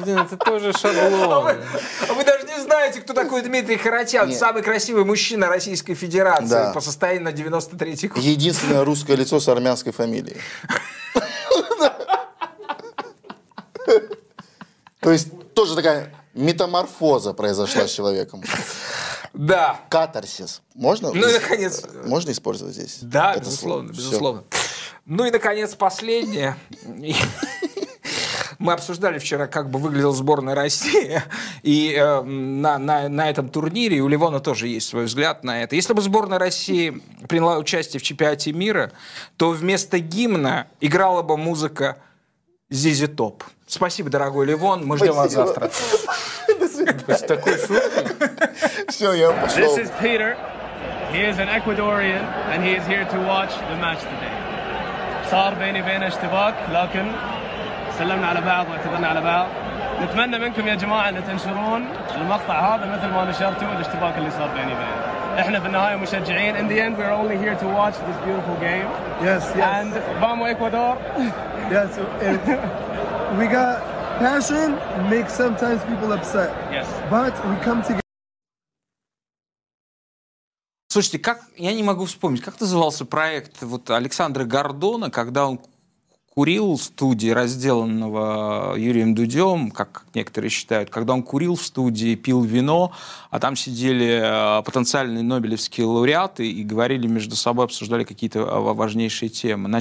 [0.04, 1.56] Блин, это тоже А вы, шаблон.
[2.08, 2.31] а вы даже не
[2.72, 4.38] знаете, кто такой Дмитрий Харатьян, Нет.
[4.38, 6.72] самый красивый мужчина Российской Федерации Да.
[6.72, 8.18] по состоянию на 93 год.
[8.22, 10.38] Единственное русское лицо с армянской фамилией.
[15.00, 18.42] То есть тоже такая метаморфоза произошла с человеком.
[19.34, 19.80] Да.
[19.90, 20.62] Катарсис.
[20.74, 21.12] Можно?
[21.12, 22.98] Ну и, наконец, Можно использовать здесь?
[23.02, 24.44] Да, безусловно, безусловно.
[25.04, 26.56] Ну и, наконец, последнее.
[28.62, 31.20] Мы обсуждали вчера, как бы выглядела сборная России,
[31.64, 35.64] и э, на, на, на этом турнире, и у Ливона тоже есть свой взгляд на
[35.64, 35.74] это.
[35.74, 38.92] Если бы сборная России приняла участие в чемпионате мира,
[39.36, 41.98] то вместо гимна играла бы музыка
[42.70, 43.42] Зизи Топ.
[43.66, 45.40] Спасибо, дорогой Ливон, мы ждем Спасибо.
[45.40, 45.70] вас завтра.
[47.16, 48.30] С такой шуткой.
[48.88, 49.76] Все, я пошел.
[49.76, 50.36] This is Peter.
[51.12, 52.22] He is an Ecuadorian,
[52.52, 54.32] and he is here to watch the match today.
[55.28, 56.54] Sarbeini Benesh Tivak,
[57.99, 59.47] سلمنا على بعض واعتذرنا على بعض.
[60.01, 64.73] نتمنى منكم يا جماعه ان تنشرون المقطع هذا مثل ما نشرتوا الاشتباك اللي صار بيني
[64.75, 65.07] بينه.
[65.39, 66.55] احنا في النهايه مشجعين.
[66.55, 68.87] In the end we're only here to watch this beautiful game.
[69.23, 69.63] Yes, yes.
[69.77, 70.97] And vamos Ecuador.
[71.75, 71.89] yes.
[72.21, 72.41] It,
[73.39, 73.75] we got
[74.19, 74.69] passion
[75.13, 76.87] makes sometimes people upset, Yes.
[77.15, 78.01] but we come together.
[80.89, 85.59] Слушайте, как я не могу вспомнить, как назывался проект вот Александра Гордона, когда он
[86.34, 92.42] курил в студии, разделанного Юрием Дудем, как некоторые считают, когда он курил в студии, пил
[92.42, 92.92] вино,
[93.30, 99.28] а там сидели э, потенциальные нобелевские лауреаты и говорили между собой, обсуждали какие-то э, важнейшие
[99.28, 99.68] темы.
[99.68, 99.80] На-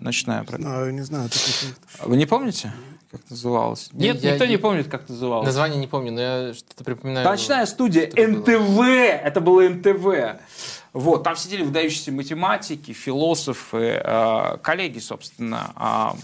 [0.00, 0.82] Ночная программа.
[0.82, 2.74] А, не знаю, такой Вы не помните,
[3.10, 3.88] как называлось?
[3.92, 5.46] Нет, Я- никто не я- помнит, как называлось.
[5.46, 7.24] Название не помню, но я что-то припоминаю.
[7.26, 8.56] Ночная студия Что-то было.
[8.58, 8.80] НТВ.
[9.24, 10.40] Это было НТВ.
[10.96, 16.16] Вот, там сидели выдающиеся математики, философы, э, коллеги, собственно, а,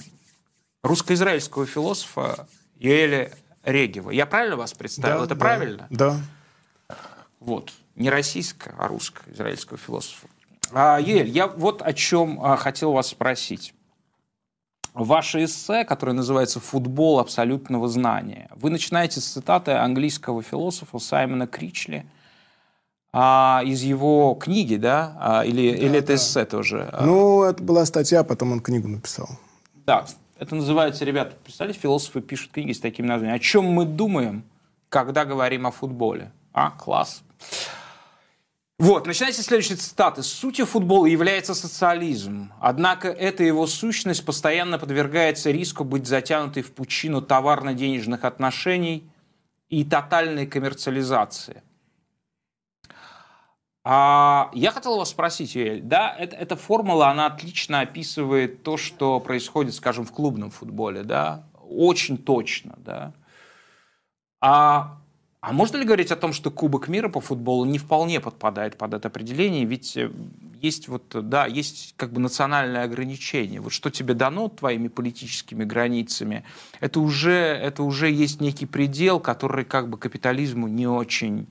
[0.82, 3.32] русско-израильского философа Юэля
[3.64, 4.10] Регева.
[4.10, 5.24] Я правильно вас представил?
[5.24, 5.86] Это правильно?
[5.90, 6.18] Да.
[7.38, 7.70] Вот.
[7.96, 10.26] Не российского, а русско-израильского философа.
[10.72, 13.74] А, Юэль, я вот о чем а, хотел вас спросить.
[14.94, 22.06] Ваше эссе, которое называется «Футбол абсолютного знания», вы начинаете с цитаты английского философа Саймона Кричли
[23.12, 25.16] а, из его книги, да?
[25.20, 26.88] А, или, или это эссе тоже?
[26.92, 29.28] А, Ну, это была статья, потом он книгу написал.
[29.86, 30.06] Да,
[30.38, 33.36] это называется, ребята, представляете, философы пишут книги с таким названием.
[33.36, 34.44] О чем мы думаем,
[34.88, 36.32] когда говорим о футболе?
[36.52, 37.22] А, класс.
[38.78, 40.22] Вот, начинайте с следующей цитаты.
[40.22, 42.52] Сутью футбола является социализм.
[42.60, 49.08] Однако эта его сущность постоянно подвергается риску быть затянутой в пучину товарно-денежных отношений
[49.68, 51.62] и тотальной коммерциализации.
[53.84, 59.18] А я хотел вас спросить, Юэль, да, это, эта формула, она отлично описывает то, что
[59.18, 63.12] происходит, скажем, в клубном футболе, да, очень точно, да.
[64.40, 64.98] А,
[65.40, 68.94] а можно ли говорить о том, что Кубок мира по футболу не вполне подпадает под
[68.94, 70.12] это определение, ведь э,
[70.60, 73.60] есть вот, да, есть как бы национальное ограничение.
[73.60, 76.44] Вот что тебе дано твоими политическими границами,
[76.78, 81.48] это уже, это уже есть некий предел, который как бы капитализму не очень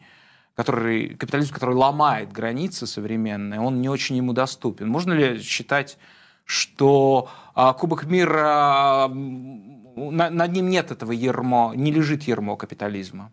[0.55, 4.87] который, капитализм, который ломает границы современные, он не очень ему доступен.
[4.89, 5.97] Можно ли считать,
[6.45, 13.31] что а, Кубок мира, на- над ним нет этого ермо, не лежит ермо капитализма?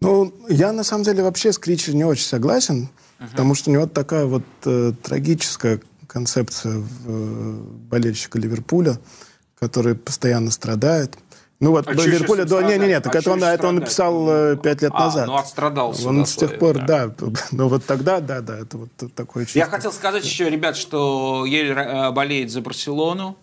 [0.00, 2.88] Ну, я на самом деле вообще с Кричи не очень согласен,
[3.30, 7.52] потому что у него такая вот э, трагическая концепция э,
[7.90, 8.98] болельщика Ливерпуля,
[9.58, 11.16] который постоянно страдает.
[11.60, 12.40] Ну вот, А Ливерпуля...
[12.44, 13.02] ним Да, не-не-не, страдать?
[13.04, 15.26] так А это он, это он написал э, пять лет А, назад.
[15.26, 17.06] ну, отстрадался Он с тех пор, да.
[17.08, 17.14] да.
[17.52, 19.58] Но вот тогда, да, да, это вот такое чувство.
[19.60, 23.38] Я хотел сказать еще, ребят, что Ель э, болеет за Барселону.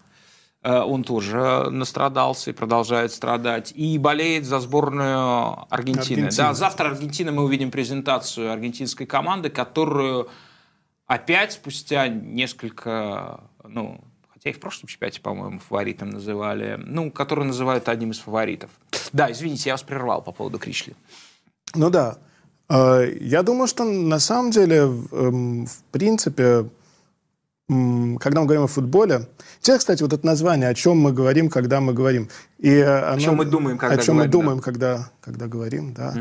[0.61, 3.71] Э, Он тоже настрадался и продолжает страдать.
[3.75, 6.25] И болеет за сборную Аргентины.
[6.25, 6.29] Аргентины.
[6.37, 10.27] Да, завтра Аргентина мы увидим презентацию аргентинской команды, которую
[11.07, 14.01] опять спустя несколько, ну,
[14.41, 18.71] хотя и в прошлом чемпионате, по-моему, фаворитом называли, ну, которую называют одним из фаворитов.
[19.13, 20.95] Да, извините, я вас прервал по поводу Кришли.
[21.75, 22.17] Ну да.
[22.67, 26.65] Э, Я думаю, что на самом деле, в эм, принципе,
[28.19, 29.27] когда мы говорим о футболе,
[29.61, 32.27] те, кстати, вот это название, о чем мы говорим, когда мы говорим.
[32.59, 34.37] И э, оно- чем мы думаем, когда О чем мы говорим, да.
[34.37, 36.13] думаем, когда, когда говорим, да.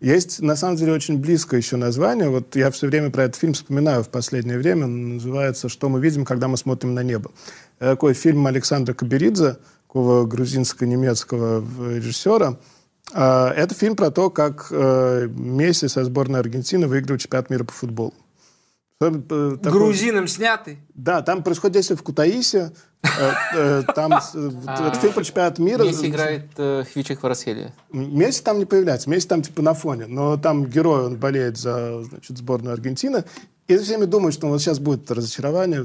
[0.00, 2.28] Есть, на самом деле, очень близкое еще название.
[2.28, 4.84] Вот я все время про этот фильм вспоминаю в последнее время.
[4.84, 7.30] Он называется «Что мы видим, когда мы смотрим на небо».
[7.78, 9.56] Это такой фильм Александра Каберидзе,
[9.86, 11.64] такого грузинско-немецкого
[11.96, 12.58] режиссера.
[13.12, 17.72] А, Это фильм про то, как э, Месси со сборной Аргентины выигрывает чемпионат мира по
[17.72, 18.14] футболу.
[18.98, 20.78] Там, э, такой- Грузином снятый.
[20.94, 22.72] Да, там происходит действие в Кутаисе.
[23.02, 25.84] Э, э, Там фильм про чемпионат мира.
[25.84, 26.50] Месси играет
[26.92, 27.74] Хвичи Кварасхелия.
[27.92, 32.02] Месси там не появляется, Месси там типа на фоне, но там герой, он болеет за
[32.04, 33.24] значит, сборную Аргентины,
[33.68, 35.84] и все время думают, что вот сейчас будет разочарование,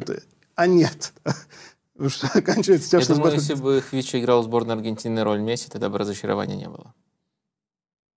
[0.55, 1.13] а нет.
[1.93, 5.39] Потому что оканчивается тем, Я что думаю, если бы Хвичи играл в сборной Аргентины роль
[5.41, 6.93] Месси, тогда бы разочарования не было.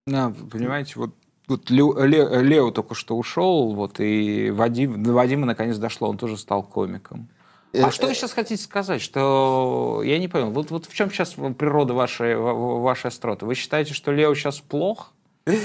[0.06, 1.14] Да, понимаете, вот,
[1.48, 6.16] вот Лео, Ле- Лео только что ушел, вот, и Вадим, до Вадима наконец дошло, он
[6.18, 7.28] тоже стал комиком.
[7.74, 9.02] А Э, что вы сейчас хотите сказать?
[9.02, 10.50] Что я не понял.
[10.50, 13.46] Вот, вот в чем сейчас природа вашей, ва- ва- вашей остроты?
[13.46, 15.12] Вы считаете, что Лео сейчас плох?
[15.46, 15.56] Лео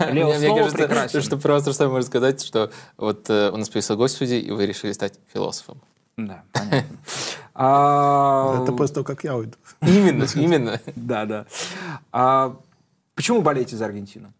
[0.00, 1.20] Мне- мне кажется, прекрасен.
[1.22, 4.38] что про вас Рустам может сказать, что вот э, у нас появился гость в студии,
[4.38, 5.80] и вы решили стать философом.
[6.16, 6.96] Да, понятно.
[7.60, 9.54] А, Это после того, как я уйду.
[9.82, 10.80] Именно, именно.
[10.94, 11.46] Да, да.
[12.12, 12.56] А
[13.16, 14.32] почему болеете за Аргентину?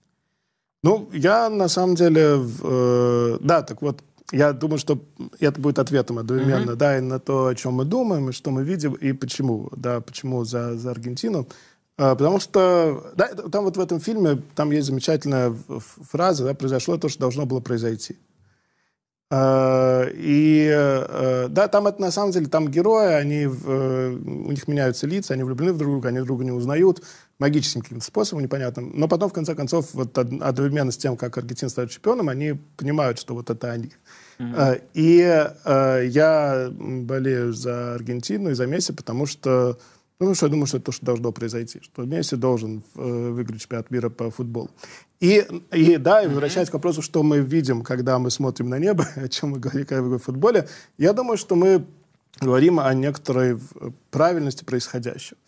[0.88, 4.02] Ну, я на самом деле, э, да, так вот,
[4.32, 4.98] я думаю, что
[5.38, 8.64] это будет ответом одновременно, да, и на то, о чем мы думаем, и что мы
[8.64, 11.46] видим, и почему, да, почему за, за Аргентину.
[11.98, 15.54] А, потому что, да, там вот в этом фильме, там есть замечательная
[16.10, 18.16] фраза, да, произошло то, что должно было произойти.
[19.30, 24.66] А, И э, да, там это на самом деле, там герои, они, э, у них
[24.68, 27.02] меняются лица, они влюблены в друг друга, они друг друга не узнают
[27.38, 28.92] магическим каким-то способом непонятным.
[28.94, 32.54] Но потом, в конце концов, вот од- одновременно с тем, как Аргентина стает чемпионом, они
[32.76, 33.90] понимают, что вот это они.
[34.38, 35.20] Э, И
[35.64, 39.78] э, я болею за Аргентину и за Месси, потому что
[40.20, 43.60] ну, что я думаю, что это то, что должно произойти, что Месси должен э, выиграть
[43.60, 44.68] чемпионат мира по футболу.
[45.20, 49.06] И, и да, и возвращаясь к вопросу, что мы видим, когда мы смотрим на небо,
[49.16, 51.84] о чем мы говорим, когда мы говорим о футболе, я думаю, что мы
[52.40, 55.38] говорим о некоторой в- правильности происходящего.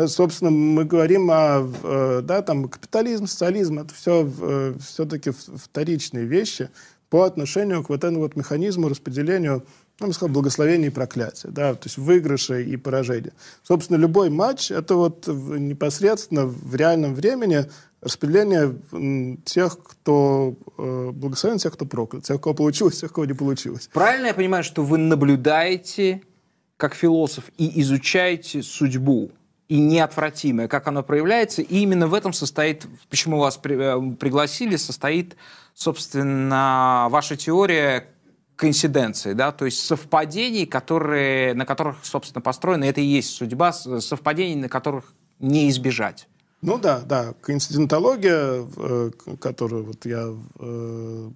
[0.00, 4.26] Да, собственно, мы говорим о, э, да, там, капитализм, социализм, это все
[4.80, 6.70] все-таки вторичные вещи
[7.10, 9.62] по отношению к вот этому вот механизму распределению,
[9.98, 13.34] ну, я бы сказал, благословения и проклятия, да, то есть выигрыша и поражения.
[13.62, 17.66] Собственно, любой матч— это вот непосредственно в реальном времени
[18.00, 23.90] распределение тех, кто э, благословен, тех, кто проклят, тех, кого получилось, тех, кого не получилось.
[23.92, 26.22] Правильно я понимаю, что вы наблюдаете
[26.78, 29.32] как философ и изучаете судьбу
[29.70, 34.74] и неотвратимое, как оно проявляется, и именно в этом состоит, почему вас при- э, пригласили,
[34.74, 35.36] состоит,
[35.74, 38.08] собственно, ваша теория
[38.56, 44.56] коинциденции, да, то есть совпадений, которые, на которых, собственно, построена, это и есть судьба, совпадений,
[44.56, 46.26] на которых не избежать.
[46.62, 49.10] Ну да, да, коинцидентология, э,
[49.40, 51.30] которую вот я э,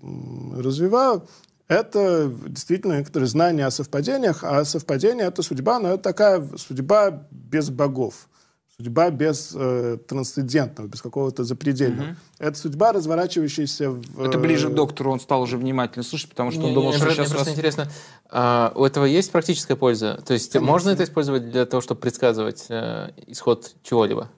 [0.59, 1.23] развиваю,
[1.69, 7.71] это действительно некоторые знания о совпадениях, а совпадение— это судьба, но это такая судьба без
[7.71, 8.29] богов,
[8.77, 12.17] судьба без э, трансцендентного, без какого-то запредельного.
[12.39, 14.23] Это судьба, разворачивающаяся в...
[14.23, 16.91] Это ближе к э, доктору, он стал уже внимательно слушать, потому что он Не, думал,
[16.91, 17.55] не, что мне сейчас просто вас...
[17.55, 17.89] интересно,
[18.29, 20.21] а, у этого есть практическая польза?
[20.27, 24.29] То есть можно это использовать для того, чтобы предсказывать э, исход чего-либо?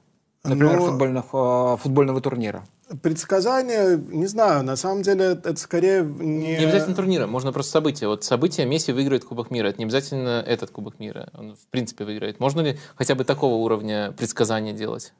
[0.44, 2.64] Например, но- футбольных, э, футбольного турнира.
[3.02, 6.56] Предсказания, не знаю, на самом деле это скорее не...
[6.56, 8.06] Не обязательно турнира, можно просто события.
[8.06, 9.68] Вот событие Месси выиграет Кубок мира.
[9.68, 11.28] Это не обязательно этот Кубок мира.
[11.34, 12.38] Он в принципе выиграет.
[12.38, 15.12] Можно ли хотя бы такого уровня предсказания делать?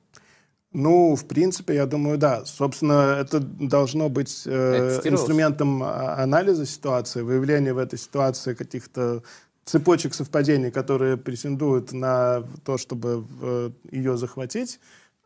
[0.72, 2.44] Ну, в принципе, я думаю, да.
[2.44, 5.20] Собственно, это должно быть э, Это тестировалось?
[5.22, 9.22] инструментом а- анализа ситуации, выявления в этой ситуации каких-то
[9.64, 14.78] цепочек совпадений, которые претендуют на то, чтобы э, ее захватить.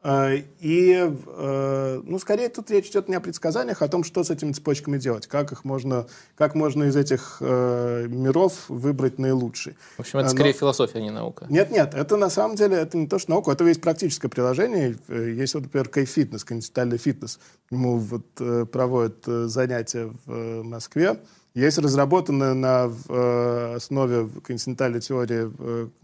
[0.03, 4.25] Э, И, э, ну, скорее тут речь идет не о предсказаниях, а о том, что
[4.25, 6.07] с этими цепочками делать, как их можно,
[6.37, 9.77] как можно из этих э, миров выбрать наилучший.
[9.97, 11.47] В общем, это скорее но- философия, а не наука.
[11.51, 14.97] нет, нет, это на самом деле это не то, что наука, это есть практическое приложение.
[15.09, 17.39] Есть вот, например, Кайфитнес, континентальный фитнес.
[17.71, 18.27] Ему вот
[18.71, 21.19] проводят занятия в Москве.
[21.55, 25.51] Есть разработанная на основе континентальной теории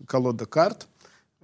[0.06, 0.86] колода карт.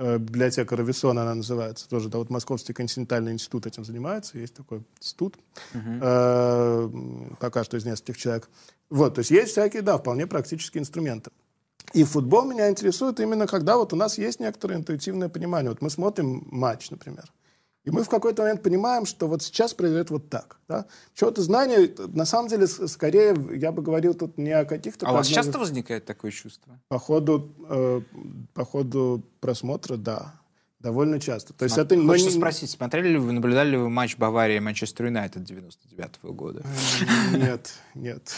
[0.02, 1.88] Э, Библиотека Рависона она называется.
[1.88, 4.36] Тоже, да, вот Московский континентальный институт этим занимается.
[4.36, 5.36] Есть такой институт.
[5.74, 8.50] М, Пока что из нескольких человек.
[8.90, 11.30] Вот, то есть есть всякие, да, вполне практические инструменты.
[11.94, 15.70] И футбол меня интересует именно когда вот у нас есть некоторое интуитивное понимание.
[15.70, 17.24] Вот мы смотрим матч, например.
[17.84, 20.58] И мы в какой-то момент понимаем, что вот сейчас произойдет вот так.
[20.68, 20.86] Да?
[21.14, 25.06] Чего-то знание, на самом деле, скорее, я бы говорил тут не о каких-то...
[25.06, 26.80] А у вас часто возникает такое чувство?
[26.88, 28.00] По ходу, э,
[28.54, 30.34] по ходу просмотра, да.
[30.82, 31.52] Довольно часто.
[31.52, 32.36] То есть это, Хочется не...
[32.36, 36.62] спросить, смотрели ли вы, наблюдали ли вы матч Баварии и Манчестер Юнайтед 99 -го года?
[37.32, 38.36] Нет, нет.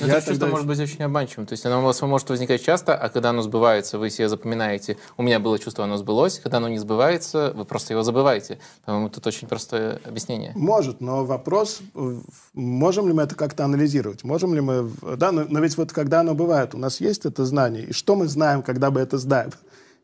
[0.00, 1.46] Это чувство может быть очень обманчивым.
[1.46, 4.96] То есть оно у вас может возникать часто, а когда оно сбывается, вы себе запоминаете.
[5.18, 6.38] У меня было чувство, оно сбылось.
[6.38, 8.58] Когда оно не сбывается, вы просто его забываете.
[8.86, 10.52] По-моему, тут очень простое объяснение.
[10.54, 11.82] Может, но вопрос,
[12.54, 14.24] можем ли мы это как-то анализировать?
[14.24, 14.90] Можем ли мы...
[15.16, 17.84] Да, но, но ведь вот когда оно бывает, у нас есть это знание.
[17.84, 19.50] И что мы знаем, когда мы это знаем?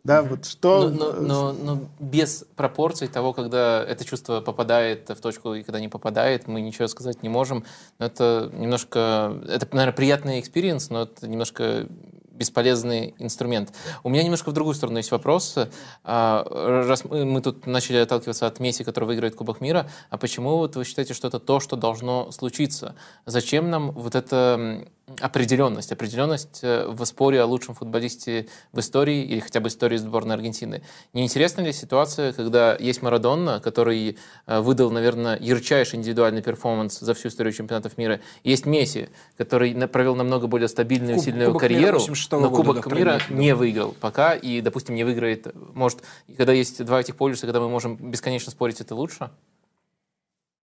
[0.05, 0.89] Да, вот что...
[0.89, 5.79] Но, но, но, но без пропорций того, когда это чувство попадает в точку и когда
[5.79, 7.65] не попадает, мы ничего сказать не можем.
[7.99, 9.39] Но это немножко...
[9.49, 11.87] Это, наверное, приятный experience, но это немножко
[12.33, 13.73] бесполезный инструмент.
[14.03, 15.57] У меня немножко в другую сторону есть вопрос.
[16.03, 20.75] А, раз мы тут начали отталкиваться от Месси, который выиграет Кубок мира, а почему вот
[20.75, 22.97] вы считаете, что это то, что должно случиться?
[23.27, 24.85] Зачем нам вот эта
[25.21, 30.35] определенность, определенность э, в споре о лучшем футболисте в истории или хотя бы истории сборной
[30.35, 30.83] Аргентины?
[31.13, 34.17] Не интересна ли ситуация, когда есть Марадонна, который
[34.47, 40.15] э, выдал, наверное, ярчайший индивидуальный перформанс за всю историю чемпионатов мира, есть Месси, который провел
[40.15, 42.01] намного более стабильную, Куб, сильную карьеру,
[42.31, 45.53] но Кубок мира не выиграл пока, и, допустим, не выиграет.
[45.75, 46.03] Может,
[46.37, 49.31] когда есть два этих полюса, когда мы можем бесконечно спорить, это лучше?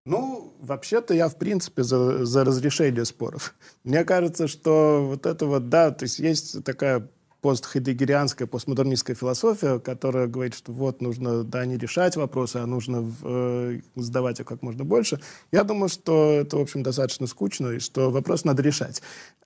[0.07, 3.55] Ну, вообще-то я, в принципе, за, за разрешение споров.
[3.83, 7.09] Мне кажется, что вот это вот, да, то есть есть такая
[7.41, 13.79] постхайдегерианская, постмодернистская философия, которая говорит, что вот нужно, да, не решать вопросы, а нужно э,
[13.95, 15.21] задавать их как можно больше.
[15.51, 19.01] Я думаю, что это, в общем, достаточно скучно, и что вопрос надо решать.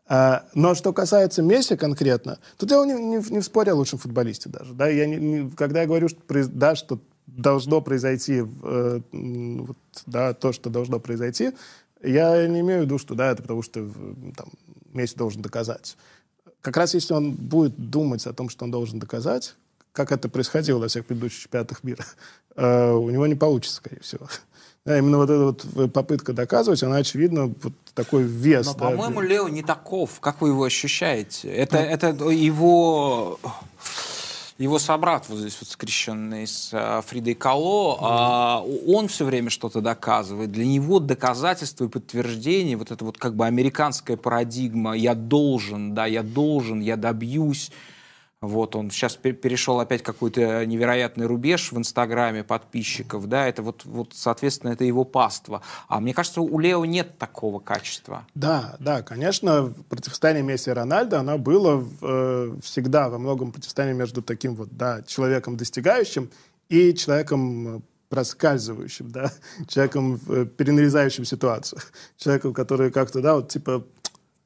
[0.08, 4.00] А, но что касается Месси конкретно, тут дело не, не, не в споре о лучшем
[4.00, 4.74] футболисте даже.
[4.74, 4.88] Да?
[4.88, 7.00] Я не, не, когда я говорю, что, да, что
[7.38, 11.52] должно произойти, э, вот, да, то, что должно произойти,
[12.04, 13.88] я не имею в виду, что да, это потому что
[14.36, 14.50] там,
[14.94, 15.98] Месси должен доказать.
[16.62, 19.56] Как раз если он будет думать о том, что он должен доказать,
[19.94, 22.06] как это происходило на всех предыдущих чемпионатах мира,
[22.56, 24.28] э, у него не получится, скорее всего.
[24.84, 28.66] Да, именно вот эта вот попытка доказывать, она, очевидно, вот такой вес.
[28.66, 30.20] Но, да, по-моему, Лео не таков.
[30.20, 31.50] Как вы его ощущаете?
[31.50, 33.40] Это, ну, это его
[34.62, 39.50] его собрат вот здесь вот скрещенный с а, Фридой Кало, mm а, он все время
[39.50, 40.52] что-то доказывает.
[40.52, 46.06] Для него доказательство и подтверждение, вот это вот как бы американская парадигма «я должен», да,
[46.06, 47.72] «я должен», «я добьюсь»,
[48.42, 54.14] вот он сейчас перешел опять какой-то невероятный рубеж в Инстаграме подписчиков, да, это вот, вот,
[54.16, 55.62] соответственно, это его паство.
[55.88, 58.26] А мне кажется, у Лео нет такого качества.
[58.34, 64.24] Да, да, конечно, противостояние Месси и Рональдо, оно было э, всегда во многом противостояние между
[64.24, 66.32] таким вот, да, человеком достигающим
[66.68, 69.32] и человеком э, проскальзывающим, да,
[69.68, 71.80] человеком, э, перенарезающим ситуацию,
[72.18, 73.86] человеком, который как-то, да, вот типа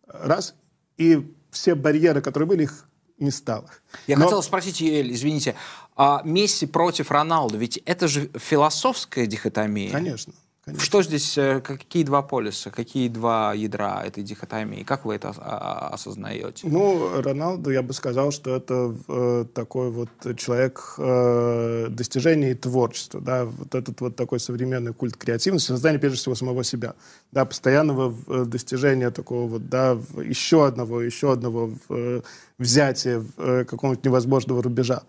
[0.05, 0.53] раз,
[0.97, 3.69] и все барьеры, которые были, их не стало.
[4.07, 4.25] Я Но...
[4.25, 5.55] хотел спросить, Ель, извините,
[5.95, 9.91] а Месси против Роналду, ведь это же философская дихотомия.
[9.91, 10.33] Конечно.
[10.65, 10.83] Конечно.
[10.83, 14.81] Что здесь, э, какие два полюса, какие два ядра этой дихотомии?
[14.81, 16.67] Как вы это осознаете?
[16.67, 23.21] Ну, Роналду, я бы сказал, что это э, такой вот человек э, достижений и творчества,
[23.21, 26.95] да, вот этот вот такой современный культ креативности, создание, прежде всего, самого себя,
[27.31, 29.91] да, постоянного э, достижения такого вот, да,
[30.23, 32.21] еще одного, еще одного э,
[32.57, 35.03] взятия какого-нибудь невозможного рубежа.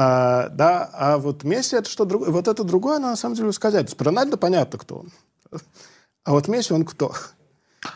[0.00, 3.96] А, да, а вот Месси это что другое, вот это другое, на самом деле сказать.
[3.96, 5.10] Про Рональдо понятно, кто он.
[6.22, 7.12] А вот Месси он кто?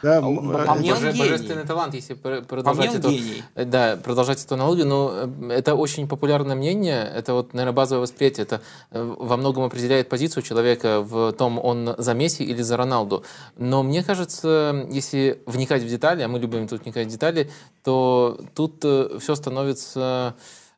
[0.03, 3.45] Да, а, а мне он божественный талант, если продолжать, эту, гений.
[3.55, 8.47] Да, продолжать эту аналогию, но э, это очень популярное мнение, это вот, наверное, базовое восприятие,
[8.47, 13.23] это э, во многом определяет позицию человека в том, он за Месси или за Роналду.
[13.59, 17.49] Но мне кажется, если вникать в детали, а мы любим тут вникать в детали,
[17.85, 20.35] то тут э, все становится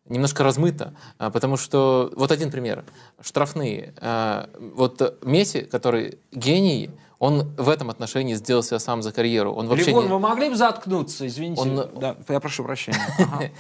[0.09, 2.85] немножко размыто, а, потому что вот один пример.
[3.21, 3.95] Штрафные.
[3.99, 9.55] А, вот Месси, который гений, он в этом отношении сделал себя сам за карьеру.
[9.55, 10.11] Он вообще Легон, не...
[10.11, 11.63] вы могли бы заткнуться, извините.
[11.63, 11.89] Он...
[11.99, 13.01] Да, я прошу прощения.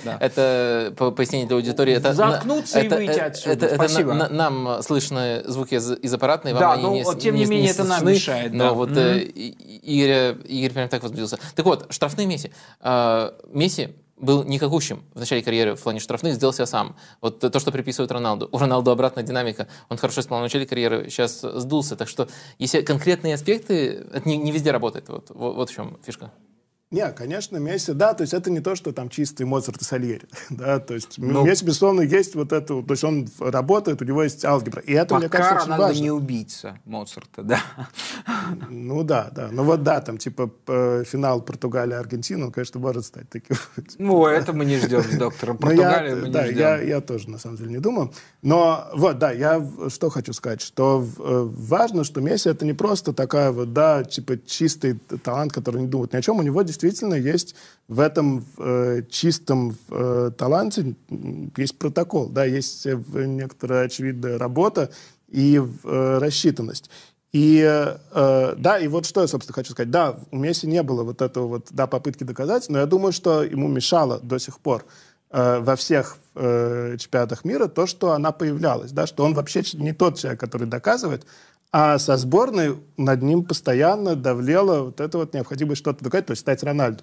[0.20, 1.96] Это пояснение для аудитории.
[1.96, 3.66] Заткнуться и выйти отсюда.
[3.66, 8.52] Это нам слышно звуки из аппаратной, Да, но тем не менее это нам мешает.
[8.52, 11.38] Но вот э, Игорь прям так возбудился.
[11.54, 12.50] Так вот, штрафные Месси.
[12.80, 16.97] А, Месси был никакущим в начале карьеры в плане штрафных, сделал себя сам.
[17.20, 18.49] Вот то, что приписывают Роналду.
[18.53, 19.69] У Роналду обратная динамика.
[19.89, 21.97] Он хорошо исполнял в начале карьеры, сейчас сдулся.
[21.97, 22.28] Так что,
[22.59, 25.09] если конкретные аспекты, это не, не везде работает.
[25.09, 26.32] Вот, вот, вот в чем фишка.
[26.94, 30.22] Не, конечно, Месси, да, то есть это не то, что там чистый Моцарт и Сальери,
[30.50, 34.22] да, то есть ну, Месси, безусловно, есть вот это, то есть он работает, у него
[34.22, 36.02] есть алгебра, и это, пока мне кажется, очень важно.
[36.02, 37.60] не убийца Моцарта, да.
[38.70, 43.28] Ну да, да, ну вот да, там типа п- финал Португалия-Аргентина, он, конечно, может стать
[43.28, 43.56] таким.
[43.98, 45.58] Ну, это мы не ждем с доктором.
[45.60, 46.58] Но я, Португалию мы не да, ждем.
[46.58, 48.12] я, я тоже, на самом деле, не думаю.
[48.42, 53.12] Но вот, да, я что хочу сказать, что э, важно, что Месси это не просто
[53.12, 56.38] такая вот, да, типа чистый талант, который не думает ни о чем.
[56.38, 56.84] У него действительно
[57.16, 57.55] есть
[57.89, 60.94] в этом э, чистом э, таланте
[61.56, 64.90] есть протокол, да, есть э, некоторая очевидная работа
[65.28, 66.90] и э, рассчитанность.
[67.32, 69.90] И э, да, и вот что я, собственно, хочу сказать.
[69.90, 73.43] Да, у Месси не было вот этого вот, да, попытки доказать, но я думаю, что
[73.43, 74.85] ему мешало до сих пор
[75.31, 79.93] э, во всех э, чемпионатах мира то, что она появлялась, да, что он вообще не
[79.93, 81.27] тот человек, который доказывает,
[81.76, 86.42] а со сборной над ним постоянно давлела вот эта вот необходимость что-то доказать, то есть
[86.42, 87.02] стать Рональдо.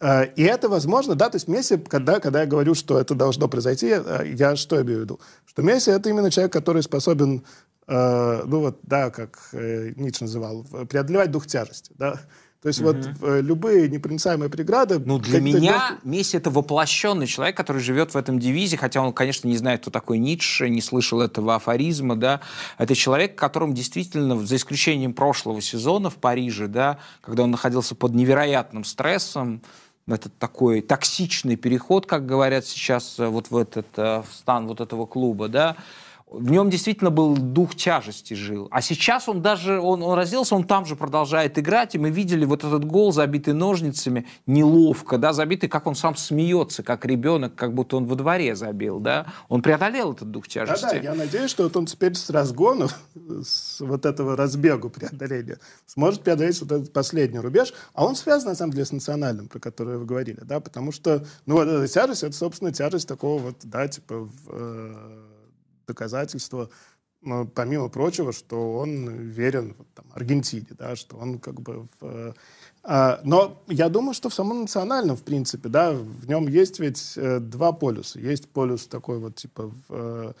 [0.00, 3.46] Э, И это возможно, да, то есть Месси, когда, когда я говорю, что это должно
[3.46, 5.20] произойти, э, я что имею в виду?
[5.46, 7.44] Что Месси это именно человек, который способен,
[7.86, 12.18] э, ну вот, да, как Ницше называл, преодолевать дух тяжести, да.
[12.62, 14.98] То есть вот э, любые непроницаемые преграды...
[14.98, 19.14] Ну, для меня легкие- Месси это воплощенный человек, который живет в этом девизе, хотя он,
[19.14, 22.42] конечно, не знает, кто такой Ницше, не слышал этого афоризма, да.
[22.76, 28.14] Это человек, которым действительно, за исключением прошлого сезона в Париже, да, когда он находился под
[28.14, 29.62] невероятным стрессом,
[30.06, 34.82] этот такой токсичный переход, как говорят сейчас, э, вот в этот э, в стан вот
[34.82, 35.76] этого клуба, да,
[36.30, 38.68] в нем действительно был дух тяжести жил.
[38.70, 42.44] А сейчас он даже, он, он разделся, он там же продолжает играть, и мы видели
[42.44, 47.74] вот этот гол, забитый ножницами, неловко, да, забитый, как он сам смеется, как ребенок, как
[47.74, 49.26] будто он во дворе забил, да.
[49.48, 50.82] Он преодолел этот дух тяжести.
[50.82, 52.88] Да-да, я надеюсь, что вот он теперь с разгону,
[53.42, 57.74] с вот этого разбегу преодоления, сможет преодолеть вот этот последний рубеж.
[57.92, 61.24] А он связан, на самом деле, с национальным, про который вы говорили, да, потому что,
[61.46, 65.19] ну, вот эта тяжесть, это, собственно, тяжесть такого вот, да, типа, в, э,
[65.90, 66.70] доказательства,
[67.22, 71.86] ну, помимо прочего, что он верен вот, там, Аргентине, да, что он как бы...
[72.00, 72.32] В, э,
[72.82, 77.12] а, но я думаю, что в самом национальном, в принципе, да, в нем есть ведь
[77.16, 78.18] э, два полюса.
[78.18, 80.32] Есть полюс такой вот, типа, в, э,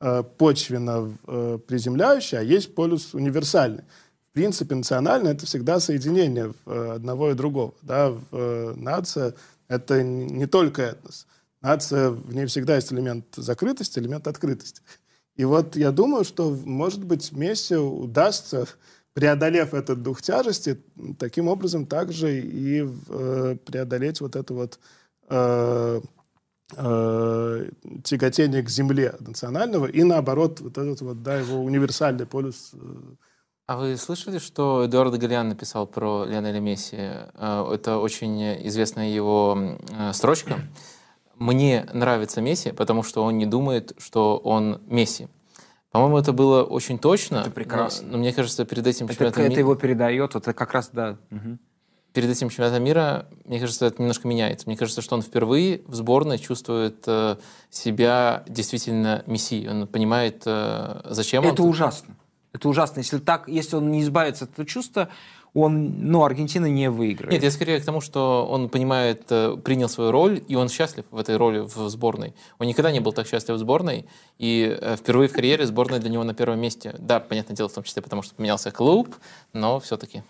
[0.00, 3.84] э, почвенно э, приземляющий, а есть полюс универсальный.
[4.28, 7.72] В принципе, национальное— это всегда соединение э, одного и другого.
[7.80, 8.10] Да?
[8.10, 9.34] В, э, нация—
[9.68, 11.26] это не только этнос.
[11.60, 14.82] Нация, в ней всегда есть элемент закрытости, элемент открытости.
[15.36, 18.66] И вот я думаю, что, может быть, Месси удастся,
[19.16, 20.78] преодолев этот дух тяжести,
[21.18, 24.78] таким образом также и э, преодолеть вот это вот
[25.30, 26.00] э,
[26.76, 27.70] э,
[28.04, 32.78] тяготение к земле национального и, наоборот, вот этот вот, да, его универсальный полюс э,
[33.66, 36.96] А вы слышали, что Эдуардо Галиан написал про Лионеля Месси?
[36.98, 40.60] Э, Это очень известная его э, строчка.
[41.36, 45.28] «Мне нравится Месси, потому что он не думает, что он Месси».
[45.90, 47.36] По-моему, это было очень точно.
[47.38, 48.06] Это прекрасно.
[48.06, 50.72] Но, но мне кажется, перед этим Это, чемпионатом это ми- его передает, вот это как
[50.72, 51.16] раз, да.
[51.30, 51.58] мгм.
[52.12, 54.66] перед этим чемпионатом мира, мне кажется, это немножко меняется.
[54.66, 57.36] Мне кажется, что он впервые в сборной чувствует э,
[57.70, 59.68] себя действительно мессией.
[59.68, 62.16] Он понимает, э, зачем он Это ужасно.
[62.54, 63.00] Это ужасно.
[63.00, 65.08] Если так, если он не избавится от этого чувства,
[65.56, 67.32] он, ну, Аргентина не выиграет.
[67.32, 71.04] Нет, я скорее к тому, что он понимает, э, принял свою роль, и он счастлив
[71.10, 72.34] в этой роли в сборной.
[72.58, 74.04] Он никогда не был так счастлив в сборной,
[74.38, 76.94] и э, впервые в карьере сборная для него на первом месте.
[76.98, 79.16] Да, понятное дело, в том числе потому, что поменялся клуб,
[79.54, 80.22] но все-таки.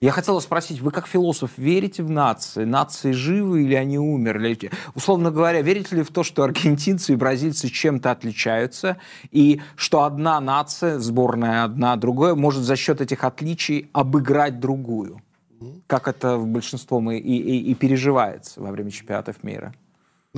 [0.00, 2.64] Я хотела спросить, вы как философ верите в нации?
[2.64, 4.70] Нации живы или они умерли?
[4.94, 8.98] Условно говоря, верите ли в то, что аргентинцы и бразильцы чем-то отличаются,
[9.32, 15.20] и что одна нация, сборная одна, другая, может за счет этих отличий обыграть другую?
[15.88, 19.74] Как это в большинством и, и- и переживается во время чемпионатов мира?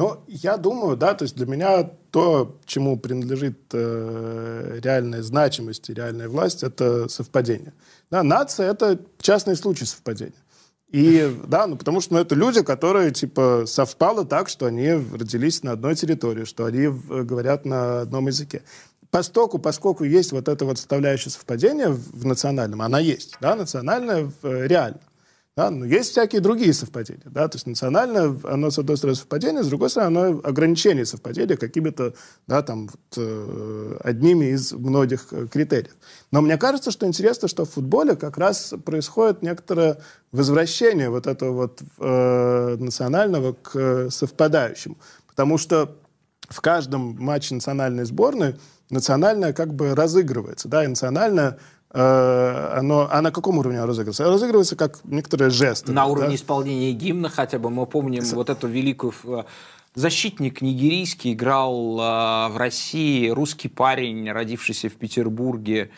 [0.01, 5.93] Ну, я думаю, да, то есть для меня то, чему принадлежит э, реальная значимость и
[5.93, 7.75] реальная власть, это совпадение.
[8.11, 10.43] Да, нация— это частный случай совпадения.
[10.89, 15.63] И, да, ну, потому что ну, это люди, которые, типа, совпало так, что они родились
[15.63, 18.63] на одной территории, что они говорят на одном языке.
[19.11, 24.33] Постоку, поскольку есть вот эта вот составляющая совпадения в, в национальном, она есть, да, национальная
[24.41, 25.01] в- реально.
[25.57, 27.25] Да, но есть всякие другие совпадения.
[27.27, 27.49] Да?
[27.49, 32.15] То есть национальное, оно, с одной стороны, совпадение, с другой стороны, оно ограничение совпадения какими-то
[32.47, 35.97] да, там, вот, э, одними из многих э, критериев.
[36.31, 39.99] Но мне кажется, что интересно, что в футболе как раз происходит некоторое
[40.31, 44.99] возвращение вот этого вот э, национального к совпадающему.
[45.27, 45.97] Потому что
[46.49, 48.57] в каждом матче национальной сборной
[48.91, 51.59] национальная как бы разыгрывается, да, и национальная э,
[51.93, 54.25] оно, а на каком уровне оно разыгрывается?
[54.25, 55.93] Оно разыгрывается как некоторые жесты.
[55.93, 56.07] На да?
[56.07, 59.12] уровне исполнения гимна хотя бы мы помним вот эту великую...
[59.25, 59.45] э,
[59.97, 65.91] Защитник нигерийский играл э, в России, русский парень, родившийся в Петербурге.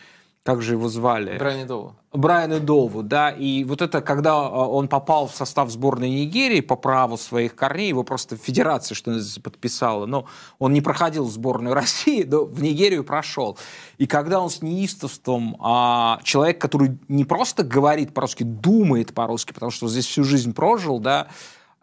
[0.43, 1.37] Как же его звали?
[1.37, 1.95] Брайан Доу.
[2.11, 6.75] Брайана Дову, да, и вот это, когда э, он попал в состав сборной Нигерии по
[6.75, 10.25] праву своих корней, его просто федерация, что называется, подписала, но
[10.59, 13.57] он не проходил в сборную России, но в Нигерию прошел.
[13.97, 19.71] И когда он с неистовством, а, человек, который не просто говорит по-русски, думает по-русски, потому
[19.71, 21.27] что здесь всю жизнь прожил, да,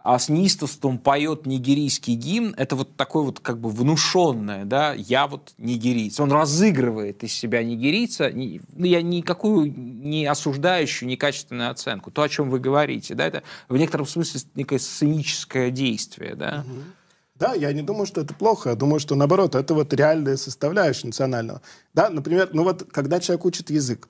[0.02, 5.27] а с неистовством поет нигерийский гимн, это вот такое вот как бы внушенное, да, я
[5.27, 6.18] вот нигерийец.
[6.20, 12.10] Он разыгрывает из себя нигерийца, не- ну, я никакую не осуждающую, некачественную оценку.
[12.10, 16.64] То, о чем вы говорите, да, это в некотором смысле некое сценическое действие, да.
[17.35, 18.68] Да, я не думаю, что это плохо.
[18.68, 21.62] Я думаю, что наоборот, это вот реальная составляющая национального.
[21.94, 24.09] Да, например, ну вот когда человек учит язык,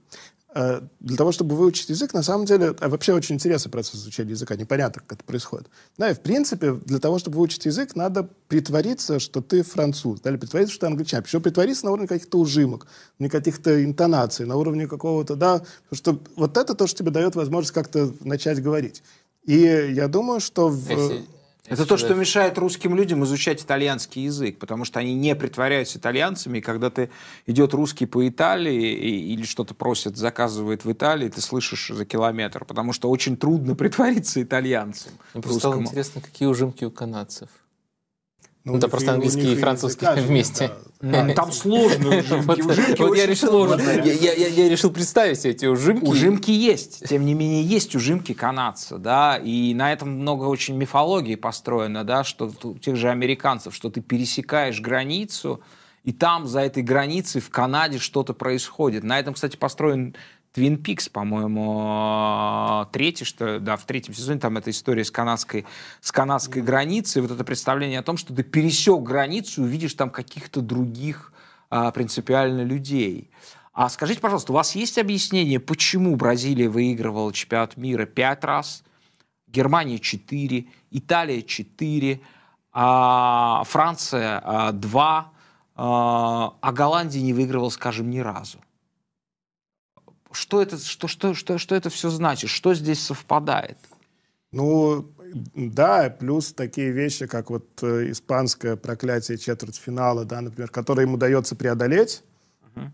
[0.52, 4.56] для того, чтобы выучить язык, на самом деле, а вообще очень интересный процесс изучения языка,
[4.56, 5.68] непонятно, как это происходит.
[5.97, 10.31] Да, и в принципе, для того, чтобы выучить язык, надо притвориться, что ты француз, да,
[10.31, 11.22] или притвориться, что ты англичанин.
[11.22, 12.89] Причем притвориться на уровне каких-то ужимок,
[13.20, 15.62] не каких-то интонаций, на уровне какого-то, да,
[15.93, 19.02] что вот это то, что тебе дает возможность как-то начать говорить.
[19.44, 20.90] И я думаю, что в...
[20.90, 21.24] Если-
[21.70, 26.59] Это то, что мешает русским людям изучать итальянский язык, потому что они не притворяются итальянцами,
[26.59, 27.10] и когда ты
[27.47, 32.64] идет русский по Италии и- или что-то просит, заказывает в Италии, ты слышишь за километр,
[32.64, 35.12] потому что очень трудно притвориться итальянцем.
[35.34, 37.48] Мне просто стало интересно, какие ужимки у канадцев.
[38.65, 40.70] Ну, Ну, них просто английский и французский нет, вместе.
[41.01, 41.28] да.
[41.35, 42.45] Там сложные ужимки.
[42.47, 46.05] Вот, Ужимки вот я решил, я, я- я- я решил представить себе эти ужимки.
[46.05, 51.37] Ужимки есть, тем не менее есть ужимки канадца, да, и на этом много очень мифологии
[51.37, 55.61] построено, да, что у тех же американцев, что ты пересекаешь границу,
[56.05, 59.05] и там за этой границей в Канаде что-то происходит.
[59.05, 60.15] На этом, кстати, построен
[60.52, 65.64] Твин Пикс, по-моему, третий, что, да, в третьем сезоне там эта история с канадской,
[66.01, 70.10] с канадской границей, вот это представление о том, что ты пересек границу и увидишь там
[70.10, 71.32] каких-то других
[71.68, 73.31] а, принципиально людей.
[73.72, 78.82] А скажите, пожалуйста, у вас есть объяснение, почему Бразилия выигрывала чемпионат мира пять раз,
[79.47, 82.20] Германия 4, Италия 4,
[82.72, 85.32] а Франция а, 2,
[85.77, 88.59] а, а Голландия не выигрывала, скажем, ни разу?
[90.32, 92.51] Что это, что, что, что, что это все значит?
[92.51, 93.78] Что здесь совпадает?
[94.52, 95.07] Ну,
[95.55, 101.55] да, плюс такие вещи, как вот э, испанское проклятие четвертьфинала, да, например, которое им удается
[101.55, 102.24] преодолеть,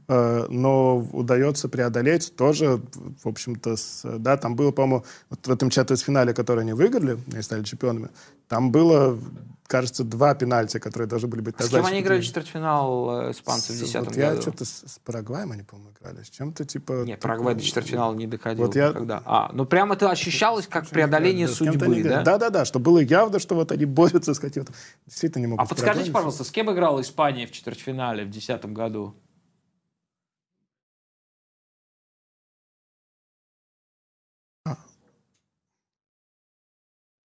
[0.09, 2.83] э, но удается преодолеть тоже,
[3.23, 7.43] в общем-то, с, да, там было, по-моему, вот в этом четвертьфинале, который они выиграли, они
[7.43, 8.11] стали чемпионами,
[8.49, 9.19] там было,
[9.67, 13.75] кажется, два пенальти, которые должны были быть С кем они играли четвертьфинал э, испанцев в
[13.75, 14.43] С- 2010 вот я году?
[14.43, 17.05] что-то с, с Парагваем они, по-моему, играли, с чем-то типа...
[17.05, 19.23] Нет, Парагвай до такой- четвертьфинала не доходил Вот я- никогда.
[19.25, 22.23] А, ну прям это ощущалось как преодоление Да, судьбы, они да?
[22.23, 24.73] Да-да-да, что было явно, что вот они борются с каким-то...
[25.07, 29.15] Действительно не могут А подскажите, пожалуйста, с кем играла Испания в четвертьфинале в 2010 году?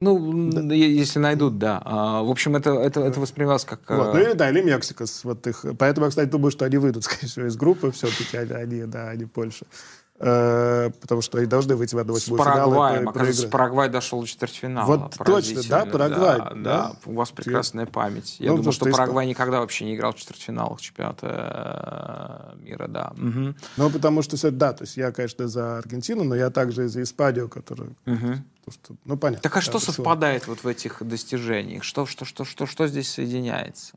[0.03, 1.83] Ну, е- если найдут, да.
[1.85, 3.81] А, в общем, это, это, это воспринималось как...
[3.91, 4.09] Вот.
[4.09, 5.05] э, Ну или да, или Мексика.
[5.25, 5.67] Вот их.
[5.79, 9.11] Поэтому я, кстати, думаю, что они выйдут, скорее всего, из группы все-таки, они, они, да,
[9.11, 9.67] они Польша.
[10.23, 13.05] Э, потому что они должны выйти в 1-8 с Парагваем.
[13.05, 13.49] про- Оказывается.
[13.49, 14.85] Парагвай дошел до четвертьфинала.
[14.87, 16.55] Вот точно, да, Парагвай, Да, да.
[16.55, 16.93] да.
[17.07, 18.37] у вас прекрасная память.
[18.39, 23.13] Я Ну, думаю, что Парагвай никогда вообще не играл в четвертьфиналах чемпионата э, мира, да.
[23.17, 23.57] Мгм.
[23.79, 27.03] Ну, потому что, да, то есть я, конечно, за Аргентину, но я также и за
[27.03, 27.91] Испанию, которая...
[28.05, 28.45] Мгм.
[28.67, 29.43] то, что, ну, понятно.
[29.43, 31.83] Так а да, что совпадает вот в этих достижениях?
[31.83, 33.95] Что, что, что, что, что здесь соединяется?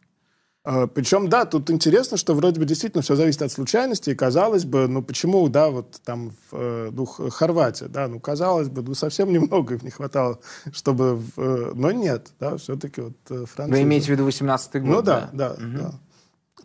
[0.66, 4.64] А, Причем, да, тут интересно, что вроде бы действительно все зависит от случайности, и казалось
[4.64, 8.94] бы, ну почему, да, вот там, в, э, ну, Хорватия, да, ну казалось бы, ну
[8.96, 10.40] совсем немного им не хватало,
[10.72, 13.76] чтобы, в, э, но нет, да, все-таки вот э, Франция...
[13.78, 14.90] Вы имеете в виду 18-й год?
[14.90, 16.00] Ну да, да, да.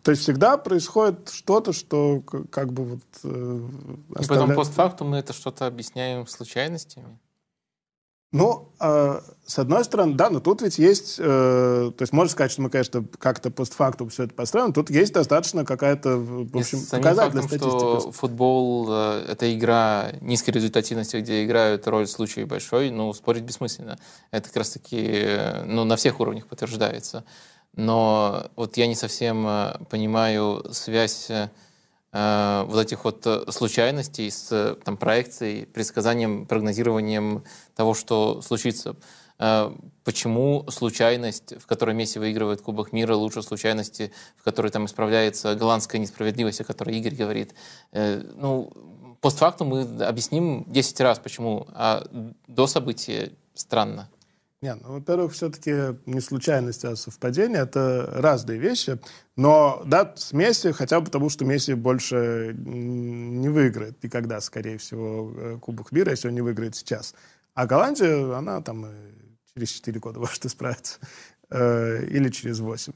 [0.01, 3.03] То есть всегда происходит что-то, что как бы вот...
[3.25, 7.19] э, И потом оставляет- постфактум мы это что-то объясняем случайностями.
[8.31, 12.51] Ну, э, с одной стороны, да, но тут ведь есть, э, то есть можно сказать,
[12.51, 17.41] что мы, конечно, как-то постфактум все это построим, тут есть достаточно какая-то, в общем, показательная
[17.41, 17.99] фактом, статистика.
[17.99, 23.97] что футбол э,— это игра низкой результативности, где играют роль случаев большой, ну, спорить бессмысленно.
[24.29, 27.25] Это как раз-таки э, ну, на всех уровнях подтверждается.
[27.75, 31.31] Но вот я не совсем э, понимаю связь
[32.11, 37.43] э, вот этих вот э, случайностей с э, там, проекцией, предсказанием, прогнозированием
[37.75, 38.95] того, что случится.
[40.03, 46.01] почему случайность, в которой Месси выигрывает Кубок мира, лучше случайности, в которой там исправляется голландская
[46.01, 47.53] несправедливость, о которой Игорь говорит.
[47.93, 48.69] Ну,
[49.21, 52.05] постфактум мы объясним 10 раз, почему, а
[52.47, 54.09] до события странно.
[54.61, 57.61] Не, ну, во-первых, все-таки не случайность, а совпадение.
[57.61, 58.99] Это разные вещи.
[59.37, 65.31] Но, да, с Месси, хотя бы потому, что Месси больше не выиграет никогда, скорее всего,
[65.33, 67.15] э, Кубок мира, если он не выиграет сейчас.
[67.53, 68.85] А Голландия, она там
[69.53, 70.99] через 4 года может исправиться.
[71.49, 72.91] Э, или через 8.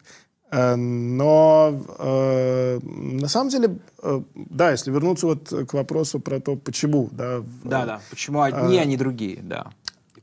[0.52, 6.58] Э, но э, на самом деле, э, да, если вернуться вот к вопросу про то,
[6.58, 7.42] почему, да.
[7.64, 9.72] Да, да, почему одни, а не другие, да.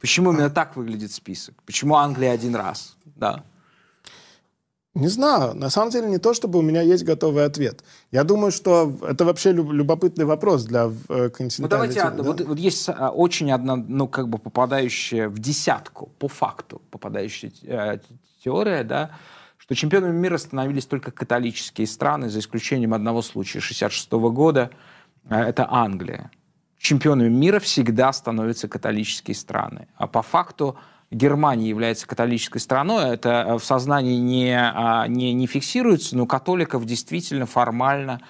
[0.00, 1.54] Почему именно так выглядит список?
[1.64, 2.96] Почему Англия один раз?
[3.16, 3.44] Да.
[4.94, 5.54] Не знаю.
[5.54, 7.84] На самом деле не то, чтобы у меня есть готовый ответ.
[8.10, 12.22] Я думаю, что это вообще любопытный вопрос для э, континентальной Ну давайте, да?
[12.22, 17.52] вот, вот есть а, очень одна, ну как бы попадающая в десятку, по факту попадающая
[17.62, 17.98] э,
[18.42, 19.12] теория, да,
[19.58, 24.70] что чемпионами мира становились только католические страны, за исключением одного случая 66 года,
[25.28, 26.32] э, это Англия
[26.80, 29.86] чемпионами мира всегда становятся католические страны.
[29.96, 30.76] А по факту
[31.10, 36.84] Германия является католической страной, это э, в сознании не, а, не, не фиксируется, но католиков
[36.86, 38.20] действительно формально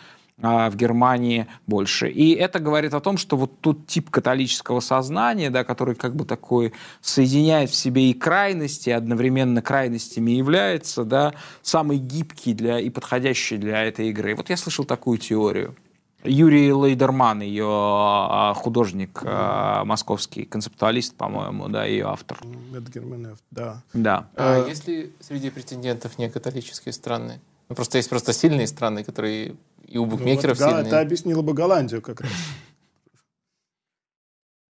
[0.43, 2.09] а, в Германии больше.
[2.09, 6.25] И это говорит о том, что вот тот тип католического сознания, да, который как бы
[6.25, 6.73] такой
[7.03, 13.85] соединяет в себе и крайности, одновременно крайностями является, да, самый гибкий для, и подходящий для
[13.85, 14.35] этой игры.
[14.35, 15.77] Вот я слышал такую теорию.
[16.23, 22.39] Юрий Лейдерман, ее а, художник mm московский, концептуалист, по-моему, да, ее автор.
[22.75, 23.83] Эдгерменев, да.
[23.95, 24.29] Да.
[24.37, 27.41] А, а есть ли среди претендентов не католические страны?
[27.69, 29.57] Ну, просто есть просто сильные страны, которые
[29.87, 30.91] и у букмекеров ну, вот, сильные.
[30.91, 32.31] Да, это объяснило бы Голландию как раз.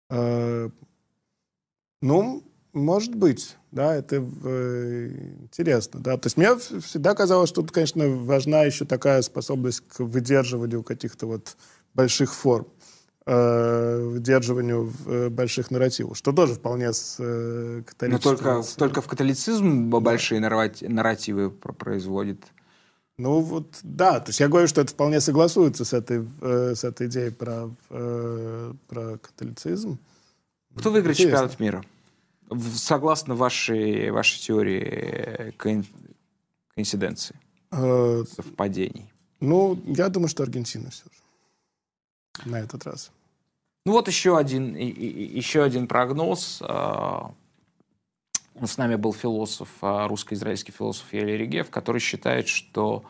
[2.04, 5.10] Ну, может быть, да, это э,
[5.41, 6.18] интересно, да.
[6.18, 11.26] То есть мне всегда казалось, что тут, конечно, важна еще такая способность к выдерживанию каких-то
[11.26, 11.57] вот
[11.93, 12.68] больших форм,
[13.26, 18.31] э, выдерживанию э, больших нарративов, что тоже вполне с э, католическим...
[18.31, 22.45] Но только, только в католицизм большие нарративы производит.
[23.18, 26.84] Ну вот, да, то есть я говорю, что это вполне согласуется с этой, э, с
[26.84, 29.99] этой идеей про, э, про католицизм.
[30.76, 31.49] Кто выиграет Интересно.
[31.49, 31.85] чемпионат мира?
[32.73, 35.53] Согласно вашей, вашей теории
[36.76, 37.36] коинциденции,
[37.72, 39.11] э, совпадений?
[39.40, 43.11] Ну, я думаю, что Аргентина все же на этот раз.
[43.86, 46.60] Ну вот еще один, еще один прогноз.
[46.61, 47.34] А,
[48.64, 53.03] с нами был философ, а, русско-израильский философ Ели Ригев, который считает, что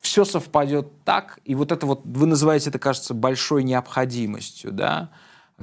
[0.00, 5.10] все совпадет так, и вот это вот, вы называете это, кажется, большой необходимостью, да,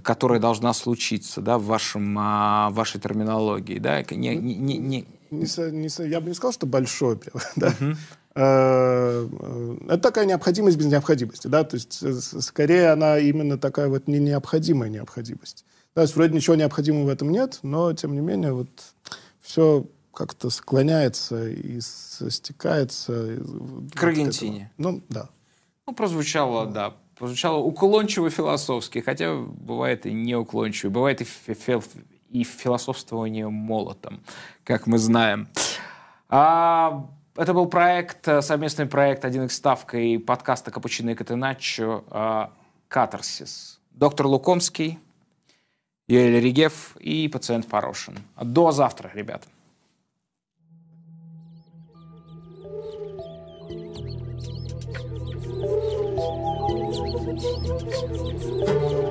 [0.01, 4.01] которая должна случиться, да, в, вашем, а, вашей терминологии, да?
[4.03, 5.07] Не, не, не, не...
[5.31, 7.17] Не, не, я бы не сказал, что большой,
[7.55, 7.67] да.
[7.69, 7.95] Uh-huh.
[8.33, 14.19] Это такая необходимость без необходимости, да, то есть э, скорее она именно такая вот не
[14.19, 15.65] необходимая необходимость.
[15.93, 18.69] то есть вроде ничего необходимого в этом нет, но тем не менее вот
[19.41, 23.37] все как-то склоняется и стекается.
[23.93, 24.71] К Аргентине.
[24.77, 25.29] Ну, да.
[25.85, 31.55] Ну, прозвучало, да, прозвучало уклончиво философски, хотя бывает и не уклончиво, бывает и, фи
[32.31, 34.21] и философствование молотом,
[34.63, 35.47] как мы знаем.
[36.29, 42.51] А, это был проект, совместный проект «1 x ставка» и подкаста «Капучино и Катеначо» а,
[42.87, 43.79] «Катарсис».
[43.91, 44.97] Доктор Лукомский,
[46.07, 48.17] Юрий Ригев и пациент Порошин.
[48.41, 49.43] До завтра, ребят.
[57.43, 57.47] え
[59.07, 59.10] っ?